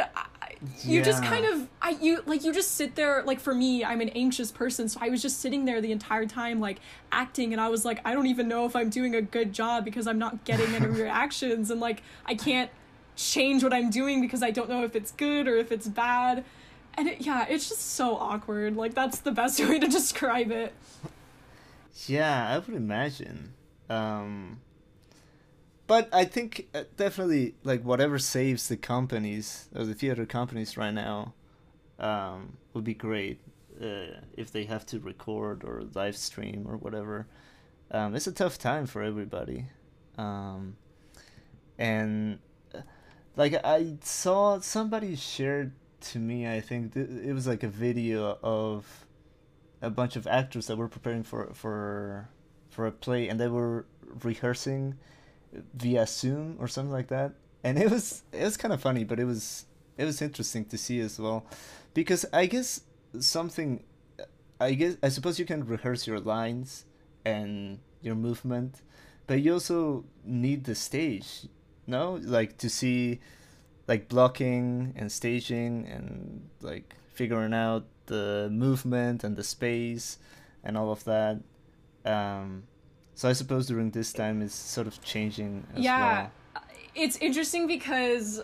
I, 0.52 0.66
you 0.84 0.98
yeah. 0.98 1.04
just 1.04 1.22
kind 1.22 1.44
of 1.44 1.68
I 1.80 1.90
you 2.00 2.22
like 2.26 2.44
you 2.44 2.52
just 2.52 2.72
sit 2.72 2.94
there 2.94 3.22
like 3.24 3.40
for 3.40 3.54
me 3.54 3.84
I'm 3.84 4.00
an 4.00 4.10
anxious 4.10 4.50
person 4.50 4.88
so 4.88 4.98
I 5.02 5.08
was 5.08 5.22
just 5.22 5.40
sitting 5.40 5.64
there 5.64 5.80
the 5.80 5.92
entire 5.92 6.26
time 6.26 6.60
like 6.60 6.78
acting 7.10 7.52
and 7.52 7.60
I 7.60 7.68
was 7.68 7.84
like 7.84 8.00
I 8.04 8.12
don't 8.12 8.26
even 8.26 8.48
know 8.48 8.66
if 8.66 8.76
I'm 8.76 8.90
doing 8.90 9.14
a 9.14 9.22
good 9.22 9.52
job 9.52 9.84
because 9.84 10.06
I'm 10.06 10.18
not 10.18 10.44
getting 10.44 10.74
any 10.74 10.86
reactions 11.02 11.70
and 11.70 11.80
like 11.80 12.02
I 12.26 12.34
can't 12.34 12.70
change 13.16 13.62
what 13.62 13.72
I'm 13.72 13.90
doing 13.90 14.20
because 14.20 14.42
I 14.42 14.50
don't 14.50 14.68
know 14.68 14.84
if 14.84 14.96
it's 14.96 15.12
good 15.12 15.46
or 15.46 15.56
if 15.56 15.72
it's 15.72 15.88
bad. 15.88 16.44
And 16.94 17.08
it, 17.08 17.20
yeah 17.20 17.46
it's 17.48 17.68
just 17.68 17.92
so 17.92 18.16
awkward. 18.16 18.76
Like 18.76 18.94
that's 18.94 19.20
the 19.20 19.32
best 19.32 19.60
way 19.68 19.78
to 19.78 19.88
describe 19.88 20.50
it. 20.50 20.72
Yeah 22.06 22.48
I 22.48 22.58
would 22.58 22.76
imagine. 22.76 23.54
Um 23.88 24.60
but 25.86 26.08
I 26.12 26.24
think 26.24 26.68
uh, 26.74 26.84
definitely 26.96 27.54
like 27.64 27.82
whatever 27.82 28.18
saves 28.18 28.68
the 28.68 28.76
companies 28.76 29.68
or 29.74 29.84
the 29.84 29.94
theater 29.94 30.26
companies 30.26 30.76
right 30.76 30.92
now 30.94 31.34
um, 31.98 32.56
would 32.72 32.84
be 32.84 32.94
great 32.94 33.40
uh, 33.80 34.20
if 34.36 34.52
they 34.52 34.64
have 34.64 34.86
to 34.86 35.00
record 35.00 35.64
or 35.64 35.84
live 35.94 36.16
stream 36.16 36.66
or 36.68 36.76
whatever. 36.76 37.26
Um, 37.90 38.14
it's 38.14 38.26
a 38.26 38.32
tough 38.32 38.58
time 38.58 38.86
for 38.86 39.02
everybody, 39.02 39.66
um, 40.16 40.76
and 41.78 42.38
uh, 42.74 42.80
like 43.36 43.54
I 43.64 43.96
saw 44.00 44.60
somebody 44.60 45.14
shared 45.14 45.72
to 46.12 46.18
me. 46.18 46.48
I 46.48 46.60
think 46.60 46.94
th- 46.94 47.08
it 47.08 47.34
was 47.34 47.46
like 47.46 47.62
a 47.62 47.68
video 47.68 48.38
of 48.42 49.06
a 49.82 49.90
bunch 49.90 50.16
of 50.16 50.26
actors 50.26 50.68
that 50.68 50.76
were 50.76 50.88
preparing 50.88 51.22
for 51.22 51.50
for 51.52 52.30
for 52.70 52.86
a 52.86 52.92
play, 52.92 53.28
and 53.28 53.38
they 53.38 53.48
were 53.48 53.84
rehearsing 54.22 54.96
via 55.74 56.06
Zoom 56.06 56.56
or 56.58 56.68
something 56.68 56.92
like 56.92 57.08
that, 57.08 57.32
and 57.62 57.78
it 57.78 57.90
was 57.90 58.22
it 58.32 58.42
was 58.42 58.56
kind 58.56 58.72
of 58.72 58.80
funny, 58.80 59.04
but 59.04 59.20
it 59.20 59.24
was 59.24 59.66
it 59.96 60.04
was 60.04 60.22
interesting 60.22 60.64
to 60.66 60.78
see 60.78 61.00
as 61.00 61.18
well, 61.18 61.44
because 61.94 62.24
I 62.32 62.46
guess 62.46 62.80
something, 63.20 63.84
I 64.60 64.72
guess 64.74 64.96
I 65.02 65.08
suppose 65.08 65.38
you 65.38 65.44
can 65.44 65.66
rehearse 65.66 66.06
your 66.06 66.20
lines 66.20 66.86
and 67.24 67.78
your 68.00 68.14
movement, 68.14 68.80
but 69.26 69.40
you 69.42 69.52
also 69.52 70.04
need 70.24 70.64
the 70.64 70.74
stage, 70.74 71.46
no, 71.86 72.18
like 72.22 72.58
to 72.58 72.68
see, 72.68 73.20
like 73.86 74.08
blocking 74.08 74.94
and 74.96 75.12
staging 75.12 75.86
and 75.86 76.48
like 76.60 76.94
figuring 77.12 77.54
out 77.54 77.84
the 78.06 78.48
movement 78.50 79.22
and 79.22 79.36
the 79.36 79.44
space 79.44 80.18
and 80.64 80.76
all 80.76 80.90
of 80.90 81.04
that. 81.04 81.40
Um, 82.04 82.64
so 83.22 83.28
I 83.28 83.34
suppose 83.34 83.68
during 83.68 83.92
this 83.92 84.12
time 84.12 84.42
is 84.42 84.52
sort 84.52 84.88
of 84.88 85.00
changing 85.00 85.64
as 85.76 85.84
yeah, 85.84 86.28
well. 86.54 86.64
It's 86.96 87.16
interesting 87.18 87.68
because 87.68 88.42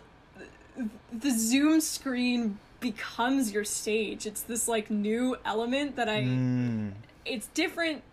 the 1.12 1.30
Zoom 1.36 1.80
screen 1.80 2.60
becomes 2.78 3.50
your 3.50 3.64
stage. 3.64 4.24
It's 4.24 4.42
this 4.42 4.68
like 4.68 4.88
new 4.88 5.36
element 5.44 5.96
that 5.96 6.08
I 6.08 6.20
mm. 6.22 6.92
it's 7.24 7.48
different 7.48 8.04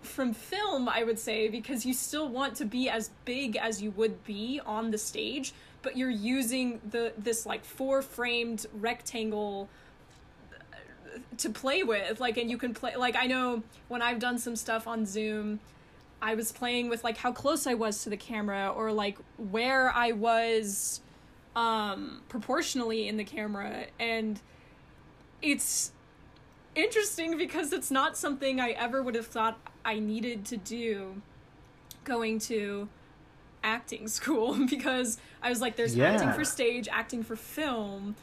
from 0.00 0.32
film, 0.32 0.88
I 0.88 1.04
would 1.04 1.18
say, 1.18 1.48
because 1.48 1.84
you 1.84 1.92
still 1.92 2.26
want 2.26 2.56
to 2.56 2.64
be 2.64 2.88
as 2.88 3.10
big 3.26 3.58
as 3.58 3.82
you 3.82 3.90
would 3.90 4.24
be 4.24 4.62
on 4.64 4.92
the 4.92 4.98
stage, 4.98 5.52
but 5.82 5.98
you're 5.98 6.08
using 6.08 6.80
the 6.88 7.12
this 7.18 7.44
like 7.44 7.66
four 7.66 8.00
framed 8.00 8.64
rectangle 8.72 9.68
to 11.36 11.50
play 11.50 11.82
with 11.82 12.18
like 12.18 12.38
and 12.38 12.50
you 12.50 12.56
can 12.56 12.72
play 12.72 12.96
like 12.96 13.14
i 13.16 13.26
know 13.26 13.62
when 13.88 14.00
i've 14.00 14.18
done 14.18 14.38
some 14.38 14.56
stuff 14.56 14.86
on 14.86 15.04
zoom 15.04 15.60
i 16.22 16.34
was 16.34 16.52
playing 16.52 16.88
with 16.88 17.04
like 17.04 17.18
how 17.18 17.30
close 17.32 17.66
i 17.66 17.74
was 17.74 18.02
to 18.04 18.08
the 18.10 18.16
camera 18.16 18.68
or 18.74 18.90
like 18.92 19.18
where 19.36 19.90
i 19.94 20.12
was 20.12 21.00
um 21.56 22.22
proportionally 22.30 23.06
in 23.08 23.16
the 23.18 23.24
camera 23.24 23.84
and 24.00 24.40
it's 25.42 25.92
interesting 26.74 27.36
because 27.36 27.72
it's 27.72 27.90
not 27.90 28.16
something 28.16 28.58
i 28.60 28.70
ever 28.70 29.02
would 29.02 29.14
have 29.14 29.26
thought 29.26 29.58
i 29.84 29.98
needed 29.98 30.44
to 30.46 30.56
do 30.56 31.20
going 32.04 32.38
to 32.38 32.88
acting 33.64 34.08
school 34.18 34.58
because 34.68 35.18
I 35.40 35.48
was 35.48 35.60
like, 35.60 35.76
there's 35.76 35.96
Yeah. 35.96 36.10
acting 36.12 36.32
for 36.32 36.44
stage, 36.44 36.88
acting 36.90 37.22
for 37.22 37.36
film. 37.36 38.16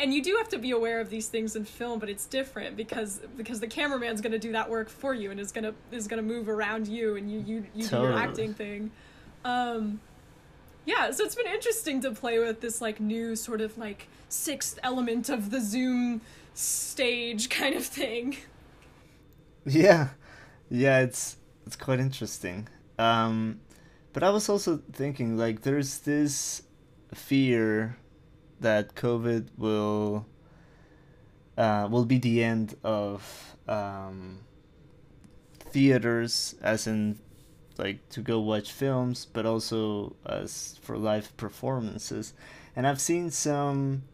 And 0.00 0.14
you 0.14 0.22
do 0.22 0.36
have 0.38 0.48
to 0.50 0.58
be 0.58 0.70
aware 0.70 1.00
of 1.00 1.10
these 1.10 1.28
things 1.28 1.54
in 1.54 1.64
film, 1.64 1.98
but 1.98 2.08
it's 2.08 2.26
different 2.26 2.76
because 2.76 3.20
because 3.36 3.60
the 3.60 3.66
cameraman's 3.66 4.20
gonna 4.20 4.38
do 4.38 4.52
that 4.52 4.68
work 4.70 4.88
for 4.88 5.12
you 5.14 5.30
and 5.30 5.38
is 5.38 5.52
gonna 5.52 5.74
is 5.90 6.06
gonna 6.06 6.22
move 6.22 6.48
around 6.48 6.88
you 6.88 7.16
and 7.16 7.30
you 7.30 7.40
you, 7.40 7.66
you 7.74 7.88
do 7.88 7.96
your 7.96 8.12
acting 8.14 8.54
thing. 8.54 8.90
Um 9.44 10.00
yeah, 10.84 11.10
so 11.10 11.24
it's 11.24 11.34
been 11.34 11.46
interesting 11.46 12.00
to 12.00 12.10
play 12.12 12.38
with 12.38 12.60
this 12.60 12.80
like 12.80 13.00
new 13.00 13.36
sort 13.36 13.60
of 13.60 13.78
like 13.78 14.08
sixth 14.28 14.78
element 14.82 15.28
of 15.28 15.50
the 15.50 15.60
Zoom 15.60 16.22
stage 16.54 17.48
kind 17.50 17.74
of 17.74 17.84
thing. 17.84 18.36
Yeah, 19.64 20.08
yeah, 20.70 21.00
it's 21.00 21.36
it's 21.66 21.76
quite 21.76 22.00
interesting. 22.00 22.68
Um, 22.98 23.60
but 24.12 24.22
I 24.22 24.30
was 24.30 24.48
also 24.48 24.80
thinking 24.92 25.36
like 25.36 25.62
there's 25.62 26.00
this 26.00 26.62
fear 27.14 27.96
that 28.62 28.94
COVID 28.94 29.48
will 29.58 30.26
uh, 31.56 31.88
will 31.90 32.04
be 32.04 32.18
the 32.18 32.42
end 32.42 32.76
of 32.82 33.56
um, 33.68 34.40
theaters, 35.58 36.54
as 36.62 36.86
in 36.86 37.18
like 37.78 38.08
to 38.10 38.20
go 38.20 38.40
watch 38.40 38.72
films, 38.72 39.26
but 39.32 39.46
also 39.46 40.16
as 40.26 40.78
for 40.82 40.96
live 40.96 41.36
performances. 41.36 42.34
And 42.74 42.86
I've 42.86 43.00
seen 43.00 43.30
some 43.30 44.04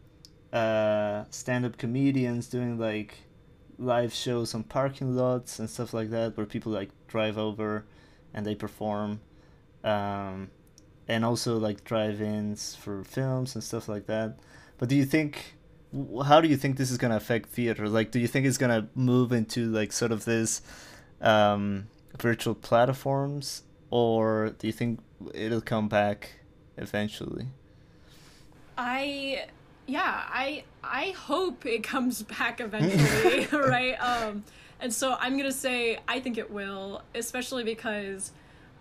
uh, 0.53 1.25
stand-up 1.31 1.77
comedians 1.77 2.49
doing 2.49 2.79
like 2.79 3.15
live 3.79 4.13
shows 4.13 4.55
on 4.55 4.65
parking 4.65 5.15
lots 5.15 5.59
and 5.59 5.71
stuff 5.71 5.95
like 5.95 6.11
that, 6.11 6.37
where 6.37 6.47
people 6.47 6.73
like 6.73 6.91
drive 7.07 7.39
over 7.39 7.85
and 8.35 8.45
they 8.45 8.55
perform, 8.55 9.21
um, 9.85 10.51
and 11.09 11.25
also 11.25 11.59
like 11.59 11.85
drive-ins 11.85 12.75
for 12.75 13.03
films 13.03 13.55
and 13.55 13.65
stuff 13.65 13.89
like 13.89 14.07
that. 14.07 14.39
But 14.79 14.89
do 14.89 14.97
you 14.97 15.05
think? 15.05 15.55
How 16.27 16.43
do 16.43 16.49
you 16.49 16.57
think 16.57 16.77
this 16.77 16.91
is 16.91 16.99
gonna 16.99 17.17
affect 17.17 17.49
theater? 17.49 17.89
Like, 17.89 18.11
do 18.11 18.19
you 18.19 18.29
think 18.29 18.47
it's 18.47 18.59
gonna 18.59 18.89
move 18.95 19.33
into 19.33 19.67
like 19.67 19.93
sort 19.93 20.13
of 20.13 20.25
this 20.25 20.61
um, 21.21 21.89
virtual 22.19 22.55
platforms, 22.55 23.63
or 23.91 24.51
do 24.59 24.67
you 24.67 24.73
think 24.73 25.01
it'll 25.35 25.63
come 25.63 25.89
back 25.89 26.41
eventually? 26.77 27.47
I 28.77 29.47
yeah, 29.87 30.25
I 30.29 30.65
I 30.85 31.11
hope 31.11 31.67
it 31.67 31.83
comes 31.83 32.23
back 32.39 32.61
eventually, 32.61 33.47
right? 33.53 33.95
Um 33.95 34.45
and 34.81 34.93
so 34.93 35.17
I'm 35.19 35.33
going 35.33 35.51
to 35.51 35.57
say 35.57 35.99
I 36.07 36.21
think 36.21 36.39
it 36.39 36.51
will, 36.51 37.03
especially 37.15 37.65
because 37.65 38.31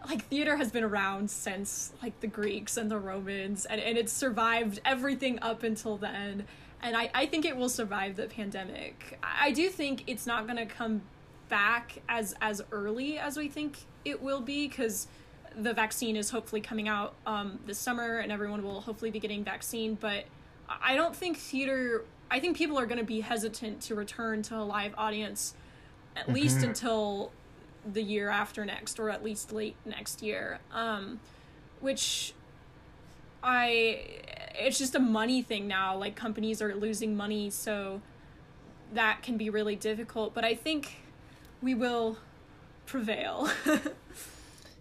like 0.08 0.26
theater 0.26 0.56
has 0.58 0.72
been 0.72 0.84
around 0.84 1.30
since 1.30 1.94
like 2.02 2.20
the 2.22 2.28
Greeks 2.28 2.78
and 2.78 2.90
the 2.90 3.00
Romans 3.00 3.66
and, 3.66 3.82
and 3.82 3.98
it's 3.98 4.14
survived 4.14 4.80
everything 4.86 5.40
up 5.42 5.64
until 5.64 5.98
then. 5.98 6.46
And 6.82 6.96
I, 6.96 7.10
I 7.14 7.26
think 7.26 7.46
it 7.46 7.58
will 7.58 7.70
survive 7.70 8.16
the 8.16 8.28
pandemic. 8.28 9.20
I 9.24 9.52
do 9.52 9.70
think 9.70 10.04
it's 10.08 10.28
not 10.28 10.48
gonna 10.48 10.66
come 10.66 11.02
back 11.50 12.02
as 12.10 12.36
as 12.42 12.62
early 12.72 13.18
as 13.18 13.38
we 13.38 13.48
think 13.48 13.78
it 14.06 14.22
will 14.22 14.42
be 14.42 14.68
because 14.68 15.08
the 15.56 15.74
vaccine 15.74 16.16
is 16.16 16.30
hopefully 16.30 16.62
coming 16.62 16.88
out 16.88 17.16
um, 17.26 17.60
this 17.66 17.78
summer 17.78 18.20
and 18.20 18.32
everyone 18.32 18.62
will 18.64 18.82
hopefully 18.82 19.12
be 19.12 19.20
getting 19.20 19.44
vaccine 19.44 19.98
but 20.00 20.26
i 20.82 20.96
don't 20.96 21.16
think 21.16 21.38
theater 21.38 22.04
i 22.30 22.40
think 22.40 22.58
people 22.58 22.78
are 22.78 22.86
going 22.86 23.00
to 23.00 23.06
be 23.06 23.22
hesitant 23.22 23.82
to 23.82 23.96
return 23.96 24.42
to 24.42 24.56
a 24.56 24.62
live 24.62 24.94
audience 24.98 25.56
at 26.16 26.32
least 26.32 26.64
until 26.64 27.32
the 27.94 28.02
year 28.02 28.30
after 28.30 28.66
next 28.66 29.00
or 29.00 29.10
at 29.10 29.24
least 29.24 29.52
late 29.52 29.76
next 29.86 30.22
year. 30.22 30.60
Um, 30.72 31.20
which 31.80 32.34
i 33.44 34.02
it's 34.60 34.80
just 34.80 34.96
a 34.96 35.00
money 35.00 35.42
thing 35.42 35.68
now. 35.68 35.96
Like 35.96 36.16
companies 36.16 36.62
are 36.62 36.74
losing 36.76 37.16
money 37.16 37.50
so 37.50 38.02
that 38.94 39.22
can 39.22 39.38
be 39.38 39.50
really 39.50 39.76
difficult 39.76 40.34
but 40.34 40.46
i 40.46 40.56
think 40.56 41.02
we 41.62 41.76
will 41.76 42.18
prevail. 42.86 43.50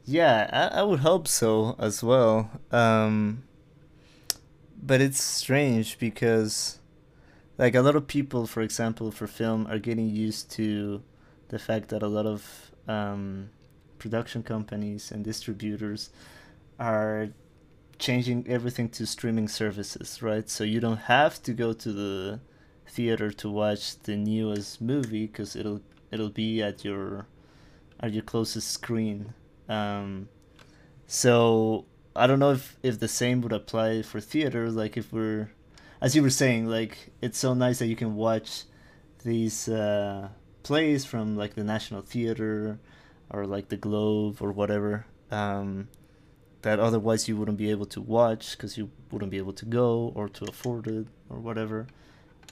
Yeah, 0.08 0.48
I, 0.52 0.80
I 0.80 0.82
would 0.84 1.00
hope 1.00 1.26
so 1.26 1.74
as 1.80 2.00
well. 2.00 2.48
Um, 2.70 3.42
but 4.80 5.00
it's 5.00 5.20
strange 5.20 5.98
because, 5.98 6.78
like, 7.58 7.74
a 7.74 7.82
lot 7.82 7.96
of 7.96 8.06
people, 8.06 8.46
for 8.46 8.62
example, 8.62 9.10
for 9.10 9.26
film, 9.26 9.66
are 9.66 9.80
getting 9.80 10.08
used 10.08 10.48
to 10.52 11.02
the 11.48 11.58
fact 11.58 11.88
that 11.88 12.04
a 12.04 12.06
lot 12.06 12.24
of 12.24 12.70
um, 12.88 13.50
production 13.98 14.42
companies 14.42 15.10
and 15.10 15.24
distributors 15.24 16.10
are 16.78 17.28
changing 17.98 18.46
everything 18.48 18.88
to 18.90 19.06
streaming 19.06 19.48
services, 19.48 20.22
right? 20.22 20.48
So 20.48 20.64
you 20.64 20.80
don't 20.80 20.98
have 20.98 21.42
to 21.42 21.52
go 21.52 21.72
to 21.72 21.92
the 21.92 22.40
theater 22.88 23.30
to 23.30 23.50
watch 23.50 23.98
the 24.00 24.16
newest 24.16 24.80
movie 24.80 25.26
because 25.26 25.56
it'll 25.56 25.80
it'll 26.10 26.30
be 26.30 26.62
at 26.62 26.84
your 26.84 27.26
at 28.00 28.12
your 28.12 28.22
closest 28.22 28.70
screen. 28.70 29.34
Um, 29.68 30.28
so 31.06 31.86
I 32.14 32.26
don't 32.26 32.38
know 32.38 32.52
if 32.52 32.76
if 32.82 32.98
the 32.98 33.08
same 33.08 33.40
would 33.42 33.52
apply 33.52 34.02
for 34.02 34.20
theater. 34.20 34.70
Like 34.70 34.96
if 34.96 35.12
we're, 35.12 35.50
as 36.00 36.14
you 36.14 36.22
were 36.22 36.30
saying, 36.30 36.66
like 36.66 37.10
it's 37.20 37.38
so 37.38 37.54
nice 37.54 37.78
that 37.78 37.86
you 37.86 37.96
can 37.96 38.14
watch 38.16 38.64
these 39.24 39.68
uh, 39.68 40.28
plays 40.66 41.04
from 41.04 41.36
like 41.36 41.54
the 41.54 41.62
National 41.62 42.02
Theater 42.02 42.80
or 43.30 43.46
like 43.46 43.68
the 43.68 43.76
Globe 43.76 44.38
or 44.40 44.50
whatever. 44.50 45.06
Um, 45.30 45.88
that 46.62 46.80
otherwise 46.80 47.28
you 47.28 47.36
wouldn't 47.36 47.56
be 47.56 47.70
able 47.70 47.86
to 47.86 48.00
watch 48.00 48.56
because 48.56 48.76
you 48.76 48.90
wouldn't 49.12 49.30
be 49.30 49.38
able 49.38 49.52
to 49.52 49.64
go 49.64 50.12
or 50.16 50.28
to 50.28 50.44
afford 50.46 50.88
it 50.88 51.06
or 51.30 51.38
whatever. 51.38 51.86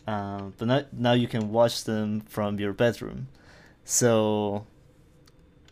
Um, 0.06 0.54
but 0.58 0.68
now, 0.68 0.82
now 0.92 1.12
you 1.14 1.26
can 1.26 1.50
watch 1.50 1.82
them 1.82 2.20
from 2.20 2.60
your 2.60 2.72
bedroom. 2.72 3.26
So 3.84 4.64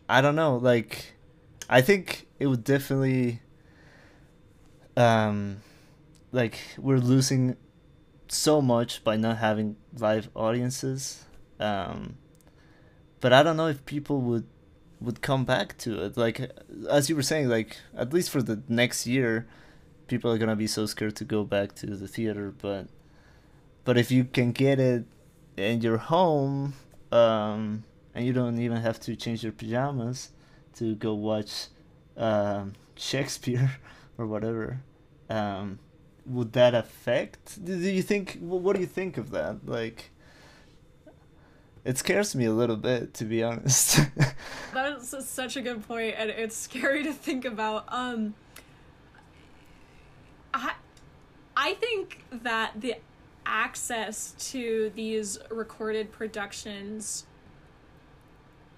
I 0.08 0.20
don't 0.20 0.34
know. 0.34 0.56
Like, 0.56 1.14
I 1.70 1.80
think 1.80 2.26
it 2.40 2.48
would 2.48 2.64
definitely. 2.64 3.40
Um, 4.96 5.62
like 6.32 6.58
we're 6.76 6.98
losing 6.98 7.56
so 8.28 8.60
much 8.60 9.04
by 9.04 9.16
not 9.16 9.38
having 9.38 9.76
live 9.96 10.28
audiences. 10.34 11.24
Um, 11.60 12.16
but 13.22 13.32
I 13.32 13.42
don't 13.42 13.56
know 13.56 13.68
if 13.68 13.86
people 13.86 14.20
would 14.20 14.46
would 15.00 15.22
come 15.22 15.44
back 15.44 15.78
to 15.78 16.04
it. 16.04 16.16
Like 16.18 16.50
as 16.90 17.08
you 17.08 17.16
were 17.16 17.22
saying, 17.22 17.48
like 17.48 17.78
at 17.96 18.12
least 18.12 18.28
for 18.28 18.42
the 18.42 18.62
next 18.68 19.06
year, 19.06 19.46
people 20.08 20.30
are 20.30 20.38
gonna 20.38 20.56
be 20.56 20.66
so 20.66 20.84
scared 20.84 21.16
to 21.16 21.24
go 21.24 21.44
back 21.44 21.74
to 21.76 21.86
the 21.86 22.08
theater. 22.08 22.52
But 22.60 22.88
but 23.84 23.96
if 23.96 24.10
you 24.10 24.24
can 24.24 24.52
get 24.52 24.78
it 24.78 25.04
in 25.56 25.80
your 25.80 25.98
home, 25.98 26.74
um, 27.12 27.84
and 28.14 28.26
you 28.26 28.32
don't 28.32 28.58
even 28.58 28.78
have 28.78 28.98
to 29.00 29.16
change 29.16 29.42
your 29.44 29.52
pajamas 29.52 30.32
to 30.74 30.96
go 30.96 31.14
watch 31.14 31.68
um, 32.16 32.72
Shakespeare 32.96 33.78
or 34.18 34.26
whatever, 34.26 34.80
um, 35.30 35.78
would 36.26 36.52
that 36.54 36.74
affect? 36.74 37.64
Do 37.64 37.80
do 37.80 37.88
you 37.88 38.02
think? 38.02 38.38
What 38.40 38.74
do 38.74 38.80
you 38.80 38.92
think 39.00 39.16
of 39.16 39.30
that? 39.30 39.64
Like, 39.64 40.10
it 41.84 41.98
scares 41.98 42.34
me 42.34 42.44
a 42.44 42.52
little 42.52 42.76
bit, 42.76 43.14
to 43.14 43.24
be 43.24 43.42
honest. 43.42 44.00
That 44.74 45.00
is 45.00 45.28
such 45.28 45.58
a 45.58 45.60
good 45.60 45.86
point, 45.86 46.14
and 46.16 46.30
it's 46.30 46.56
scary 46.56 47.02
to 47.02 47.12
think 47.12 47.44
about. 47.44 47.84
Um, 47.88 48.34
I, 50.54 50.72
I 51.54 51.74
think 51.74 52.24
that 52.30 52.80
the 52.80 52.94
access 53.44 54.34
to 54.52 54.90
these 54.94 55.38
recorded 55.50 56.10
productions 56.10 57.26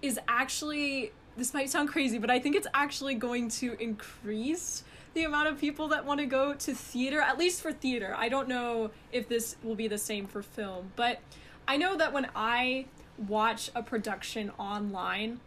is 0.03 0.19
actually 0.27 1.13
this 1.37 1.55
might 1.55 1.71
sound 1.71 1.89
crazy, 1.89 2.19
but 2.19 2.31
I 2.31 2.39
think 2.39 2.55
it's 2.55 2.69
actually 2.75 3.15
going 3.15 3.49
to 3.51 3.81
increase 3.81 4.85
the 5.15 5.25
amount 5.25 5.49
of 5.49 5.59
people 5.59 5.89
that 5.89 6.05
want 6.05 6.21
to 6.21 6.27
go 6.27 6.55
to 6.55 6.75
theater, 6.75 7.21
at 7.21 7.39
least 7.39 7.61
for 7.61 7.73
theater. 7.73 8.15
I 8.17 8.29
don't 8.29 8.49
know 8.49 8.91
if 9.13 9.29
this 9.29 9.57
will 9.63 9.75
be 9.75 9.89
the 9.89 9.99
same 9.99 10.27
for 10.27 10.43
film, 10.43 10.93
but 10.97 11.21
I 11.67 11.77
know 11.77 11.97
that 11.97 12.13
when 12.13 12.29
I 12.37 12.87
watch 13.19 13.71
a 13.75 13.83
production 13.83 14.51
online 14.59 15.41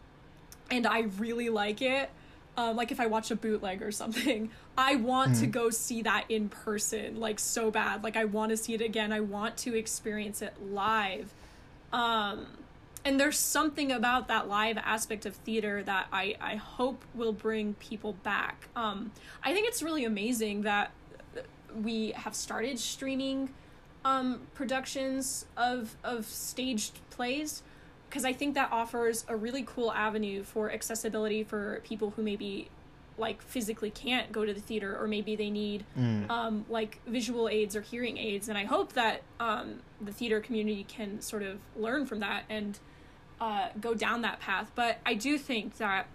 and 0.70 0.86
I 0.86 1.02
really 1.18 1.50
like 1.50 1.82
it, 1.82 2.10
um, 2.58 2.76
like 2.76 2.92
if 2.92 3.00
I 3.00 3.06
watch 3.06 3.30
a 3.30 3.36
bootleg 3.36 3.84
or 3.84 3.92
something, 3.92 4.50
I 4.78 4.96
want 4.96 5.36
to 5.38 5.48
go 5.48 5.70
see 5.70 6.02
that 6.02 6.26
in 6.30 6.50
person, 6.50 7.20
like 7.20 7.40
so 7.40 7.72
bad. 7.72 8.04
Like 8.04 8.18
I 8.18 8.26
want 8.26 8.50
to 8.50 8.58
see 8.58 8.74
it 8.74 8.82
again. 8.82 9.12
I 9.14 9.22
want 9.22 9.58
to 9.58 9.76
experience 9.76 10.42
it 10.42 10.54
live. 10.62 11.34
Um, 11.94 12.48
and 13.06 13.20
there's 13.20 13.40
something 13.40 13.92
about 13.92 14.28
that 14.28 14.50
live 14.50 14.78
aspect 14.80 15.26
of 15.26 15.36
theater 15.36 15.82
that 15.84 16.08
I, 16.12 16.36
I 16.42 16.56
hope 16.56 17.04
will 17.16 17.32
bring 17.32 17.76
people 17.76 18.14
back. 18.24 18.68
Um, 18.76 19.12
I 19.44 19.54
think 19.54 19.68
it's 19.68 19.82
really 19.82 20.04
amazing 20.04 20.64
that 20.64 20.92
we 21.82 22.12
have 22.12 22.36
started 22.36 22.80
streaming 22.80 23.50
um, 24.08 24.42
productions 24.54 25.46
of 25.58 25.96
of 26.04 26.26
staged 26.26 27.00
plays 27.10 27.62
because 28.10 28.24
I 28.26 28.34
think 28.34 28.56
that 28.56 28.70
offers 28.72 29.26
a 29.28 29.36
really 29.36 29.64
cool 29.68 29.92
avenue 29.92 30.44
for 30.44 30.72
accessibility 30.72 31.44
for 31.44 31.82
people 31.84 32.12
who 32.16 32.22
maybe 32.24 32.70
like 33.18 33.42
physically 33.42 33.90
can't 33.90 34.32
go 34.32 34.46
to 34.46 34.54
the 34.54 34.62
theater 34.62 34.96
or 35.02 35.08
maybe 35.08 35.36
they 35.36 35.50
need 35.50 35.84
Mm. 35.98 36.30
um, 36.30 36.66
like 36.70 37.00
visual 37.08 37.50
aids 37.50 37.76
or 37.76 37.82
hearing 37.82 38.16
aids 38.18 38.48
and 38.48 38.58
i 38.58 38.64
hope 38.66 38.94
that 38.94 39.24
um, 39.40 39.80
the 40.00 40.12
theater 40.12 40.40
community 40.40 40.84
can 40.88 41.20
sort 41.22 41.42
of 41.42 41.58
learn 41.76 42.06
from 42.06 42.20
that 42.20 42.44
and 42.48 42.78
uh, 43.42 43.70
go 43.82 43.96
down 43.96 44.22
that 44.22 44.40
path 44.40 44.72
but 44.76 45.00
i 45.04 45.16
do 45.16 45.38
think 45.40 45.78
that 45.78 46.06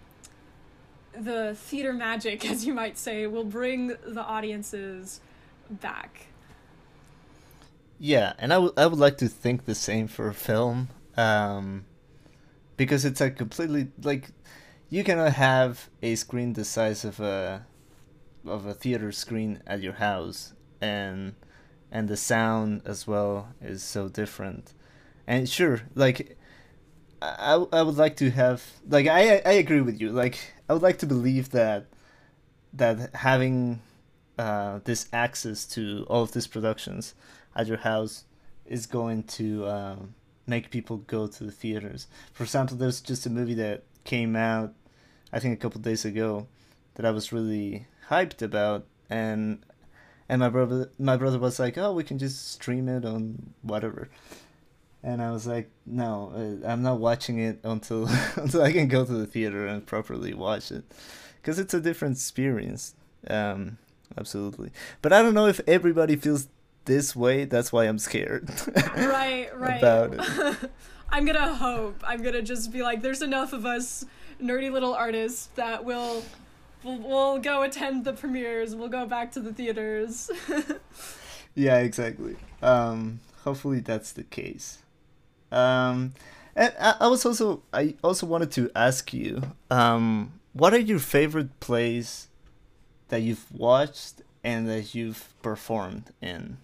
the 1.13 1.53
theater 1.55 1.91
magic 1.93 2.45
as 2.49 2.65
you 2.65 2.73
might 2.73 2.97
say 2.97 3.27
will 3.27 3.43
bring 3.43 3.87
the 4.05 4.21
audiences 4.23 5.19
back 5.69 6.27
Yeah, 8.05 8.33
and 8.37 8.51
I 8.51 8.57
would 8.57 8.73
I 8.75 8.85
would 8.85 8.99
like 8.99 9.17
to 9.19 9.29
think 9.29 9.63
the 9.63 9.73
same 9.73 10.09
for 10.09 10.27
a 10.27 10.33
film, 10.33 10.89
um, 11.15 11.85
because 12.75 13.05
it's 13.05 13.21
a 13.21 13.31
completely 13.31 13.93
like 14.03 14.31
you 14.89 15.05
cannot 15.05 15.31
have 15.31 15.89
a 16.01 16.15
screen 16.15 16.51
the 16.51 16.65
size 16.65 17.05
of 17.05 17.21
a 17.21 17.65
of 18.45 18.65
a 18.65 18.73
theater 18.73 19.13
screen 19.13 19.63
at 19.65 19.81
your 19.81 19.93
house, 19.93 20.51
and 20.81 21.35
and 21.93 22.09
the 22.09 22.17
sound 22.17 22.81
as 22.83 23.07
well 23.07 23.53
is 23.61 23.81
so 23.81 24.09
different. 24.09 24.73
And 25.25 25.47
sure, 25.47 25.83
like 25.95 26.37
I, 27.21 27.65
I 27.71 27.83
would 27.83 27.95
like 27.95 28.17
to 28.17 28.31
have 28.31 28.65
like 28.85 29.07
I 29.07 29.37
I 29.45 29.53
agree 29.53 29.79
with 29.79 30.01
you. 30.01 30.09
Like 30.09 30.39
I 30.67 30.73
would 30.73 30.83
like 30.83 30.97
to 30.97 31.05
believe 31.05 31.51
that 31.51 31.85
that 32.73 33.15
having 33.15 33.81
uh, 34.37 34.79
this 34.83 35.07
access 35.13 35.65
to 35.67 36.05
all 36.09 36.23
of 36.23 36.33
these 36.33 36.47
productions 36.47 37.13
at 37.55 37.67
your 37.67 37.77
house 37.77 38.25
is 38.65 38.85
going 38.85 39.23
to 39.23 39.67
um, 39.67 40.15
make 40.47 40.71
people 40.71 40.97
go 40.97 41.27
to 41.27 41.43
the 41.43 41.51
theaters. 41.51 42.07
For 42.33 42.43
example, 42.43 42.77
there's 42.77 43.01
just 43.01 43.25
a 43.25 43.29
movie 43.29 43.53
that 43.55 43.83
came 44.03 44.35
out, 44.35 44.73
I 45.31 45.39
think 45.39 45.53
a 45.53 45.61
couple 45.61 45.81
days 45.81 46.05
ago, 46.05 46.47
that 46.95 47.05
I 47.05 47.11
was 47.11 47.31
really 47.31 47.87
hyped 48.09 48.41
about, 48.41 48.85
and 49.09 49.65
and 50.29 50.39
my 50.39 50.49
brother 50.49 50.91
my 50.99 51.17
brother 51.17 51.39
was 51.39 51.59
like, 51.59 51.77
"Oh, 51.77 51.93
we 51.93 52.03
can 52.03 52.17
just 52.17 52.51
stream 52.53 52.87
it 52.87 53.05
on 53.05 53.53
whatever," 53.61 54.09
and 55.01 55.21
I 55.21 55.31
was 55.31 55.47
like, 55.47 55.69
"No, 55.85 56.31
uh, 56.63 56.67
I'm 56.67 56.81
not 56.81 56.99
watching 56.99 57.39
it 57.39 57.59
until 57.63 58.07
until 58.35 58.61
I 58.61 58.71
can 58.71 58.87
go 58.87 59.05
to 59.05 59.13
the 59.13 59.27
theater 59.27 59.67
and 59.67 59.85
properly 59.85 60.33
watch 60.33 60.71
it, 60.71 60.83
because 61.41 61.59
it's 61.59 61.73
a 61.73 61.81
different 61.81 62.17
experience." 62.17 62.95
Um, 63.27 63.77
absolutely, 64.17 64.71
but 65.01 65.13
I 65.13 65.21
don't 65.21 65.33
know 65.33 65.47
if 65.47 65.61
everybody 65.67 66.15
feels 66.15 66.47
this 66.85 67.15
way. 67.15 67.45
That's 67.45 67.71
why 67.71 67.85
I'm 67.85 67.99
scared. 67.99 68.49
right 68.95 69.49
right 69.57 69.77
About 69.77 70.13
it. 70.13 70.71
i'm 71.09 71.25
gonna 71.25 71.53
hope 71.53 72.01
i'm 72.07 72.23
gonna 72.23 72.41
just 72.41 72.71
be 72.71 72.81
like 72.81 73.03
there's 73.03 73.21
enough 73.21 73.53
of 73.53 73.67
us 73.67 74.03
nerdy 74.41 74.71
little 74.71 74.95
artists 74.95 75.47
that 75.53 75.85
will 75.85 76.23
we'll, 76.83 76.97
we'll 76.97 77.37
go 77.37 77.61
attend 77.61 78.03
the 78.03 78.13
premieres 78.13 78.75
we'll 78.75 78.87
go 78.89 79.05
back 79.05 79.31
to 79.31 79.39
the 79.39 79.53
theaters 79.53 80.31
yeah, 81.55 81.77
exactly. 81.79 82.35
Um, 82.61 83.19
hopefully 83.43 83.79
that's 83.79 84.11
the 84.11 84.23
case. 84.23 84.79
Um, 85.51 86.13
and 86.55 86.73
I, 86.79 86.95
I 87.01 87.07
was 87.07 87.25
also 87.25 87.63
I 87.71 87.95
also 88.03 88.25
wanted 88.25 88.51
to 88.53 88.71
ask 88.75 89.13
you, 89.13 89.41
um, 89.69 90.39
what 90.53 90.73
are 90.73 90.79
your 90.79 90.99
favorite 90.99 91.59
plays 91.59 92.27
that 93.09 93.21
you've 93.21 93.45
watched 93.51 94.21
and 94.43 94.67
that 94.67 94.95
you've 94.95 95.33
performed 95.41 96.11
in? 96.21 96.57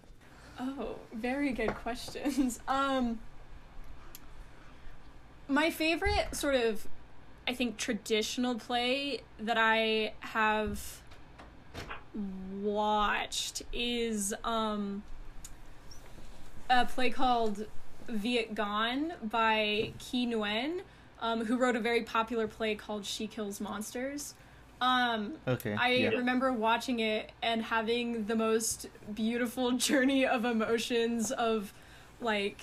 Oh, 0.62 0.96
very 1.12 1.52
good 1.52 1.74
questions. 1.74 2.60
Um 2.68 3.20
my 5.48 5.70
favorite 5.70 6.36
sort 6.36 6.54
of 6.54 6.86
I 7.48 7.54
think 7.54 7.76
traditional 7.76 8.54
play 8.54 9.22
that 9.38 9.56
I 9.58 10.12
have 10.20 11.00
watched 12.62 13.62
is 13.72 14.34
um 14.44 15.02
a 16.68 16.84
play 16.84 17.10
called 17.10 17.66
Vietgone 18.08 19.12
by 19.28 19.92
Qui 19.98 20.26
Nguyen, 20.26 20.82
um, 21.20 21.46
who 21.46 21.56
wrote 21.56 21.74
a 21.74 21.80
very 21.80 22.02
popular 22.02 22.46
play 22.46 22.74
called 22.76 23.04
She 23.04 23.26
Kills 23.26 23.60
Monsters. 23.60 24.34
Um, 24.80 25.34
Okay. 25.46 25.74
I 25.74 25.92
yeah. 25.92 26.08
remember 26.10 26.52
watching 26.52 27.00
it 27.00 27.32
and 27.42 27.62
having 27.62 28.24
the 28.26 28.36
most 28.36 28.88
beautiful 29.14 29.72
journey 29.88 30.24
of 30.26 30.44
emotions 30.44 31.30
of 31.30 31.72
like 32.20 32.62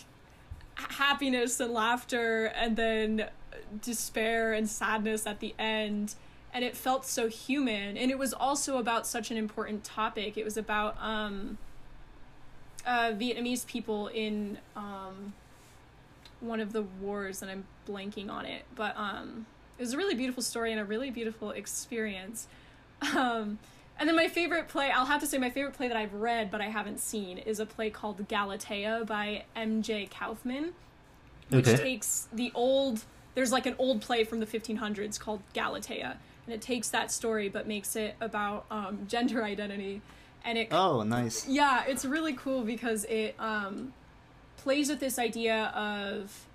happiness 0.76 1.60
and 1.60 1.74
laughter 1.74 2.46
and 2.46 2.76
then 2.76 3.28
despair 3.82 4.54
and 4.54 4.70
sadness 4.70 5.26
at 5.26 5.40
the 5.40 5.54
end 5.58 6.16
and 6.54 6.64
it 6.64 6.78
felt 6.78 7.06
so 7.06 7.28
human 7.28 7.98
and 7.98 8.12
it 8.12 8.18
was 8.18 8.32
also 8.34 8.78
about 8.78 9.06
such 9.08 9.32
an 9.32 9.38
important 9.38 9.84
topic 9.84 10.38
it 10.38 10.46
was 10.46 10.56
about 10.56 10.96
um 11.02 11.58
uh 12.86 13.12
Vietnamese 13.12 13.66
people 13.66 14.08
in 14.08 14.60
um 14.76 15.34
one 16.40 16.60
of 16.60 16.72
the 16.74 16.84
wars 16.84 17.42
and 17.42 17.50
I'm 17.50 17.66
blanking 17.88 18.30
on 18.30 18.46
it 18.46 18.64
but 18.76 18.96
um 18.96 19.48
it 19.78 19.82
was 19.82 19.94
a 19.94 19.98
really 19.98 20.16
beautiful 20.16 20.42
story 20.44 20.72
and 20.72 20.82
a 20.82 20.86
really 20.86 21.10
beautiful 21.12 21.52
experience 21.52 22.48
um, 23.16 23.60
and 24.00 24.08
then 24.08 24.16
my 24.16 24.28
favorite 24.28 24.68
play, 24.68 24.92
I'll 24.92 25.06
have 25.08 25.22
to 25.22 25.28
say 25.28 25.38
my 25.40 25.50
favorite 25.50 25.74
play 25.74 25.88
that 25.88 25.98
I've 25.98 26.14
read 26.14 26.52
but 26.52 26.62
I 26.62 26.66
haven't 26.68 27.00
seen 27.00 27.38
is 27.40 27.60
a 27.60 27.66
play 27.66 27.90
called 27.90 28.28
Galatea 28.28 29.06
by 29.08 29.44
M.J. 29.56 30.08
Kaufman, 30.08 30.74
which 31.50 31.68
Okay. 31.68 31.82
takes 31.82 32.28
the 32.32 32.52
old, 32.54 33.06
there's 33.36 33.52
like 33.52 33.66
an 33.66 33.76
old 33.80 34.02
play 34.02 34.24
from 34.24 34.40
the 34.40 34.46
1500s 34.46 35.20
called 35.20 35.42
Galatea, 35.54 36.18
and 36.46 36.54
it 36.54 36.62
takes 36.62 36.90
that 36.90 37.12
story 37.12 37.50
but 37.50 37.68
makes 37.68 37.96
it 37.96 38.16
about 38.22 38.66
um, 38.70 39.00
gender 39.08 39.44
identity. 39.44 40.02
And 40.46 40.58
it 40.60 40.68
Oh, 40.72 41.02
nice. 41.04 41.48
yeah, 41.48 41.84
it's 41.88 42.06
really 42.06 42.34
cool 42.34 42.62
because 42.64 43.04
it 43.06 43.36
um, 43.40 43.94
plays 44.58 44.90
with 44.90 45.00
this 45.00 45.18
idea 45.18 45.72
of 45.76 46.46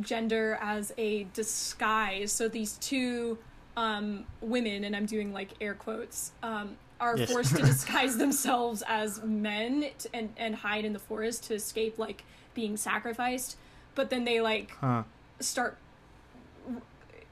gender 0.00 0.58
as 0.60 0.92
a 0.98 1.24
disguise. 1.34 2.32
So 2.32 2.48
these 2.48 2.74
two 2.78 3.38
um, 3.76 4.24
women, 4.40 4.84
and 4.84 4.94
I'm 4.94 5.06
doing 5.06 5.32
like 5.32 5.50
air 5.60 5.74
quotes, 5.74 6.32
um, 6.42 6.76
are 7.00 7.16
Yes. 7.18 7.30
forced 7.30 7.56
to 7.56 7.62
disguise 7.72 8.16
themselves 8.16 8.82
as 8.86 9.22
men 9.22 9.86
t- 9.98 10.08
and 10.14 10.32
and 10.36 10.54
hide 10.56 10.84
in 10.84 10.92
the 10.92 10.98
forest 10.98 11.44
to 11.44 11.54
escape 11.54 11.98
like 11.98 12.24
being 12.54 12.76
sacrificed. 12.76 13.56
But 13.94 14.10
then 14.10 14.24
they 14.24 14.40
like 14.40 14.70
Huh. 14.80 15.02
start 15.40 15.78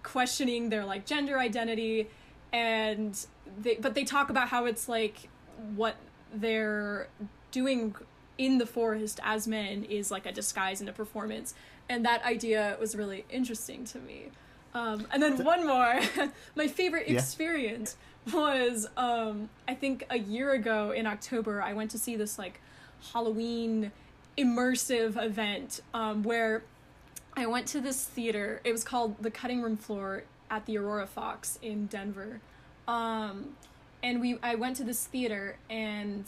questioning 0.03 0.69
their 0.69 0.85
like 0.85 1.07
gender 1.07 1.39
identity 1.39 2.09
and 2.53 3.25
they 3.61 3.77
but 3.77 3.95
they 3.95 4.05
talk 4.05 4.31
about 4.31 4.49
how 4.49 4.65
it's 4.65 4.89
like 4.89 5.29
what 5.77 5.95
they're 6.35 7.07
doing 7.53 7.95
in 8.45 8.59
the 8.59 8.67
forest 8.67 9.17
as 9.23 9.41
men 9.47 9.77
is 9.99 10.11
like 10.11 10.27
a 10.27 10.33
disguise 10.33 10.79
and 10.81 10.89
a 10.91 10.93
performance 11.03 11.49
and 11.89 12.05
that 12.05 12.21
idea 12.25 12.77
was 12.81 12.95
really 13.01 13.25
interesting 13.31 13.85
to 13.85 13.99
me 13.99 14.21
um, 14.75 15.07
and 15.13 15.23
then 15.23 15.35
one 15.45 15.63
more 15.67 16.01
my 16.57 16.67
favorite 16.67 17.07
Yeah. 17.09 17.19
experience 17.19 17.97
was 18.33 18.87
um, 18.97 19.49
i 19.69 19.75
think 19.83 20.05
a 20.11 20.19
year 20.19 20.49
ago 20.61 20.79
in 21.01 21.07
october 21.07 21.55
i 21.63 21.73
went 21.73 21.91
to 21.93 21.99
see 21.99 22.15
this 22.17 22.39
like 22.39 22.61
halloween 23.13 23.93
immersive 24.39 25.23
event 25.23 25.81
um, 25.95 26.23
where 26.23 26.63
I 27.35 27.47
went 27.47 27.67
to 27.69 27.81
this 27.81 28.05
theater. 28.05 28.61
It 28.63 28.73
was 28.73 28.85
called 28.85 29.23
the 29.23 29.31
Cutting 29.31 29.63
Room 29.63 29.77
Floor 29.79 30.25
at 30.51 30.67
the 30.67 30.77
Aurora 30.77 31.07
Fox 31.07 31.59
in 31.63 31.87
Denver. 31.87 32.41
Um, 32.87 33.57
and 34.03 34.21
we 34.21 34.39
I 34.43 34.55
went 34.55 34.77
to 34.77 34.85
this 34.85 35.07
theater 35.07 35.57
and 35.71 36.25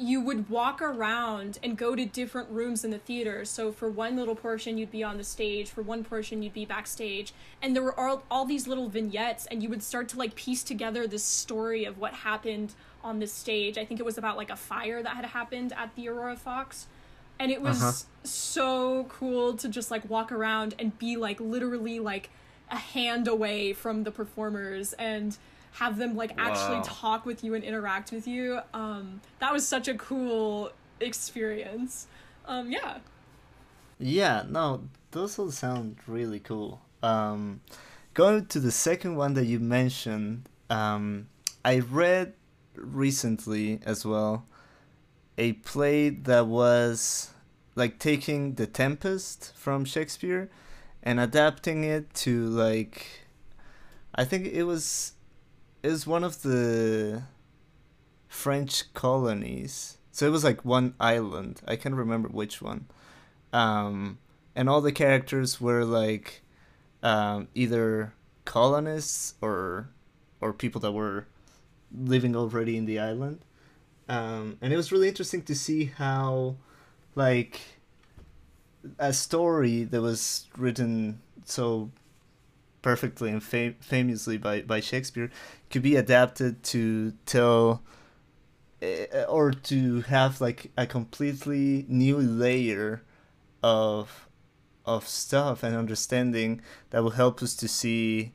you 0.00 0.20
would 0.20 0.48
walk 0.48 0.80
around 0.80 1.58
and 1.62 1.76
go 1.76 1.96
to 1.96 2.04
different 2.06 2.48
rooms 2.50 2.84
in 2.84 2.92
the 2.92 2.98
theater. 2.98 3.44
So 3.44 3.72
for 3.72 3.88
one 3.90 4.14
little 4.16 4.36
portion 4.36 4.78
you'd 4.78 4.92
be 4.92 5.02
on 5.02 5.16
the 5.18 5.24
stage, 5.24 5.68
for 5.70 5.82
one 5.82 6.04
portion 6.04 6.40
you'd 6.42 6.52
be 6.54 6.64
backstage, 6.64 7.32
and 7.60 7.74
there 7.74 7.82
were 7.82 7.98
all, 7.98 8.22
all 8.30 8.44
these 8.44 8.68
little 8.68 8.88
vignettes 8.88 9.46
and 9.46 9.60
you 9.62 9.68
would 9.68 9.82
start 9.82 10.08
to 10.10 10.16
like 10.18 10.36
piece 10.36 10.62
together 10.62 11.06
this 11.08 11.24
story 11.24 11.84
of 11.84 11.98
what 11.98 12.14
happened 12.14 12.74
on 13.02 13.18
this 13.18 13.32
stage. 13.32 13.76
I 13.76 13.84
think 13.84 13.98
it 13.98 14.06
was 14.06 14.16
about 14.18 14.36
like 14.36 14.50
a 14.50 14.56
fire 14.56 15.02
that 15.02 15.16
had 15.16 15.24
happened 15.24 15.72
at 15.76 15.94
the 15.96 16.08
Aurora 16.08 16.36
Fox 16.36 16.86
and 17.40 17.50
it 17.50 17.60
was 17.60 17.82
Uh-huh. 17.82 17.92
so 18.24 19.04
cool 19.08 19.54
to 19.54 19.68
just 19.68 19.90
like 19.90 20.08
walk 20.08 20.30
around 20.30 20.74
and 20.78 20.96
be 20.98 21.16
like 21.16 21.40
literally 21.40 21.98
like 21.98 22.30
a 22.70 22.76
hand 22.76 23.26
away 23.26 23.72
from 23.72 24.04
the 24.04 24.10
performers 24.12 24.92
and 24.92 25.36
have 25.72 25.96
them 25.98 26.16
like 26.16 26.32
actually 26.38 26.78
Wow. 26.78 26.84
talk 26.84 27.26
with 27.26 27.44
you 27.44 27.54
and 27.54 27.62
interact 27.64 28.10
with 28.12 28.26
you 28.26 28.60
um 28.74 29.20
that 29.38 29.52
was 29.52 29.66
such 29.66 29.88
a 29.88 29.94
cool 29.94 30.70
experience 31.00 32.06
um 32.46 32.70
yeah 32.70 32.98
Yeah, 33.98 34.44
no, 34.48 34.88
those 35.10 35.38
all 35.38 35.50
sound 35.50 35.96
really 36.06 36.38
cool. 36.40 36.80
Um, 37.02 37.60
going 38.14 38.46
to 38.46 38.60
the 38.60 38.70
second 38.70 39.16
one 39.16 39.34
that 39.34 39.46
you 39.46 39.58
mentioned, 39.58 40.48
um, 40.70 41.28
I 41.64 41.80
read 41.80 42.34
recently 42.76 43.80
as 43.84 44.04
well 44.04 44.46
a 45.36 45.52
play 45.54 46.10
that 46.10 46.46
was 46.46 47.30
like 47.74 47.98
taking 47.98 48.54
The 48.54 48.66
Tempest 48.66 49.52
from 49.56 49.84
Shakespeare 49.84 50.48
and 51.02 51.20
adapting 51.20 51.84
it 51.84 52.12
to 52.14 52.46
like 52.48 53.06
I 54.14 54.24
think 54.24 54.46
it 54.46 54.64
was 54.64 55.12
is 55.82 56.06
one 56.06 56.24
of 56.24 56.42
the 56.42 57.22
French 58.28 58.92
colonies. 58.94 59.98
So 60.10 60.26
it 60.26 60.30
was 60.30 60.44
like 60.44 60.64
one 60.64 60.94
island. 60.98 61.60
I 61.66 61.76
can't 61.76 61.94
remember 61.94 62.28
which 62.28 62.60
one. 62.60 62.86
Um, 63.52 64.18
and 64.54 64.68
all 64.68 64.80
the 64.80 64.92
characters 64.92 65.60
were 65.60 65.84
like 65.84 66.42
um, 67.02 67.48
either 67.54 68.12
colonists 68.44 69.34
or 69.40 69.90
or 70.40 70.52
people 70.52 70.80
that 70.80 70.92
were 70.92 71.26
living 71.96 72.36
already 72.36 72.76
in 72.76 72.86
the 72.86 72.98
island. 72.98 73.44
Um, 74.08 74.56
and 74.60 74.72
it 74.72 74.76
was 74.76 74.90
really 74.90 75.08
interesting 75.08 75.42
to 75.42 75.54
see 75.54 75.86
how 75.86 76.56
like 77.14 77.60
a 78.98 79.12
story 79.12 79.84
that 79.84 80.00
was 80.00 80.46
written 80.56 81.20
so 81.44 81.90
perfectly 82.88 83.30
and 83.30 83.42
fam- 83.42 83.76
famously 83.80 84.38
by, 84.38 84.62
by 84.62 84.80
Shakespeare 84.80 85.30
could 85.68 85.82
be 85.82 85.94
adapted 85.94 86.62
to 86.62 87.12
tell 87.26 87.82
uh, 88.82 89.24
or 89.28 89.50
to 89.50 90.00
have 90.14 90.40
like 90.40 90.70
a 90.74 90.86
completely 90.86 91.84
new 91.86 92.16
layer 92.16 93.02
of 93.62 94.26
of 94.86 95.06
stuff 95.06 95.62
and 95.62 95.76
understanding 95.76 96.62
that 96.88 97.02
will 97.02 97.16
help 97.22 97.42
us 97.42 97.54
to 97.54 97.68
see 97.68 98.32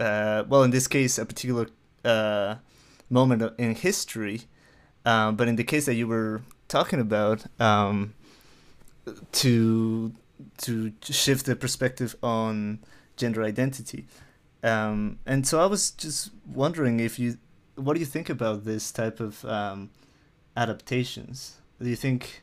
uh, 0.00 0.42
well 0.48 0.64
in 0.64 0.72
this 0.72 0.88
case 0.88 1.16
a 1.16 1.24
particular 1.24 1.68
uh, 2.04 2.56
moment 3.08 3.40
in 3.56 3.76
history. 3.76 4.40
Um, 5.04 5.36
but 5.36 5.46
in 5.46 5.54
the 5.54 5.64
case 5.72 5.86
that 5.86 5.94
you 5.94 6.08
were 6.08 6.42
talking 6.66 6.98
about 6.98 7.46
um, 7.60 8.14
to 9.30 10.12
to 10.58 10.92
shift 11.02 11.46
the 11.46 11.54
perspective 11.54 12.16
on 12.20 12.80
gender 13.20 13.42
identity 13.42 14.06
um, 14.62 15.18
and 15.24 15.46
so 15.46 15.60
I 15.60 15.66
was 15.66 15.90
just 15.90 16.30
wondering 16.46 17.00
if 17.00 17.18
you 17.18 17.38
what 17.76 17.94
do 17.94 18.00
you 18.00 18.06
think 18.06 18.28
about 18.28 18.64
this 18.64 18.92
type 18.92 19.20
of 19.20 19.44
um, 19.44 19.90
adaptations 20.56 21.60
do 21.80 21.88
you 21.88 21.96
think 21.96 22.42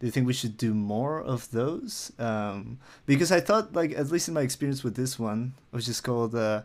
do 0.00 0.06
you 0.06 0.10
think 0.10 0.26
we 0.26 0.32
should 0.32 0.56
do 0.56 0.72
more 0.72 1.20
of 1.20 1.50
those? 1.50 2.10
Um, 2.18 2.78
because 3.04 3.30
I 3.30 3.40
thought, 3.40 3.74
like, 3.74 3.92
at 3.92 4.10
least 4.10 4.28
in 4.28 4.34
my 4.34 4.40
experience 4.40 4.82
with 4.82 4.96
this 4.96 5.18
one, 5.18 5.52
which 5.72 5.88
is 5.88 6.00
called 6.00 6.34
uh, 6.34 6.62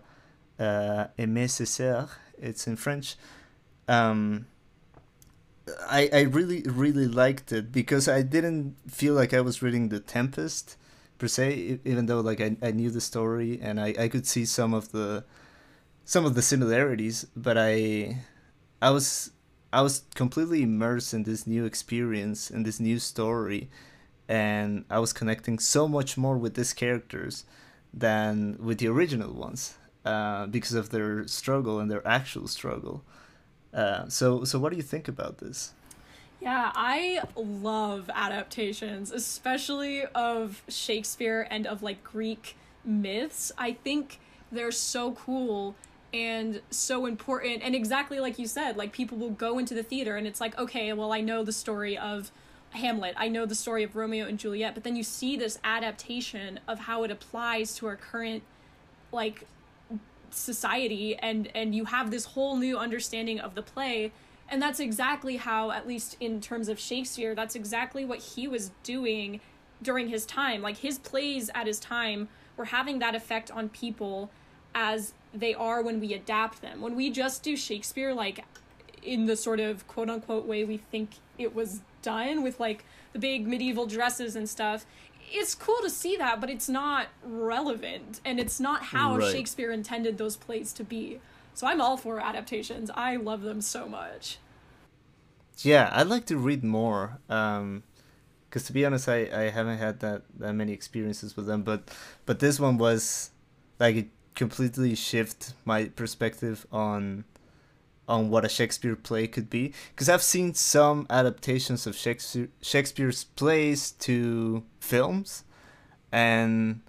uh, 0.57 1.07
it's 1.17 2.67
in 2.67 2.75
French. 2.77 3.17
Um, 3.89 4.47
I 5.89 6.09
I 6.13 6.21
really 6.21 6.61
really 6.61 7.07
liked 7.07 7.51
it 7.51 7.71
because 7.71 8.07
I 8.07 8.21
didn't 8.21 8.77
feel 8.89 9.13
like 9.13 9.33
I 9.33 9.41
was 9.41 9.61
reading 9.61 9.89
The 9.89 9.99
Tempest 9.99 10.77
per 11.17 11.27
se, 11.27 11.79
even 11.85 12.05
though 12.05 12.21
like 12.21 12.41
I, 12.41 12.55
I 12.61 12.71
knew 12.71 12.89
the 12.89 13.01
story 13.01 13.59
and 13.61 13.79
I, 13.79 13.93
I 13.97 14.07
could 14.07 14.25
see 14.27 14.45
some 14.45 14.73
of 14.73 14.91
the 14.91 15.23
some 16.03 16.25
of 16.25 16.35
the 16.35 16.41
similarities, 16.41 17.25
but 17.35 17.57
I 17.57 18.23
I 18.81 18.91
was 18.91 19.31
I 19.73 19.81
was 19.81 20.03
completely 20.15 20.63
immersed 20.63 21.13
in 21.13 21.23
this 21.23 21.45
new 21.45 21.65
experience 21.65 22.49
and 22.49 22.65
this 22.65 22.79
new 22.79 22.99
story, 22.99 23.69
and 24.27 24.85
I 24.89 24.99
was 24.99 25.13
connecting 25.13 25.59
so 25.59 25.87
much 25.87 26.17
more 26.17 26.37
with 26.37 26.55
these 26.55 26.73
characters 26.73 27.45
than 27.93 28.57
with 28.59 28.79
the 28.79 28.87
original 28.87 29.33
ones 29.33 29.75
uh, 30.05 30.45
because 30.47 30.73
of 30.73 30.89
their 30.89 31.27
struggle 31.27 31.79
and 31.79 31.89
their 31.89 32.05
actual 32.07 32.47
struggle. 32.47 33.03
Uh, 33.73 34.07
so, 34.07 34.43
so 34.43 34.59
what 34.59 34.71
do 34.71 34.77
you 34.77 34.83
think 34.83 35.07
about 35.07 35.39
this? 35.39 35.73
Yeah, 36.45 36.71
I 36.75 37.21
love 37.35 38.07
adaptations, 38.13 39.11
especially 39.11 40.05
of 40.13 40.61
Shakespeare 40.67 41.47
and 41.49 41.65
of 41.65 41.81
like 41.81 42.03
Greek 42.03 42.55
myths. 42.83 43.51
I 43.57 43.73
think 43.73 44.19
they're 44.51 44.71
so 44.71 45.13
cool 45.13 45.73
and 46.13 46.61
so 46.69 47.07
important 47.07 47.63
and 47.63 47.75
exactly 47.75 48.19
like 48.21 48.39
you 48.39 48.47
said 48.47 48.77
like 48.77 48.93
people 48.93 49.17
will 49.17 49.31
go 49.31 49.57
into 49.57 49.73
the 49.73 49.83
theater 49.83 50.15
and 50.15 50.25
it's 50.25 50.39
like 50.39 50.57
okay 50.57 50.93
well 50.93 51.11
i 51.11 51.19
know 51.19 51.43
the 51.43 51.51
story 51.51 51.97
of 51.97 52.31
hamlet 52.69 53.13
i 53.17 53.27
know 53.27 53.45
the 53.45 53.55
story 53.55 53.83
of 53.83 53.97
romeo 53.97 54.25
and 54.25 54.39
juliet 54.39 54.73
but 54.73 54.85
then 54.85 54.95
you 54.95 55.03
see 55.03 55.35
this 55.35 55.59
adaptation 55.65 56.57
of 56.69 56.79
how 56.79 57.03
it 57.03 57.11
applies 57.11 57.75
to 57.75 57.85
our 57.85 57.97
current 57.97 58.43
like 59.11 59.45
society 60.29 61.17
and 61.17 61.49
and 61.53 61.75
you 61.75 61.85
have 61.85 62.11
this 62.11 62.25
whole 62.25 62.55
new 62.55 62.77
understanding 62.77 63.39
of 63.39 63.55
the 63.55 63.61
play 63.61 64.11
and 64.49 64.61
that's 64.61 64.79
exactly 64.79 65.37
how 65.37 65.71
at 65.71 65.87
least 65.87 66.17
in 66.19 66.39
terms 66.39 66.69
of 66.69 66.79
shakespeare 66.79 67.33
that's 67.35 67.55
exactly 67.55 68.05
what 68.05 68.19
he 68.19 68.47
was 68.47 68.71
doing 68.83 69.39
during 69.81 70.07
his 70.09 70.25
time 70.25 70.61
like 70.61 70.77
his 70.77 70.99
plays 70.99 71.49
at 71.53 71.67
his 71.67 71.79
time 71.79 72.27
were 72.57 72.65
having 72.65 72.99
that 72.99 73.15
effect 73.15 73.51
on 73.51 73.69
people 73.69 74.29
as 74.73 75.13
they 75.33 75.53
are 75.53 75.81
when 75.81 75.99
we 75.99 76.13
adapt 76.13 76.61
them. 76.61 76.81
When 76.81 76.95
we 76.95 77.09
just 77.09 77.43
do 77.43 77.55
Shakespeare, 77.55 78.13
like 78.13 78.43
in 79.03 79.25
the 79.25 79.35
sort 79.35 79.59
of 79.59 79.87
quote 79.87 80.09
unquote 80.09 80.45
way 80.45 80.63
we 80.63 80.77
think 80.77 81.11
it 81.37 81.53
was 81.53 81.81
done 82.01 82.43
with 82.43 82.59
like 82.59 82.85
the 83.13 83.19
big 83.19 83.47
medieval 83.47 83.85
dresses 83.85 84.35
and 84.35 84.49
stuff, 84.49 84.85
it's 85.31 85.55
cool 85.55 85.79
to 85.81 85.89
see 85.89 86.15
that, 86.17 86.39
but 86.39 86.49
it's 86.49 86.69
not 86.69 87.07
relevant 87.23 88.21
and 88.23 88.39
it's 88.39 88.59
not 88.59 88.83
how 88.83 89.17
right. 89.17 89.31
Shakespeare 89.31 89.71
intended 89.71 90.17
those 90.17 90.35
plays 90.35 90.71
to 90.73 90.83
be. 90.83 91.19
So 91.55 91.67
I'm 91.67 91.81
all 91.81 91.97
for 91.97 92.19
adaptations. 92.19 92.91
I 92.93 93.15
love 93.15 93.41
them 93.41 93.61
so 93.61 93.87
much. 93.87 94.37
Yeah, 95.59 95.89
I'd 95.93 96.07
like 96.07 96.25
to 96.25 96.37
read 96.37 96.63
more. 96.63 97.19
Um, 97.29 97.83
because 98.49 98.67
to 98.67 98.73
be 98.73 98.85
honest, 98.85 99.09
I, 99.09 99.27
I 99.33 99.49
haven't 99.49 99.79
had 99.79 99.99
that, 100.01 100.23
that 100.37 100.53
many 100.53 100.71
experiences 100.71 101.35
with 101.35 101.45
them, 101.45 101.63
but 101.63 101.89
but 102.25 102.39
this 102.39 102.57
one 102.57 102.77
was 102.77 103.31
like 103.79 103.95
it 103.95 104.07
completely 104.33 104.95
shift 104.95 105.53
my 105.65 105.85
perspective 105.85 106.65
on 106.71 107.25
on 108.07 108.29
what 108.29 108.45
a 108.45 108.49
Shakespeare 108.49 108.95
play 108.95 109.27
could 109.27 109.49
be 109.49 109.73
because 109.89 110.07
I've 110.07 110.21
seen 110.21 110.53
some 110.53 111.05
adaptations 111.09 111.85
of 111.87 111.95
Shakespeare 111.95 112.49
Shakespeare's 112.61 113.23
plays 113.23 113.91
to 113.91 114.63
films 114.79 115.43
and 116.11 116.81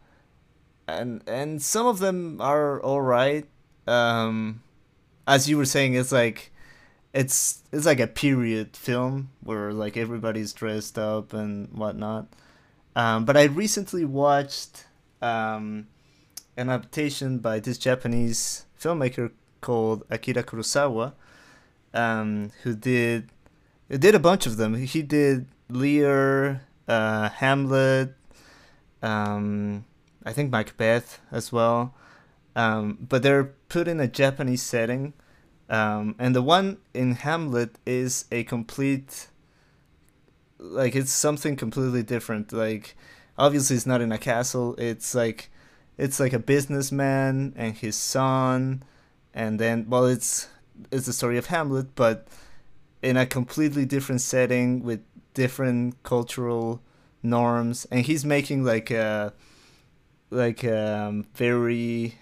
and 0.87 1.23
and 1.27 1.62
some 1.62 1.87
of 1.87 1.99
them 1.99 2.41
are 2.41 2.81
all 2.81 3.01
right 3.01 3.49
um 3.87 4.62
as 5.26 5.49
you 5.49 5.57
were 5.57 5.64
saying 5.64 5.95
it's 5.95 6.12
like 6.12 6.53
it's 7.12 7.62
it's 7.72 7.87
like 7.87 8.01
a 8.01 8.07
period 8.07 8.76
film 8.76 9.30
where 9.43 9.72
like 9.72 9.97
everybody's 9.97 10.53
dressed 10.53 10.99
up 10.99 11.32
and 11.32 11.68
whatnot 11.72 12.26
um 12.95 13.24
but 13.24 13.37
I 13.37 13.45
recently 13.45 14.05
watched 14.05 14.87
um 15.22 15.87
an 16.57 16.70
adaptation 16.70 17.39
by 17.39 17.61
this 17.61 17.78
Japanese 17.78 18.64
filmmaker 18.80 19.30
called 19.61 20.05
Akira 20.11 20.43
Kurosawa, 20.43 21.12
um, 21.93 22.51
who 22.62 22.74
did 22.74 23.30
did 23.89 24.14
a 24.14 24.18
bunch 24.18 24.47
of 24.47 24.57
them. 24.57 24.74
He 24.74 25.03
did 25.03 25.47
Lear, 25.68 26.62
uh, 26.89 27.28
Hamlet, 27.28 28.14
um, 29.03 29.84
I 30.24 30.32
think 30.32 30.51
Macbeth 30.51 31.20
as 31.30 31.53
well. 31.53 31.95
Um, 32.57 32.98
but 33.09 33.22
they're 33.22 33.52
put 33.68 33.86
in 33.86 34.00
a 34.00 34.09
Japanese 34.09 34.62
setting. 34.62 35.12
Um, 35.68 36.16
and 36.18 36.34
the 36.34 36.42
one 36.42 36.78
in 36.92 37.12
Hamlet 37.12 37.78
is 37.86 38.24
a 38.32 38.42
complete 38.44 39.28
like 40.59 40.96
it's 40.96 41.12
something 41.12 41.54
completely 41.54 42.02
different. 42.02 42.52
Like 42.52 42.96
obviously 43.38 43.76
it's 43.76 43.86
not 43.86 44.00
in 44.00 44.11
a 44.11 44.18
castle. 44.18 44.74
It's 44.78 45.14
like 45.14 45.50
it's 45.98 46.20
like 46.20 46.32
a 46.32 46.38
businessman 46.38 47.54
and 47.57 47.76
his 47.76 47.96
son 47.96 48.82
and 49.34 49.59
then 49.59 49.86
well 49.88 50.04
it's 50.04 50.48
it's 50.90 51.07
the 51.07 51.12
story 51.12 51.38
of 51.38 51.46
hamlet 51.46 51.94
but 51.94 52.28
in 53.02 53.16
a 53.16 53.24
completely 53.24 53.84
different 53.84 54.20
setting 54.20 54.82
with 54.82 55.00
different 55.34 56.02
cultural 56.02 56.82
norms 57.22 57.86
and 57.90 58.04
he's 58.04 58.24
making 58.24 58.64
like 58.64 58.90
a 58.90 59.32
like 60.30 60.64
um, 60.64 61.24
very 61.34 62.16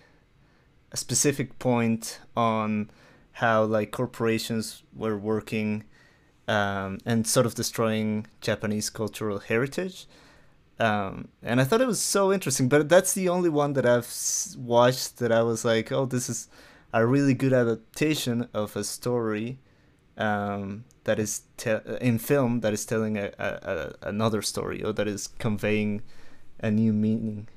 a 0.94 0.96
specific 0.96 1.58
point 1.58 2.20
on 2.36 2.90
how 3.32 3.64
like 3.64 3.90
corporations 3.90 4.82
were 4.94 5.18
working 5.18 5.84
um, 6.48 6.98
and 7.04 7.26
sort 7.26 7.46
of 7.46 7.54
destroying 7.54 8.26
Japanese 8.40 8.88
cultural 8.88 9.38
heritage 9.40 10.06
um, 10.78 11.28
and 11.42 11.60
I 11.60 11.64
thought 11.64 11.80
it 11.80 11.86
was 11.86 12.00
so 12.00 12.32
interesting. 12.32 12.68
But 12.68 12.88
that's 12.88 13.12
the 13.12 13.28
only 13.28 13.48
one 13.48 13.74
that 13.74 13.86
I've 13.86 14.12
watched 14.58 15.18
that 15.18 15.30
I 15.30 15.42
was 15.42 15.64
like, 15.64 15.92
oh, 15.92 16.06
this 16.06 16.28
is 16.28 16.48
a 16.92 17.06
really 17.06 17.34
good 17.34 17.52
adaptation 17.52 18.48
of 18.52 18.76
a 18.76 18.84
story 18.84 19.58
um, 20.16 20.84
that 21.04 21.18
is 21.18 21.42
te- 21.56 21.78
in 22.00 22.18
film 22.18 22.60
that 22.60 22.72
is 22.72 22.84
telling 22.84 23.16
a, 23.16 23.32
a, 23.38 23.46
a, 24.02 24.08
another 24.08 24.42
story 24.42 24.82
or 24.82 24.92
that 24.92 25.08
is 25.08 25.28
conveying 25.38 26.02
a 26.60 26.70
new 26.70 26.92
meaning. 26.92 27.48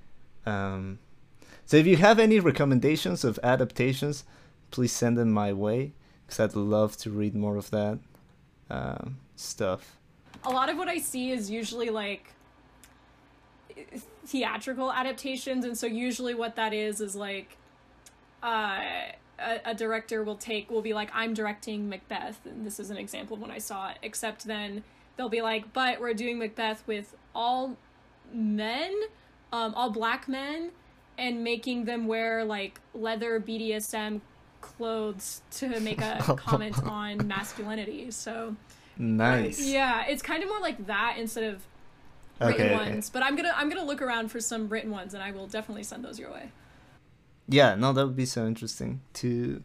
Um, 0.46 1.00
so 1.68 1.78
if 1.78 1.86
you 1.86 1.98
have 1.98 2.18
any 2.18 2.40
recommendations 2.40 3.24
of 3.24 3.40
adaptations, 3.44 4.24
please 4.72 4.94
send 4.94 5.18
them 5.18 5.32
my 5.32 5.52
way 5.52 5.92
because 6.26 6.40
I'd 6.40 6.56
love 6.56 6.98
to 6.98 7.12
read 7.12 7.36
more 7.36 7.58
of 7.58 7.70
that 7.72 8.00
um, 8.70 9.18
stuff. 9.36 9.98
A 10.46 10.50
lot 10.50 10.70
of 10.70 10.78
what 10.78 10.88
I 10.88 10.98
see 10.98 11.32
is 11.32 11.52
usually 11.52 11.90
like 11.90 12.34
theatrical 14.26 14.92
adaptations 14.92 15.66
and 15.66 15.78
so 15.78 15.88
usually 15.88 16.34
what 16.34 16.56
that 16.56 16.74
is 16.74 17.00
is 17.00 17.16
like 17.16 17.58
uh 18.44 18.82
a, 19.40 19.60
a 19.66 19.76
director 19.76 20.24
will 20.24 20.36
take 20.36 20.70
will 20.70 20.82
be 20.82 20.94
like 20.94 21.10
I'm 21.14 21.34
directing 21.34 21.88
Macbeth 21.88 22.46
and 22.46 22.66
this 22.66 22.80
is 22.80 22.90
an 22.90 22.98
example 22.98 23.36
of 23.36 23.42
when 23.42 23.52
I 23.52 23.60
saw 23.60 23.92
it 23.92 23.98
except 24.02 24.46
then 24.46 24.84
they'll 25.16 25.30
be 25.30 25.42
like 25.42 25.72
but 25.74 26.02
we're 26.02 26.14
doing 26.14 26.40
Macbeth 26.40 26.84
with 26.88 27.16
all 27.36 27.78
men 28.34 28.94
um 29.54 29.74
all 29.76 29.92
black 29.92 30.28
men 30.28 30.72
and 31.18 31.44
making 31.44 31.86
them 31.86 32.08
wear 32.08 32.44
like 32.46 32.80
leather 32.94 33.40
BDSM 33.40 34.22
clothes 34.62 35.42
to 35.52 35.80
make 35.80 36.02
a 36.02 36.18
comment 36.38 36.82
on 36.84 37.28
masculinity 37.28 38.12
so. 38.12 38.56
Nice. 38.98 39.60
Yeah 39.60 40.06
it's 40.08 40.22
kind 40.24 40.42
of 40.42 40.50
more 40.50 40.60
like 40.60 40.88
that 40.88 41.18
instead 41.20 41.44
of 41.44 41.62
written 42.40 42.68
Okay, 42.68 42.74
ones 42.76 43.10
but 43.10 43.24
I'm 43.24 43.36
gonna 43.36 43.54
I'm 43.56 43.70
gonna 43.70 43.86
look 43.86 44.02
around 44.02 44.30
for 44.30 44.40
some 44.40 44.68
written 44.70 44.92
ones 44.92 45.14
and 45.14 45.22
I 45.22 45.32
will 45.32 45.48
definitely 45.48 45.84
send 45.84 46.04
those 46.04 46.20
your 46.20 46.32
way. 46.32 46.52
Yeah 47.48 47.76
no 47.76 47.94
that 47.94 48.06
would 48.06 48.16
be 48.16 48.26
so 48.26 48.46
interesting 48.48 49.02
to 49.16 49.64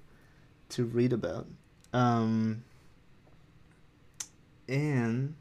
to 0.70 0.84
read 0.84 1.12
about. 1.12 1.46
Um 1.92 2.64
and 4.68 5.34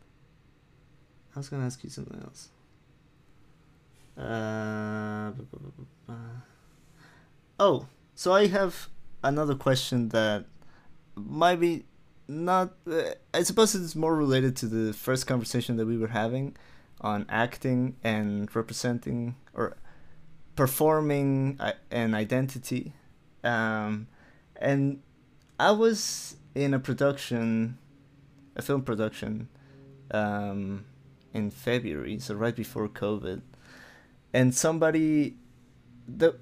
i 1.36 1.40
was 1.40 1.48
gonna 1.50 1.66
ask 1.66 1.84
you 1.84 1.90
something 1.90 2.22
else. 2.22 2.50
Uh 4.18 5.32
bu- 6.12 6.42
oh 7.60 7.88
so 8.16 8.34
i 8.34 8.48
have 8.48 8.88
another 9.24 9.56
question 9.56 10.10
that 10.10 10.46
might 11.16 11.60
be 11.60 11.86
not 12.28 12.74
uh, 12.90 13.02
i 13.34 13.44
suppose 13.44 13.76
it's 13.76 13.96
more 13.96 14.16
related 14.16 14.56
to 14.56 14.66
the 14.68 14.94
first 14.94 15.28
conversation 15.28 15.76
that 15.78 15.86
we 15.86 15.98
were 15.98 16.08
having 16.08 16.56
on 17.02 17.26
acting 17.30 17.96
and 18.04 18.54
representing 18.56 19.36
or 19.54 19.76
performing 20.56 21.58
i- 21.60 21.74
an 21.90 22.14
identity. 22.14 22.94
Um, 23.44 24.08
and 24.58 25.02
i 25.60 25.72
was 25.72 26.36
in 26.54 26.74
a 26.74 26.80
production 26.80 27.78
a 28.56 28.62
film 28.62 28.84
production 28.84 29.48
um, 30.12 30.86
in 31.34 31.50
february 31.50 32.20
so 32.20 32.36
right 32.36 32.56
before 32.56 32.88
covid. 32.88 33.42
And 34.34 34.54
somebody 34.56 35.36
the 36.18 36.36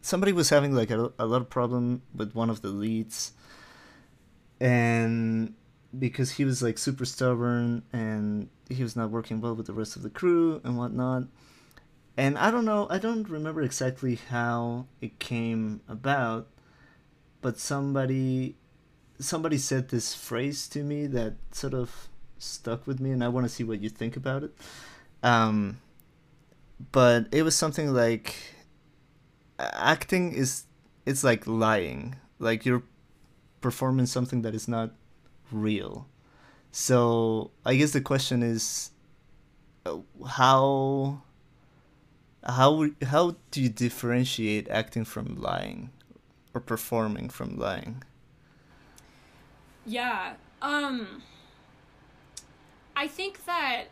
somebody 0.00 0.32
was 0.32 0.50
having 0.50 0.74
like 0.74 0.90
a, 0.90 1.12
a 1.18 1.26
lot 1.26 1.40
of 1.40 1.50
problem 1.50 2.02
with 2.14 2.34
one 2.34 2.50
of 2.50 2.62
the 2.62 2.68
leads 2.68 3.32
and 4.60 5.54
because 5.98 6.32
he 6.32 6.44
was 6.44 6.62
like 6.62 6.78
super 6.78 7.04
stubborn 7.04 7.82
and 7.92 8.48
he 8.68 8.82
was 8.82 8.96
not 8.96 9.10
working 9.10 9.40
well 9.40 9.54
with 9.54 9.66
the 9.66 9.72
rest 9.72 9.96
of 9.96 10.02
the 10.02 10.10
crew 10.10 10.60
and 10.64 10.76
whatnot 10.76 11.24
and 12.16 12.36
I 12.36 12.50
don't 12.50 12.64
know, 12.64 12.86
I 12.90 12.98
don't 12.98 13.28
remember 13.28 13.62
exactly 13.62 14.16
how 14.16 14.86
it 15.00 15.18
came 15.18 15.80
about, 15.88 16.48
but 17.40 17.58
somebody 17.58 18.56
somebody 19.18 19.56
said 19.56 19.88
this 19.88 20.14
phrase 20.14 20.68
to 20.68 20.82
me 20.82 21.06
that 21.06 21.34
sort 21.52 21.74
of 21.74 22.08
stuck 22.38 22.86
with 22.86 22.98
me 22.98 23.12
and 23.12 23.22
I 23.22 23.28
want 23.28 23.46
to 23.46 23.48
see 23.48 23.62
what 23.62 23.80
you 23.80 23.88
think 23.88 24.16
about 24.16 24.42
it. 24.42 24.52
Um 25.22 25.78
but 26.90 27.28
it 27.30 27.42
was 27.44 27.54
something 27.54 27.94
like 27.94 28.34
acting 29.72 30.32
is 30.32 30.64
it's 31.06 31.24
like 31.24 31.46
lying. 31.46 32.16
Like 32.38 32.64
you're 32.66 32.82
performing 33.60 34.06
something 34.06 34.42
that 34.42 34.54
is 34.54 34.68
not 34.68 34.90
real. 35.50 36.08
So, 36.70 37.50
I 37.66 37.76
guess 37.76 37.92
the 37.92 38.00
question 38.00 38.42
is 38.42 38.90
uh, 39.84 39.98
how 40.26 41.22
how 42.44 42.88
how 43.02 43.36
do 43.50 43.62
you 43.62 43.68
differentiate 43.68 44.68
acting 44.68 45.04
from 45.04 45.40
lying 45.40 45.90
or 46.54 46.60
performing 46.60 47.28
from 47.28 47.56
lying 47.56 48.02
Yeah. 49.86 50.34
Um 50.60 51.22
I 52.96 53.06
think 53.06 53.44
that 53.46 53.84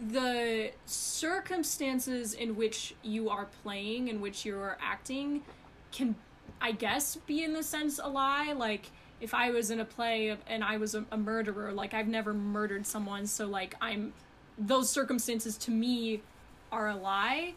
the 0.00 0.72
circumstances 0.84 2.34
in 2.34 2.56
which 2.56 2.94
you 3.02 3.30
are 3.30 3.46
playing 3.62 4.08
in 4.08 4.20
which 4.20 4.44
you're 4.44 4.76
acting 4.80 5.42
can 5.90 6.14
I 6.60 6.72
guess 6.72 7.16
be 7.16 7.42
in 7.42 7.52
the 7.52 7.62
sense 7.62 7.98
a 8.02 8.08
lie. 8.08 8.52
Like 8.52 8.90
if 9.20 9.32
I 9.32 9.50
was 9.50 9.70
in 9.70 9.80
a 9.80 9.84
play 9.84 10.36
and 10.46 10.62
I 10.62 10.76
was 10.76 10.94
a, 10.94 11.04
a 11.10 11.16
murderer 11.16 11.72
like 11.72 11.94
I've 11.94 12.08
never 12.08 12.34
murdered 12.34 12.86
someone 12.86 13.26
so 13.26 13.46
like 13.46 13.74
I'm 13.80 14.12
those 14.58 14.90
circumstances 14.90 15.56
to 15.58 15.70
me 15.70 16.22
are 16.70 16.88
a 16.88 16.96
lie. 16.96 17.54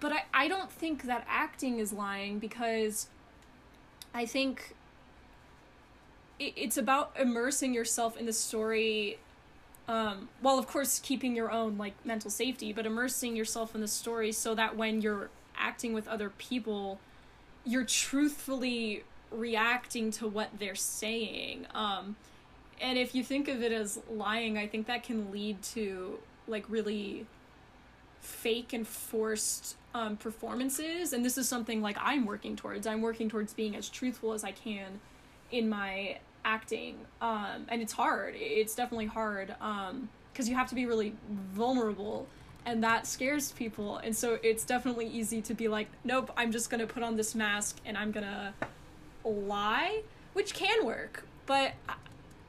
But 0.00 0.12
I, 0.12 0.24
I 0.32 0.48
don't 0.48 0.70
think 0.70 1.02
that 1.04 1.26
acting 1.28 1.78
is 1.78 1.92
lying 1.92 2.38
because 2.38 3.08
I 4.14 4.24
think 4.24 4.74
it, 6.38 6.54
it's 6.56 6.76
about 6.78 7.12
immersing 7.18 7.74
yourself 7.74 8.16
in 8.16 8.26
the 8.26 8.32
story 8.32 9.18
um, 9.88 10.28
while 10.40 10.58
of 10.58 10.66
course 10.66 10.98
keeping 10.98 11.34
your 11.34 11.50
own 11.50 11.76
like 11.76 11.94
mental 12.04 12.30
safety 12.30 12.72
but 12.72 12.86
immersing 12.86 13.36
yourself 13.36 13.74
in 13.74 13.80
the 13.80 13.88
story 13.88 14.32
so 14.32 14.54
that 14.54 14.76
when 14.76 15.00
you're 15.00 15.30
acting 15.56 15.92
with 15.92 16.06
other 16.08 16.30
people 16.30 16.98
you're 17.64 17.84
truthfully 17.84 19.04
reacting 19.30 20.10
to 20.10 20.26
what 20.26 20.50
they're 20.58 20.74
saying. 20.74 21.66
Um, 21.74 22.16
and 22.80 22.98
if 22.98 23.14
you 23.14 23.22
think 23.22 23.48
of 23.48 23.62
it 23.62 23.70
as 23.70 24.00
lying 24.10 24.58
i 24.58 24.66
think 24.66 24.86
that 24.88 25.04
can 25.04 25.30
lead 25.30 25.62
to 25.62 26.18
like 26.48 26.64
really 26.68 27.26
fake 28.20 28.72
and 28.72 28.86
forced 28.86 29.76
um, 29.94 30.16
performances. 30.16 31.12
And 31.12 31.24
this 31.24 31.36
is 31.36 31.48
something 31.48 31.82
like 31.82 31.96
i'm 32.00 32.24
working 32.24 32.56
towards. 32.56 32.86
I'm 32.86 33.02
working 33.02 33.28
towards 33.28 33.52
being 33.52 33.76
as 33.76 33.88
truthful 33.88 34.32
as 34.32 34.42
i 34.44 34.52
can 34.52 35.00
in 35.50 35.68
my 35.68 36.18
acting 36.44 36.98
um, 37.20 37.66
and 37.68 37.80
it's 37.82 37.92
hard. 37.92 38.34
It's 38.36 38.74
definitely 38.74 39.06
hard 39.06 39.54
um, 39.60 40.08
because 40.32 40.48
you 40.48 40.54
have 40.54 40.68
to 40.68 40.74
be 40.74 40.86
really 40.86 41.14
vulnerable 41.52 42.26
and 42.64 42.82
that 42.84 43.06
scares 43.06 43.52
people. 43.52 43.98
And 43.98 44.16
so 44.16 44.38
it's 44.42 44.64
definitely 44.64 45.08
easy 45.08 45.42
to 45.42 45.54
be 45.54 45.68
like 45.68 45.88
nope 46.04 46.30
i'm 46.36 46.52
just 46.52 46.70
gonna 46.70 46.86
put 46.86 47.02
on 47.02 47.16
this 47.16 47.34
mask 47.34 47.78
and 47.84 47.98
i'm 47.98 48.12
gonna 48.12 48.54
lie 49.24 50.02
which 50.32 50.54
can 50.54 50.84
work 50.86 51.24
but 51.46 51.72
I, 51.88 51.94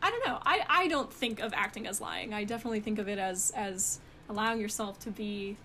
I 0.01 0.09
don't 0.09 0.27
know. 0.27 0.39
I, 0.45 0.65
I 0.67 0.87
don't 0.89 1.11
think 1.11 1.39
of 1.39 1.53
acting 1.53 1.87
as 1.87 2.01
lying. 2.01 2.33
I 2.33 2.43
definitely 2.43 2.81
think 2.81 2.99
of 2.99 3.07
it 3.07 3.17
as 3.17 3.53
as 3.55 3.99
allowing 4.29 4.59
yourself 4.59 4.99
to 4.99 5.11
be 5.11 5.55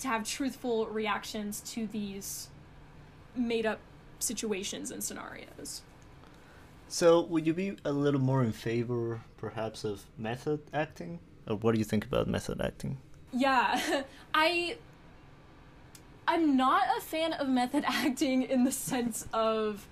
to 0.00 0.08
have 0.08 0.24
truthful 0.24 0.86
reactions 0.86 1.60
to 1.72 1.86
these 1.86 2.48
made 3.36 3.66
up 3.66 3.78
situations 4.18 4.90
and 4.90 5.02
scenarios 5.02 5.82
so 6.90 7.22
would 7.22 7.46
you 7.46 7.54
be 7.54 7.76
a 7.84 7.92
little 7.92 8.20
more 8.20 8.42
in 8.42 8.52
favor 8.52 9.22
perhaps 9.36 9.84
of 9.84 10.04
method 10.18 10.60
acting? 10.74 11.20
Or 11.46 11.56
what 11.56 11.72
do 11.72 11.78
you 11.78 11.84
think 11.84 12.04
about 12.04 12.26
method 12.28 12.60
acting? 12.60 12.98
Yeah 13.32 14.02
i 14.34 14.76
i'm 16.28 16.56
not 16.56 16.82
a 16.96 17.00
fan 17.00 17.32
of 17.34 17.48
method 17.48 17.84
acting 17.88 18.42
in 18.42 18.64
the 18.64 18.72
sense 18.72 19.26
of 19.32 19.86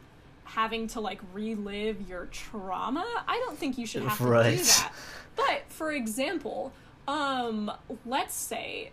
having 0.44 0.86
to 0.88 1.01
like 1.01 1.20
relive 1.34 2.09
your 2.09 2.26
trauma. 2.26 3.07
I 3.26 3.36
don't 3.44 3.59
think 3.59 3.76
you 3.78 3.86
should 3.86 4.03
have 4.03 4.18
to 4.18 4.24
do 4.24 4.30
that. 4.30 4.92
But 5.36 5.62
for 5.68 5.92
example 5.92 6.72
um 7.07 7.70
let's 8.05 8.34
say 8.34 8.90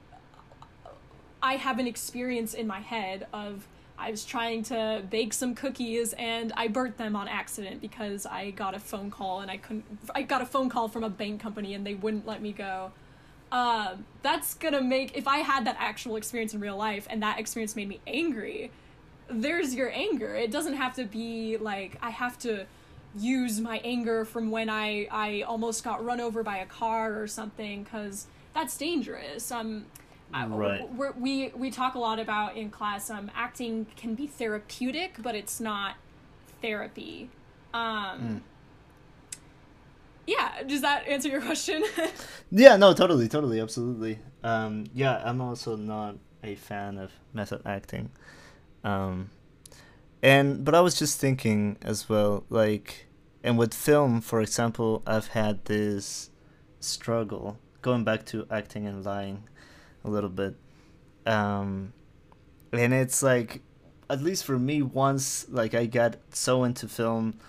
i 1.43 1.55
have 1.57 1.79
an 1.79 1.87
experience 1.87 2.53
in 2.53 2.65
my 2.65 2.79
head 2.79 3.27
of 3.33 3.67
i 3.97 4.11
was 4.11 4.25
trying 4.25 4.63
to 4.63 5.03
bake 5.09 5.33
some 5.33 5.55
cookies 5.55 6.13
and 6.13 6.51
i 6.55 6.67
burnt 6.67 6.97
them 6.97 7.15
on 7.15 7.27
accident 7.27 7.81
because 7.81 8.25
i 8.25 8.51
got 8.51 8.75
a 8.75 8.79
phone 8.79 9.09
call 9.09 9.41
and 9.41 9.49
i 9.49 9.57
couldn't 9.57 9.85
i 10.13 10.21
got 10.21 10.41
a 10.41 10.45
phone 10.45 10.69
call 10.69 10.87
from 10.87 11.03
a 11.03 11.09
bank 11.09 11.41
company 11.41 11.73
and 11.73 11.85
they 11.85 11.93
wouldn't 11.93 12.25
let 12.27 12.41
me 12.41 12.51
go 12.51 12.91
um, 13.51 14.05
that's 14.21 14.55
gonna 14.55 14.81
make 14.81 15.15
if 15.15 15.27
I 15.27 15.37
had 15.37 15.65
that 15.65 15.77
actual 15.79 16.15
experience 16.15 16.53
in 16.53 16.59
real 16.59 16.77
life 16.77 17.07
and 17.09 17.21
that 17.23 17.39
experience 17.39 17.75
made 17.75 17.87
me 17.87 18.01
angry, 18.05 18.71
there's 19.29 19.73
your 19.73 19.89
anger. 19.91 20.35
It 20.35 20.51
doesn't 20.51 20.75
have 20.75 20.95
to 20.95 21.05
be 21.05 21.57
like 21.57 21.97
I 22.01 22.09
have 22.09 22.37
to 22.39 22.65
use 23.17 23.61
my 23.61 23.79
anger 23.83 24.25
from 24.25 24.51
when 24.51 24.69
I 24.69 25.07
I 25.11 25.41
almost 25.43 25.83
got 25.83 26.03
run 26.03 26.19
over 26.19 26.43
by 26.43 26.57
a 26.57 26.65
car 26.65 27.21
or 27.21 27.27
something 27.27 27.83
because 27.83 28.27
that's 28.53 28.77
dangerous. 28.77 29.51
Um, 29.51 29.85
I- 30.33 30.45
Right. 30.47 30.91
we're, 30.93 31.11
we 31.13 31.49
we 31.55 31.71
talk 31.71 31.95
a 31.95 31.99
lot 31.99 32.19
about 32.19 32.55
in 32.57 32.69
class. 32.69 33.09
Um, 33.09 33.31
acting 33.35 33.85
can 33.95 34.15
be 34.15 34.27
therapeutic, 34.27 35.15
but 35.21 35.35
it's 35.35 35.59
not 35.59 35.95
therapy. 36.61 37.29
Um, 37.73 38.41
Yeah, 40.27 40.63
does 40.63 40.81
that 40.81 41.07
answer 41.07 41.29
your 41.29 41.41
question? 41.41 41.83
Yeah, 42.51 42.77
no, 42.77 42.93
totally, 42.93 43.27
totally, 43.27 43.59
absolutely. 43.59 44.19
Um, 44.43 44.85
yeah, 44.93 45.21
I'm 45.23 45.41
also 45.41 45.75
not 45.75 46.15
a 46.43 46.55
fan 46.55 46.97
of 46.97 47.11
method 47.33 47.61
acting. 47.65 48.09
Um, 48.83 49.29
and 50.23 50.63
but 50.65 50.73
I 50.73 50.81
was 50.81 50.97
just 50.97 51.19
thinking 51.19 51.77
as 51.81 52.07
well, 52.09 52.43
like, 52.49 53.07
and 53.43 53.57
with 53.57 53.73
film, 53.73 54.21
for 54.21 54.41
example, 54.41 55.03
I've 55.05 55.27
had 55.29 55.65
this 55.65 56.29
struggle 56.79 57.57
going 57.81 58.03
back 58.03 58.25
to 58.27 58.47
acting 58.49 58.87
and 58.87 59.03
lying 59.03 59.43
a 60.05 60.09
little 60.09 60.29
bit. 60.29 60.55
Um, 61.25 61.93
and 62.71 62.93
it's 62.93 63.23
like 63.23 63.61
at 64.09 64.21
least 64.21 64.45
for 64.45 64.57
me, 64.57 64.81
once 64.81 65.47
like 65.49 65.73
I 65.73 65.85
got 65.85 66.17
so 66.31 66.63
into 66.63 66.87
film 66.87 67.39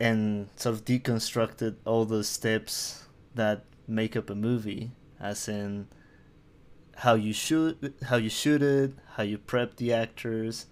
and 0.00 0.48
sort 0.56 0.74
of 0.76 0.84
deconstructed 0.84 1.76
all 1.84 2.04
the 2.04 2.22
steps 2.22 3.06
that 3.34 3.64
make 3.86 4.16
up 4.16 4.30
a 4.30 4.34
movie, 4.34 4.90
as 5.20 5.48
in 5.48 5.88
how 6.96 7.14
you 7.14 7.32
shoot, 7.32 7.96
how 8.04 8.16
you 8.16 8.28
shoot 8.28 8.62
it, 8.62 8.92
how 9.14 9.22
you 9.22 9.38
prep 9.38 9.76
the 9.76 9.92
actors, 9.92 10.66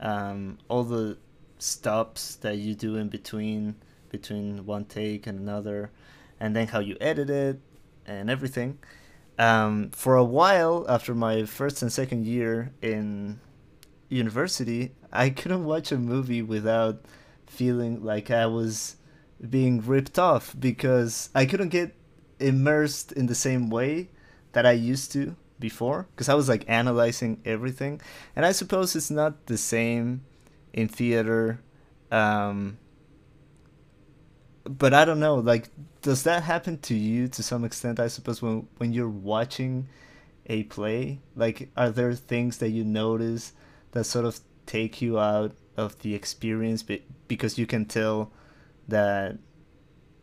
um, 0.00 0.58
all 0.68 0.84
the 0.84 1.18
stops 1.58 2.36
that 2.36 2.56
you 2.56 2.74
do 2.74 2.96
in 2.96 3.08
between 3.08 3.76
between 4.10 4.66
one 4.66 4.84
take 4.84 5.26
and 5.26 5.38
another, 5.38 5.90
and 6.38 6.54
then 6.56 6.68
how 6.68 6.80
you 6.80 6.96
edit 7.00 7.30
it 7.30 7.60
and 8.06 8.30
everything. 8.30 8.78
Um, 9.40 9.90
for 9.92 10.16
a 10.16 10.24
while 10.24 10.84
after 10.86 11.14
my 11.14 11.46
first 11.46 11.80
and 11.80 11.90
second 11.90 12.26
year 12.26 12.74
in 12.82 13.40
university, 14.10 14.92
I 15.10 15.30
couldn't 15.30 15.64
watch 15.64 15.90
a 15.90 15.96
movie 15.96 16.42
without 16.42 17.06
feeling 17.46 18.04
like 18.04 18.30
I 18.30 18.44
was 18.44 18.96
being 19.48 19.80
ripped 19.80 20.18
off 20.18 20.54
because 20.60 21.30
I 21.34 21.46
couldn't 21.46 21.70
get 21.70 21.94
immersed 22.38 23.12
in 23.12 23.28
the 23.28 23.34
same 23.34 23.70
way 23.70 24.10
that 24.52 24.66
I 24.66 24.72
used 24.72 25.10
to 25.12 25.34
before 25.58 26.06
because 26.10 26.28
I 26.28 26.34
was 26.34 26.46
like 26.46 26.68
analyzing 26.68 27.40
everything. 27.46 28.02
And 28.36 28.44
I 28.44 28.52
suppose 28.52 28.94
it's 28.94 29.10
not 29.10 29.46
the 29.46 29.56
same 29.56 30.20
in 30.74 30.86
theater. 30.86 31.62
Um, 32.12 32.76
but 34.64 34.92
I 34.94 35.04
don't 35.04 35.20
know, 35.20 35.36
like, 35.36 35.68
does 36.02 36.22
that 36.24 36.42
happen 36.42 36.78
to 36.78 36.94
you 36.94 37.28
to 37.28 37.42
some 37.42 37.64
extent? 37.64 38.00
I 38.00 38.08
suppose 38.08 38.42
when 38.42 38.68
when 38.78 38.92
you're 38.92 39.08
watching 39.08 39.88
a 40.46 40.64
play, 40.64 41.20
like, 41.36 41.70
are 41.76 41.90
there 41.90 42.12
things 42.14 42.58
that 42.58 42.70
you 42.70 42.84
notice 42.84 43.52
that 43.92 44.04
sort 44.04 44.24
of 44.24 44.40
take 44.66 45.00
you 45.02 45.18
out 45.18 45.52
of 45.76 45.98
the 46.00 46.14
experience 46.14 46.84
because 47.26 47.58
you 47.58 47.66
can 47.66 47.84
tell 47.86 48.30
that 48.88 49.38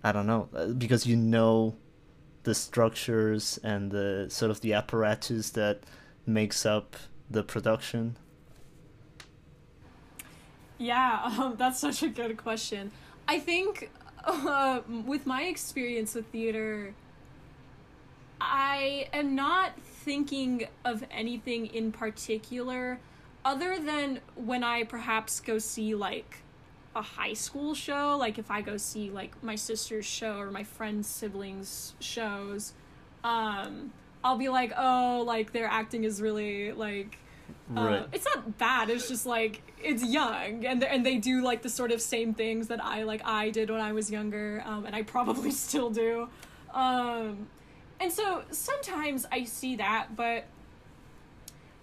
I 0.04 0.12
don't 0.12 0.28
know 0.28 0.50
uh, 0.56 0.68
because 0.68 1.06
you 1.06 1.16
know 1.16 1.76
the 2.44 2.56
structures 2.56 3.60
and 3.64 3.92
the 3.92 4.28
sort 4.30 4.52
of 4.52 4.62
the 4.62 4.74
apparatus 4.74 5.50
that 5.52 5.82
makes 6.26 6.66
up 6.66 6.96
the 7.30 7.44
production? 7.44 8.18
Yeah, 10.78 11.22
um, 11.40 11.56
that's 11.58 11.80
such 11.80 12.04
a 12.04 12.08
good 12.08 12.38
question. 12.38 12.92
I 13.28 13.40
think 13.40 13.90
uh, 14.28 14.82
with 15.06 15.26
my 15.26 15.44
experience 15.44 16.14
with 16.14 16.28
theater, 16.28 16.94
I 18.40 19.08
am 19.14 19.36
not 19.36 19.80
thinking 19.82 20.68
of 20.86 21.04
anything 21.10 21.66
in 21.68 21.92
particular 21.92 23.00
other 23.48 23.80
than 23.80 24.20
when 24.36 24.64
I 24.64 24.84
perhaps 24.84 25.40
go 25.40 25.58
see 25.58 25.96
like 25.96 26.40
a 26.96 27.02
high 27.02 27.34
school 27.34 27.74
show, 27.76 28.18
like 28.18 28.38
if 28.38 28.52
I 28.52 28.62
go 28.62 28.76
see 28.76 29.10
like 29.10 29.42
my 29.42 29.56
sister's 29.56 30.06
show 30.06 30.38
or 30.38 30.52
my 30.52 30.64
friend's 30.64 31.08
siblings' 31.08 31.94
shows, 32.00 32.74
um, 33.24 33.94
I'll 34.24 34.38
be 34.38 34.50
like, 34.50 34.74
oh, 34.78 35.24
like 35.26 35.54
their 35.54 35.68
acting 35.68 36.04
is 36.04 36.22
really 36.22 36.74
like. 36.74 37.20
Uh. 37.76 38.04
It's 38.14 38.26
not 38.26 38.58
bad. 38.58 38.90
It's 38.90 39.10
just 39.10 39.26
like 39.26 39.62
it's 39.84 40.04
young, 40.04 40.66
and 40.66 40.84
and 40.84 41.06
they 41.06 41.18
do 41.18 41.44
like 41.44 41.62
the 41.62 41.70
sort 41.70 41.92
of 41.92 42.02
same 42.02 42.34
things 42.34 42.68
that 42.70 42.84
I 42.84 43.04
like 43.04 43.22
I 43.26 43.50
did 43.50 43.70
when 43.70 43.82
I 43.82 43.92
was 43.92 44.10
younger, 44.10 44.64
um, 44.66 44.86
and 44.86 44.96
I 44.96 45.04
probably 45.04 45.52
still 45.66 45.90
do. 45.90 46.30
Um, 46.74 47.48
and 48.00 48.12
so 48.12 48.44
sometimes 48.52 49.26
I 49.32 49.44
see 49.44 49.76
that, 49.78 50.16
but 50.16 50.46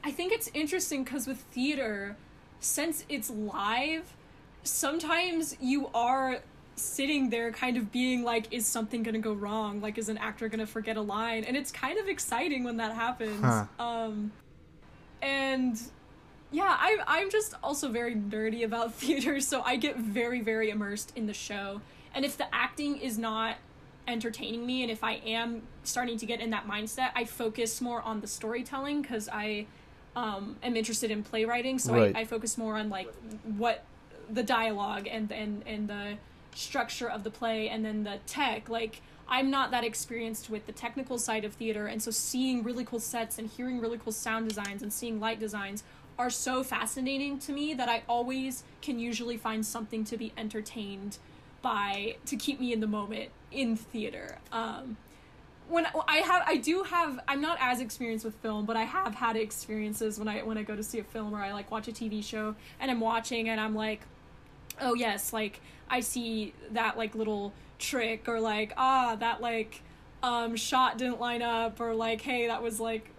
I 0.02 0.10
think 0.10 0.32
it's 0.32 0.50
interesting 0.54 1.04
because 1.04 1.26
with 1.26 1.38
theater, 1.38 2.16
since 2.60 3.04
it's 3.08 3.30
live, 3.30 4.14
sometimes 4.62 5.56
you 5.60 5.88
are 5.94 6.40
sitting 6.76 7.30
there 7.30 7.52
kind 7.52 7.76
of 7.76 7.92
being 7.92 8.24
like 8.24 8.52
is 8.52 8.66
something 8.66 9.02
going 9.02 9.14
to 9.14 9.20
go 9.20 9.32
wrong 9.32 9.80
like 9.80 9.96
is 9.96 10.08
an 10.08 10.18
actor 10.18 10.48
going 10.48 10.58
to 10.58 10.66
forget 10.66 10.96
a 10.96 11.00
line 11.00 11.44
and 11.44 11.56
it's 11.56 11.70
kind 11.70 12.00
of 12.00 12.08
exciting 12.08 12.64
when 12.64 12.76
that 12.78 12.92
happens 12.92 13.40
huh. 13.40 13.64
um 13.78 14.32
and 15.24 15.80
yeah 16.52 16.76
I, 16.78 16.98
i'm 17.06 17.30
just 17.30 17.54
also 17.62 17.88
very 17.88 18.14
nerdy 18.14 18.64
about 18.64 18.94
theater 19.02 19.40
so 19.40 19.62
i 19.62 19.76
get 19.76 19.96
very 19.96 20.40
very 20.40 20.70
immersed 20.70 21.12
in 21.16 21.26
the 21.26 21.34
show. 21.34 21.80
And 22.16 22.24
if 22.24 22.36
the 22.36 22.46
acting 22.54 22.98
is 22.98 23.18
not 23.18 23.56
entertaining 24.06 24.64
me 24.64 24.82
and 24.82 24.90
if 24.90 25.02
i 25.02 25.14
am 25.26 25.62
starting 25.82 26.18
to 26.18 26.26
get 26.26 26.40
in 26.40 26.50
that 26.50 26.68
mindset 26.68 27.10
i 27.16 27.24
focus 27.24 27.80
more 27.80 28.00
on 28.02 28.20
the 28.20 28.26
storytelling 28.26 29.02
because 29.02 29.28
i 29.30 29.66
um, 30.16 30.56
am 30.62 30.76
interested 30.76 31.10
in 31.10 31.22
playwriting. 31.22 31.78
So 31.78 31.94
right. 31.94 32.14
I, 32.14 32.20
I 32.20 32.24
focus 32.24 32.56
more 32.56 32.76
on 32.76 32.88
like 32.88 33.12
what 33.56 33.84
the 34.30 34.42
dialogue 34.42 35.06
and 35.10 35.30
and 35.32 35.62
and 35.66 35.88
the 35.88 36.14
structure 36.54 37.10
of 37.10 37.24
the 37.24 37.30
play 37.30 37.68
and 37.68 37.84
then 37.84 38.04
the 38.04 38.18
tech. 38.26 38.68
Like 38.68 39.02
i'm 39.28 39.50
not 39.50 39.70
that 39.70 39.84
experienced 39.84 40.50
with 40.50 40.66
the 40.66 40.72
technical 40.72 41.18
side 41.18 41.44
of 41.44 41.52
theater 41.54 41.86
and 41.86 42.02
so 42.02 42.10
seeing 42.10 42.62
really 42.62 42.84
cool 42.84 43.00
sets 43.00 43.38
and 43.38 43.48
hearing 43.48 43.80
really 43.80 43.98
cool 43.98 44.12
sound 44.12 44.48
designs 44.48 44.82
and 44.82 44.92
seeing 44.92 45.20
light 45.20 45.40
designs 45.40 45.82
are 46.18 46.30
so 46.30 46.62
fascinating 46.62 47.38
to 47.38 47.52
me 47.52 47.74
that 47.74 47.88
i 47.88 48.02
always 48.08 48.64
can 48.82 48.98
usually 48.98 49.36
find 49.36 49.64
something 49.64 50.04
to 50.04 50.16
be 50.16 50.32
entertained 50.36 51.18
by 51.64 52.16
to 52.26 52.36
keep 52.36 52.60
me 52.60 52.72
in 52.72 52.80
the 52.80 52.86
moment 52.86 53.30
in 53.50 53.74
theater. 53.74 54.38
Um, 54.52 54.98
when 55.66 55.86
I 56.06 56.18
have 56.18 56.42
I 56.46 56.58
do 56.58 56.82
have 56.82 57.18
I'm 57.26 57.40
not 57.40 57.56
as 57.58 57.80
experienced 57.80 58.24
with 58.24 58.34
film, 58.36 58.66
but 58.66 58.76
I 58.76 58.82
have 58.82 59.14
had 59.14 59.34
experiences 59.34 60.18
when 60.18 60.28
I 60.28 60.42
when 60.42 60.58
I 60.58 60.62
go 60.62 60.76
to 60.76 60.82
see 60.82 60.98
a 60.98 61.04
film 61.04 61.34
or 61.34 61.38
I 61.38 61.52
like 61.52 61.70
watch 61.70 61.88
a 61.88 61.92
TV 61.92 62.22
show 62.22 62.54
and 62.78 62.90
I'm 62.90 63.00
watching 63.00 63.48
and 63.48 63.58
I'm 63.58 63.74
like, 63.74 64.02
oh 64.78 64.92
yes, 64.92 65.32
like 65.32 65.60
I 65.88 66.00
see 66.00 66.52
that 66.72 66.98
like 66.98 67.14
little 67.14 67.54
trick 67.78 68.28
or 68.28 68.40
like 68.40 68.72
ah 68.76 69.16
that 69.18 69.40
like 69.40 69.82
um 70.22 70.56
shot 70.56 70.98
didn't 70.98 71.20
line 71.20 71.42
up 71.42 71.80
or 71.80 71.94
like 71.94 72.20
hey 72.20 72.46
that 72.46 72.62
was 72.62 72.80
like 72.80 73.10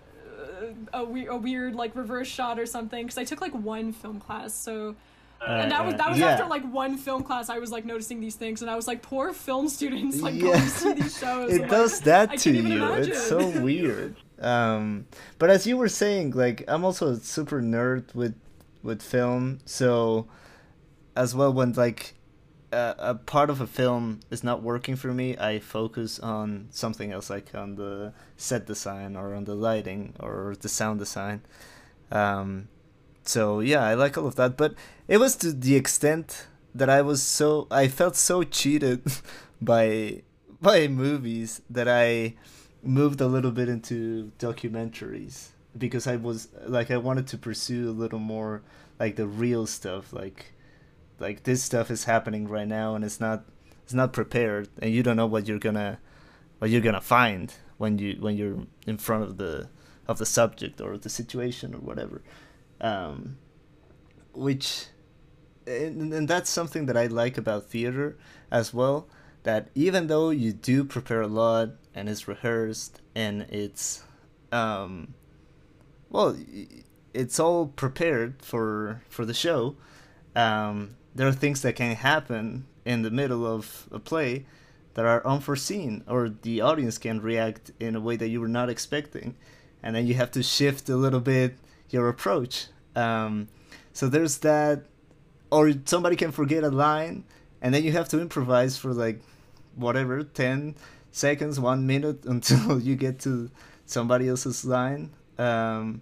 uh, 0.94 1.00
a, 1.00 1.04
we- 1.04 1.28
a 1.28 1.36
weird 1.36 1.76
like 1.76 1.96
reverse 1.96 2.28
shot 2.28 2.60
or 2.60 2.66
something 2.66 3.06
because 3.06 3.18
I 3.18 3.24
took 3.24 3.42
like 3.42 3.54
one 3.54 3.94
film 3.94 4.20
class 4.20 4.54
so 4.54 4.96
uh, 5.42 5.52
and 5.52 5.72
that 5.72 5.86
was 5.86 5.96
that 5.96 6.10
was 6.10 6.18
yeah. 6.18 6.28
after 6.28 6.46
like 6.46 6.64
one 6.72 6.98
film 6.98 7.24
class 7.24 7.50
I 7.50 7.60
was 7.60 7.72
like 7.72 7.86
noticing 7.86 8.20
these 8.20 8.36
things 8.36 8.62
and 8.62 8.72
I 8.72 8.76
was 8.76 8.88
like 8.88 9.02
poor 9.02 9.34
film 9.34 9.68
students 9.68 10.22
like 10.22 10.36
yeah. 10.36 10.42
going 10.42 10.62
to 10.62 10.70
see 10.70 10.94
these 10.94 11.18
shows 11.20 11.54
it 11.54 11.70
does 11.70 12.00
that 12.02 12.38
to 12.40 12.52
you 12.52 12.84
imagine. 12.84 13.12
it's 13.12 13.28
so 13.28 13.48
weird 13.62 14.16
um 14.40 15.06
but 15.38 15.50
as 15.50 15.68
you 15.68 15.78
were 15.78 15.90
saying 15.90 16.32
like 16.32 16.64
I'm 16.68 16.84
also 16.84 17.10
a 17.10 17.16
super 17.18 17.62
nerd 17.62 18.16
with 18.16 18.36
with 18.82 19.02
film 19.02 19.60
so 19.66 20.28
as 21.16 21.36
well 21.36 21.54
when 21.54 21.74
like 21.74 22.15
a, 22.76 23.16
part 23.16 23.50
of 23.50 23.62
a 23.62 23.68
film 23.68 24.20
is 24.30 24.44
not 24.44 24.62
working 24.62 24.96
for 24.96 25.14
me, 25.14 25.38
I 25.38 25.60
focus 25.60 26.20
on 26.20 26.68
something 26.72 27.12
else, 27.12 27.30
like 27.30 27.54
on 27.56 27.76
the 27.76 28.14
set 28.38 28.66
design 28.66 29.16
or 29.16 29.34
on 29.34 29.46
the 29.46 29.56
lighting 29.56 30.14
or 30.20 30.56
the 30.60 30.70
sound 30.70 31.00
design. 31.00 31.42
Um, 32.12 32.68
so 33.24 33.60
yeah, 33.60 33.84
I 33.84 33.94
like 33.96 34.18
all 34.18 34.28
of 34.28 34.36
that, 34.36 34.58
but 34.58 34.76
it 35.08 35.18
was 35.18 35.36
to 35.38 35.52
the 35.52 35.76
extent 35.76 36.48
that 36.74 36.90
I 36.90 37.02
was 37.02 37.24
so 37.24 37.68
I 37.72 37.88
felt 37.88 38.16
so 38.16 38.44
cheated 38.44 39.02
by 39.62 40.22
by 40.62 40.88
movies 40.88 41.62
that 41.70 41.88
I 41.88 42.36
moved 42.84 43.22
a 43.22 43.28
little 43.28 43.52
bit 43.52 43.70
into 43.70 44.32
documentaries 44.38 45.50
because 45.78 46.06
I 46.08 46.18
was 46.18 46.50
like 46.66 46.92
I 46.92 46.98
wanted 46.98 47.28
to 47.28 47.38
pursue 47.38 47.90
a 47.90 47.92
little 47.92 48.20
more 48.20 48.62
like 49.00 49.16
the 49.16 49.28
real 49.28 49.66
stuff 49.66 50.14
like 50.14 50.54
like 51.20 51.44
this 51.44 51.64
stuff 51.64 51.90
is 51.90 52.06
happening 52.06 52.48
right 52.48 52.68
now 52.68 52.96
and 52.96 53.04
it's 53.04 53.20
not 53.20 53.46
it's 53.84 53.94
not 53.94 54.14
prepared 54.14 54.68
and 54.82 54.92
you 54.92 55.04
don't 55.04 55.16
know 55.16 55.26
what 55.26 55.48
you're 55.48 55.60
gonna 55.60 56.00
what 56.60 56.70
you're 56.70 56.82
gonna 56.82 57.02
find 57.02 57.54
when 57.78 57.98
you 57.98 58.18
when 58.20 58.36
you're 58.38 58.60
in 58.88 58.98
front 58.98 59.24
of 59.24 59.38
the 59.38 59.70
of 60.08 60.18
the 60.18 60.26
subject 60.26 60.82
or 60.82 60.98
the 60.98 61.10
situation 61.10 61.74
or 61.74 61.80
whatever. 61.80 62.22
Um, 62.80 63.38
which 64.34 64.88
and, 65.66 66.14
and 66.14 66.28
that's 66.28 66.50
something 66.50 66.86
that 66.86 66.98
i 66.98 67.08
like 67.08 67.38
about 67.38 67.66
theater 67.66 68.18
as 68.52 68.74
well 68.74 69.08
that 69.44 69.70
even 69.76 70.08
though 70.08 70.30
you 70.30 70.52
do 70.52 70.84
prepare 70.84 71.22
a 71.22 71.28
lot 71.28 71.70
and 71.94 72.10
it's 72.10 72.28
rehearsed 72.28 73.02
and 73.16 73.44
it's 73.44 74.04
um 74.52 75.14
well 76.10 76.36
it's 77.14 77.40
all 77.40 77.68
prepared 77.68 78.42
for 78.42 79.02
for 79.10 79.26
the 79.26 79.34
show 79.34 79.76
um 80.36 80.96
there 81.16 81.28
are 81.28 81.34
things 81.34 81.62
that 81.62 81.78
can 81.78 81.96
happen 81.96 82.66
in 82.84 83.02
the 83.02 83.10
middle 83.10 83.48
of 83.48 83.88
a 83.92 84.00
play 84.00 84.46
that 84.94 85.06
are 85.06 85.26
unforeseen 85.26 86.04
or 86.08 86.30
the 86.30 86.62
audience 86.62 86.98
can 86.98 87.22
react 87.22 87.72
in 87.80 87.96
a 87.96 88.00
way 88.00 88.18
that 88.18 88.28
you 88.28 88.42
were 88.42 88.48
not 88.48 88.70
expecting. 88.70 89.36
And 89.82 89.96
then 89.96 90.06
you 90.08 90.14
have 90.16 90.32
to 90.32 90.44
shift 90.44 90.90
a 90.90 90.96
little 90.96 91.20
bit 91.20 91.58
your 91.90 92.10
approach. 92.10 92.68
Um, 92.96 93.48
so 93.94 94.08
there's 94.08 94.40
that 94.40 94.84
or 95.52 95.72
somebody 95.86 96.16
can 96.16 96.32
forget 96.32 96.64
a 96.64 96.70
line 96.70 97.24
and 97.62 97.74
then 97.74 97.84
you 97.84 97.92
have 97.94 98.10
to 98.10 98.20
improvise 98.20 98.78
for 98.78 98.94
like 98.94 99.22
whatever 99.76 100.24
10 100.24 100.76
seconds 101.12 101.60
one 101.60 101.88
minute 101.88 102.26
until 102.26 102.80
you 102.80 102.96
get 102.96 103.20
to 103.22 103.50
somebody 103.86 104.28
else's 104.28 104.66
line. 104.66 105.12
Um, 105.38 106.02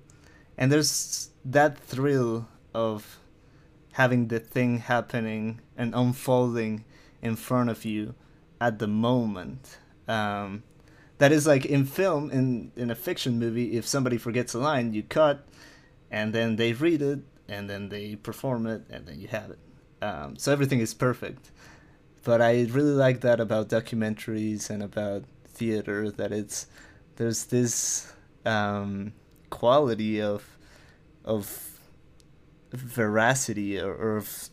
and 0.58 0.72
there's 0.72 1.30
that 1.46 1.78
thrill 1.78 2.48
of 2.74 3.20
having 3.94 4.28
the 4.28 4.40
thing 4.40 4.80
happening 4.80 5.62
and 5.78 5.94
unfolding 5.96 6.84
in 7.22 7.36
front 7.36 7.70
of 7.70 7.86
you 7.86 8.16
at 8.60 8.80
the 8.80 8.88
moment. 8.88 9.78
Um, 10.08 10.64
that 11.20 11.32
is 11.32 11.48
like 11.48 11.66
in 11.66 11.86
film, 11.86 12.30
in 12.32 12.72
in 12.76 12.92
a 12.92 12.96
fiction 12.96 13.40
movie, 13.40 13.78
if 13.78 13.88
somebody 13.88 14.18
forgets 14.18 14.54
a 14.54 14.60
line, 14.60 14.94
you 14.94 15.04
cut, 15.04 15.46
and 16.12 16.34
then 16.34 16.58
they 16.58 16.74
read 16.74 17.02
it, 17.02 17.20
and 17.48 17.70
then 17.70 17.90
they 17.90 18.16
perform 18.16 18.68
it, 18.68 18.84
and 18.90 19.06
then 19.06 19.20
you 19.20 19.28
have 19.28 19.52
it. 19.52 19.60
Um, 20.02 20.36
so 20.38 20.52
everything 20.52 20.80
is 20.80 20.94
perfect. 20.94 21.52
But 22.24 22.42
I 22.42 22.64
really 22.72 22.94
like 22.94 23.22
that 23.22 23.40
about 23.40 23.70
documentaries 23.70 24.70
and 24.70 24.82
about 24.82 25.24
theater 25.46 26.10
that 26.12 26.32
it's 26.32 26.68
there's 27.18 27.46
this 27.46 28.12
um, 28.46 29.14
quality 29.50 30.22
of 30.22 30.58
of 31.24 31.73
veracity 32.74 33.80
or, 33.80 33.94
or 33.94 34.18
of 34.18 34.50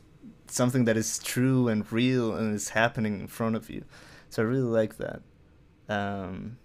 something 0.47 0.85
that 0.85 0.97
is 0.97 1.19
true 1.19 1.69
and 1.69 1.91
real 1.93 2.35
and 2.35 2.55
is 2.55 2.71
happening 2.71 3.21
in 3.21 3.27
front 3.27 3.57
of 3.57 3.71
you. 3.71 3.85
So 4.29 4.43
I 4.43 4.47
really 4.47 4.63
like 4.63 4.97
that. 4.99 5.23
Um, 5.89 6.59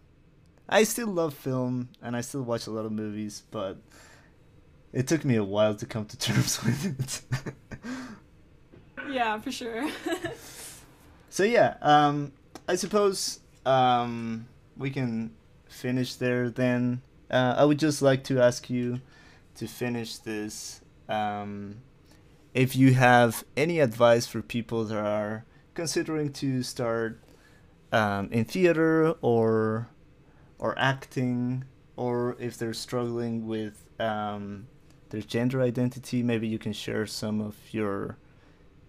I 0.67 0.83
still 0.83 1.07
love 1.07 1.33
film 1.33 1.89
and 2.01 2.15
I 2.15 2.21
still 2.21 2.41
watch 2.41 2.67
a 2.67 2.71
lot 2.71 2.85
of 2.85 2.91
movies, 2.91 3.43
but 3.51 3.77
it 4.93 5.07
took 5.07 5.25
me 5.25 5.35
a 5.35 5.43
while 5.43 5.75
to 5.75 5.85
come 5.85 6.05
to 6.05 6.17
terms 6.17 6.63
with 6.63 6.85
it. 6.85 7.21
yeah, 9.09 9.39
for 9.39 9.51
sure. 9.51 9.89
so 11.29 11.43
yeah, 11.43 11.75
um, 11.81 12.31
I 12.67 12.75
suppose 12.75 13.39
um, 13.65 14.47
we 14.77 14.89
can 14.89 15.31
finish 15.67 16.15
there 16.15 16.49
then. 16.49 17.01
Uh, 17.29 17.55
I 17.57 17.65
would 17.65 17.79
just 17.79 18.01
like 18.01 18.23
to 18.25 18.39
ask 18.39 18.69
you 18.69 19.01
to 19.55 19.67
finish 19.67 20.17
this. 20.17 20.81
Um, 21.07 21.77
if 22.53 22.75
you 22.75 22.93
have 22.93 23.43
any 23.57 23.79
advice 23.79 24.27
for 24.27 24.41
people 24.41 24.85
that 24.85 24.97
are 24.97 25.45
considering 25.73 26.31
to 26.33 26.63
start 26.63 27.19
um, 27.91 28.29
in 28.31 28.45
theater 28.45 29.11
or 29.21 29.89
or 30.57 30.77
acting, 30.79 31.65
or 31.97 32.37
if 32.39 32.57
they're 32.57 32.73
struggling 32.73 33.45
with 33.45 33.83
um, 33.99 34.67
their 35.09 35.21
gender 35.21 35.61
identity, 35.61 36.23
maybe 36.23 36.47
you 36.47 36.57
can 36.57 36.71
share 36.71 37.05
some 37.05 37.41
of 37.41 37.55
your 37.71 38.17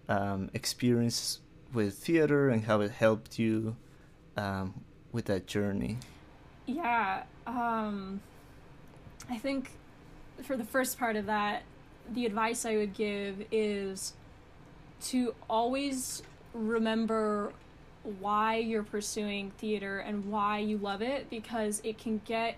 um, 0.08 0.48
experience 0.54 1.40
with 1.72 1.94
theater 1.94 2.48
and 2.48 2.64
how 2.64 2.80
it 2.80 2.92
helped 2.92 3.38
you 3.38 3.76
um, 4.36 4.84
with 5.12 5.24
that 5.24 5.46
journey. 5.46 5.98
Yeah, 6.66 7.24
um, 7.46 8.20
I 9.28 9.38
think 9.38 9.70
for 10.42 10.56
the 10.56 10.64
first 10.64 10.98
part 10.98 11.16
of 11.16 11.26
that, 11.26 11.62
the 12.12 12.26
advice 12.26 12.64
I 12.64 12.76
would 12.76 12.94
give 12.94 13.44
is 13.50 14.14
to 15.06 15.34
always 15.48 16.22
remember 16.52 17.52
why 18.20 18.56
you're 18.56 18.82
pursuing 18.82 19.50
theater 19.58 19.98
and 19.98 20.30
why 20.30 20.58
you 20.58 20.78
love 20.78 21.02
it 21.02 21.28
because 21.28 21.80
it 21.84 21.98
can 21.98 22.20
get 22.24 22.56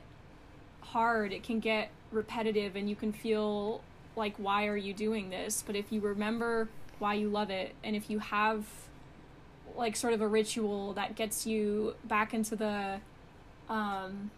hard, 0.80 1.32
it 1.32 1.42
can 1.42 1.60
get 1.60 1.90
repetitive, 2.12 2.76
and 2.76 2.88
you 2.88 2.96
can 2.96 3.12
feel 3.12 3.80
like, 4.16 4.34
why 4.36 4.66
are 4.66 4.76
you 4.76 4.92
doing 4.92 5.30
this? 5.30 5.62
But 5.66 5.76
if 5.76 5.92
you 5.92 6.00
remember 6.00 6.68
why 6.98 7.14
you 7.14 7.28
love 7.28 7.50
it, 7.50 7.74
and 7.84 7.94
if 7.94 8.10
you 8.10 8.18
have 8.18 8.66
like 9.76 9.94
sort 9.94 10.12
of 10.12 10.20
a 10.20 10.28
ritual 10.28 10.92
that 10.94 11.14
gets 11.14 11.46
you 11.46 11.94
back 12.04 12.34
into 12.34 12.56
the 12.56 12.98
um, 13.68 14.30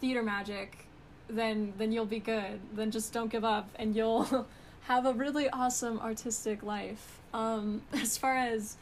theater 0.00 0.22
magic 0.22 0.86
then 1.32 1.72
then 1.78 1.92
you'll 1.92 2.06
be 2.06 2.18
good. 2.18 2.60
Then 2.74 2.90
just 2.90 3.12
don't 3.12 3.30
give 3.30 3.44
up, 3.44 3.68
and 3.76 3.96
you'll 3.96 4.46
have 4.82 5.06
a 5.06 5.12
really 5.12 5.48
awesome 5.50 5.98
artistic 6.00 6.62
life. 6.62 7.20
Um, 7.32 7.82
as 7.92 8.16
far 8.16 8.36
as 8.36 8.76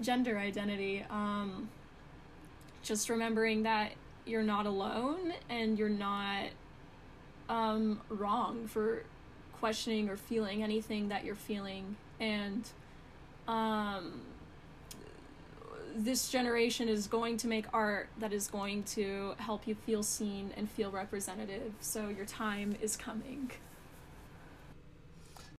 gender 0.00 0.38
identity, 0.38 1.04
um, 1.10 1.68
just 2.82 3.08
remembering 3.08 3.62
that 3.62 3.92
you're 4.24 4.42
not 4.42 4.66
alone 4.66 5.32
and 5.48 5.78
you're 5.78 5.88
not 5.88 6.46
um, 7.48 8.00
wrong 8.08 8.66
for 8.68 9.02
questioning 9.58 10.08
or 10.08 10.16
feeling 10.16 10.62
anything 10.62 11.08
that 11.08 11.24
you're 11.24 11.34
feeling, 11.34 11.96
and 12.18 12.68
um, 13.46 14.20
this 15.96 16.30
generation 16.30 16.88
is 16.88 17.06
going 17.06 17.36
to 17.38 17.48
make 17.48 17.66
art 17.72 18.08
that 18.18 18.32
is 18.32 18.48
going 18.48 18.82
to 18.84 19.34
help 19.38 19.66
you 19.66 19.74
feel 19.74 20.02
seen 20.02 20.52
and 20.56 20.70
feel 20.70 20.90
representative. 20.90 21.72
So 21.80 22.08
your 22.08 22.26
time 22.26 22.76
is 22.80 22.96
coming. 22.96 23.50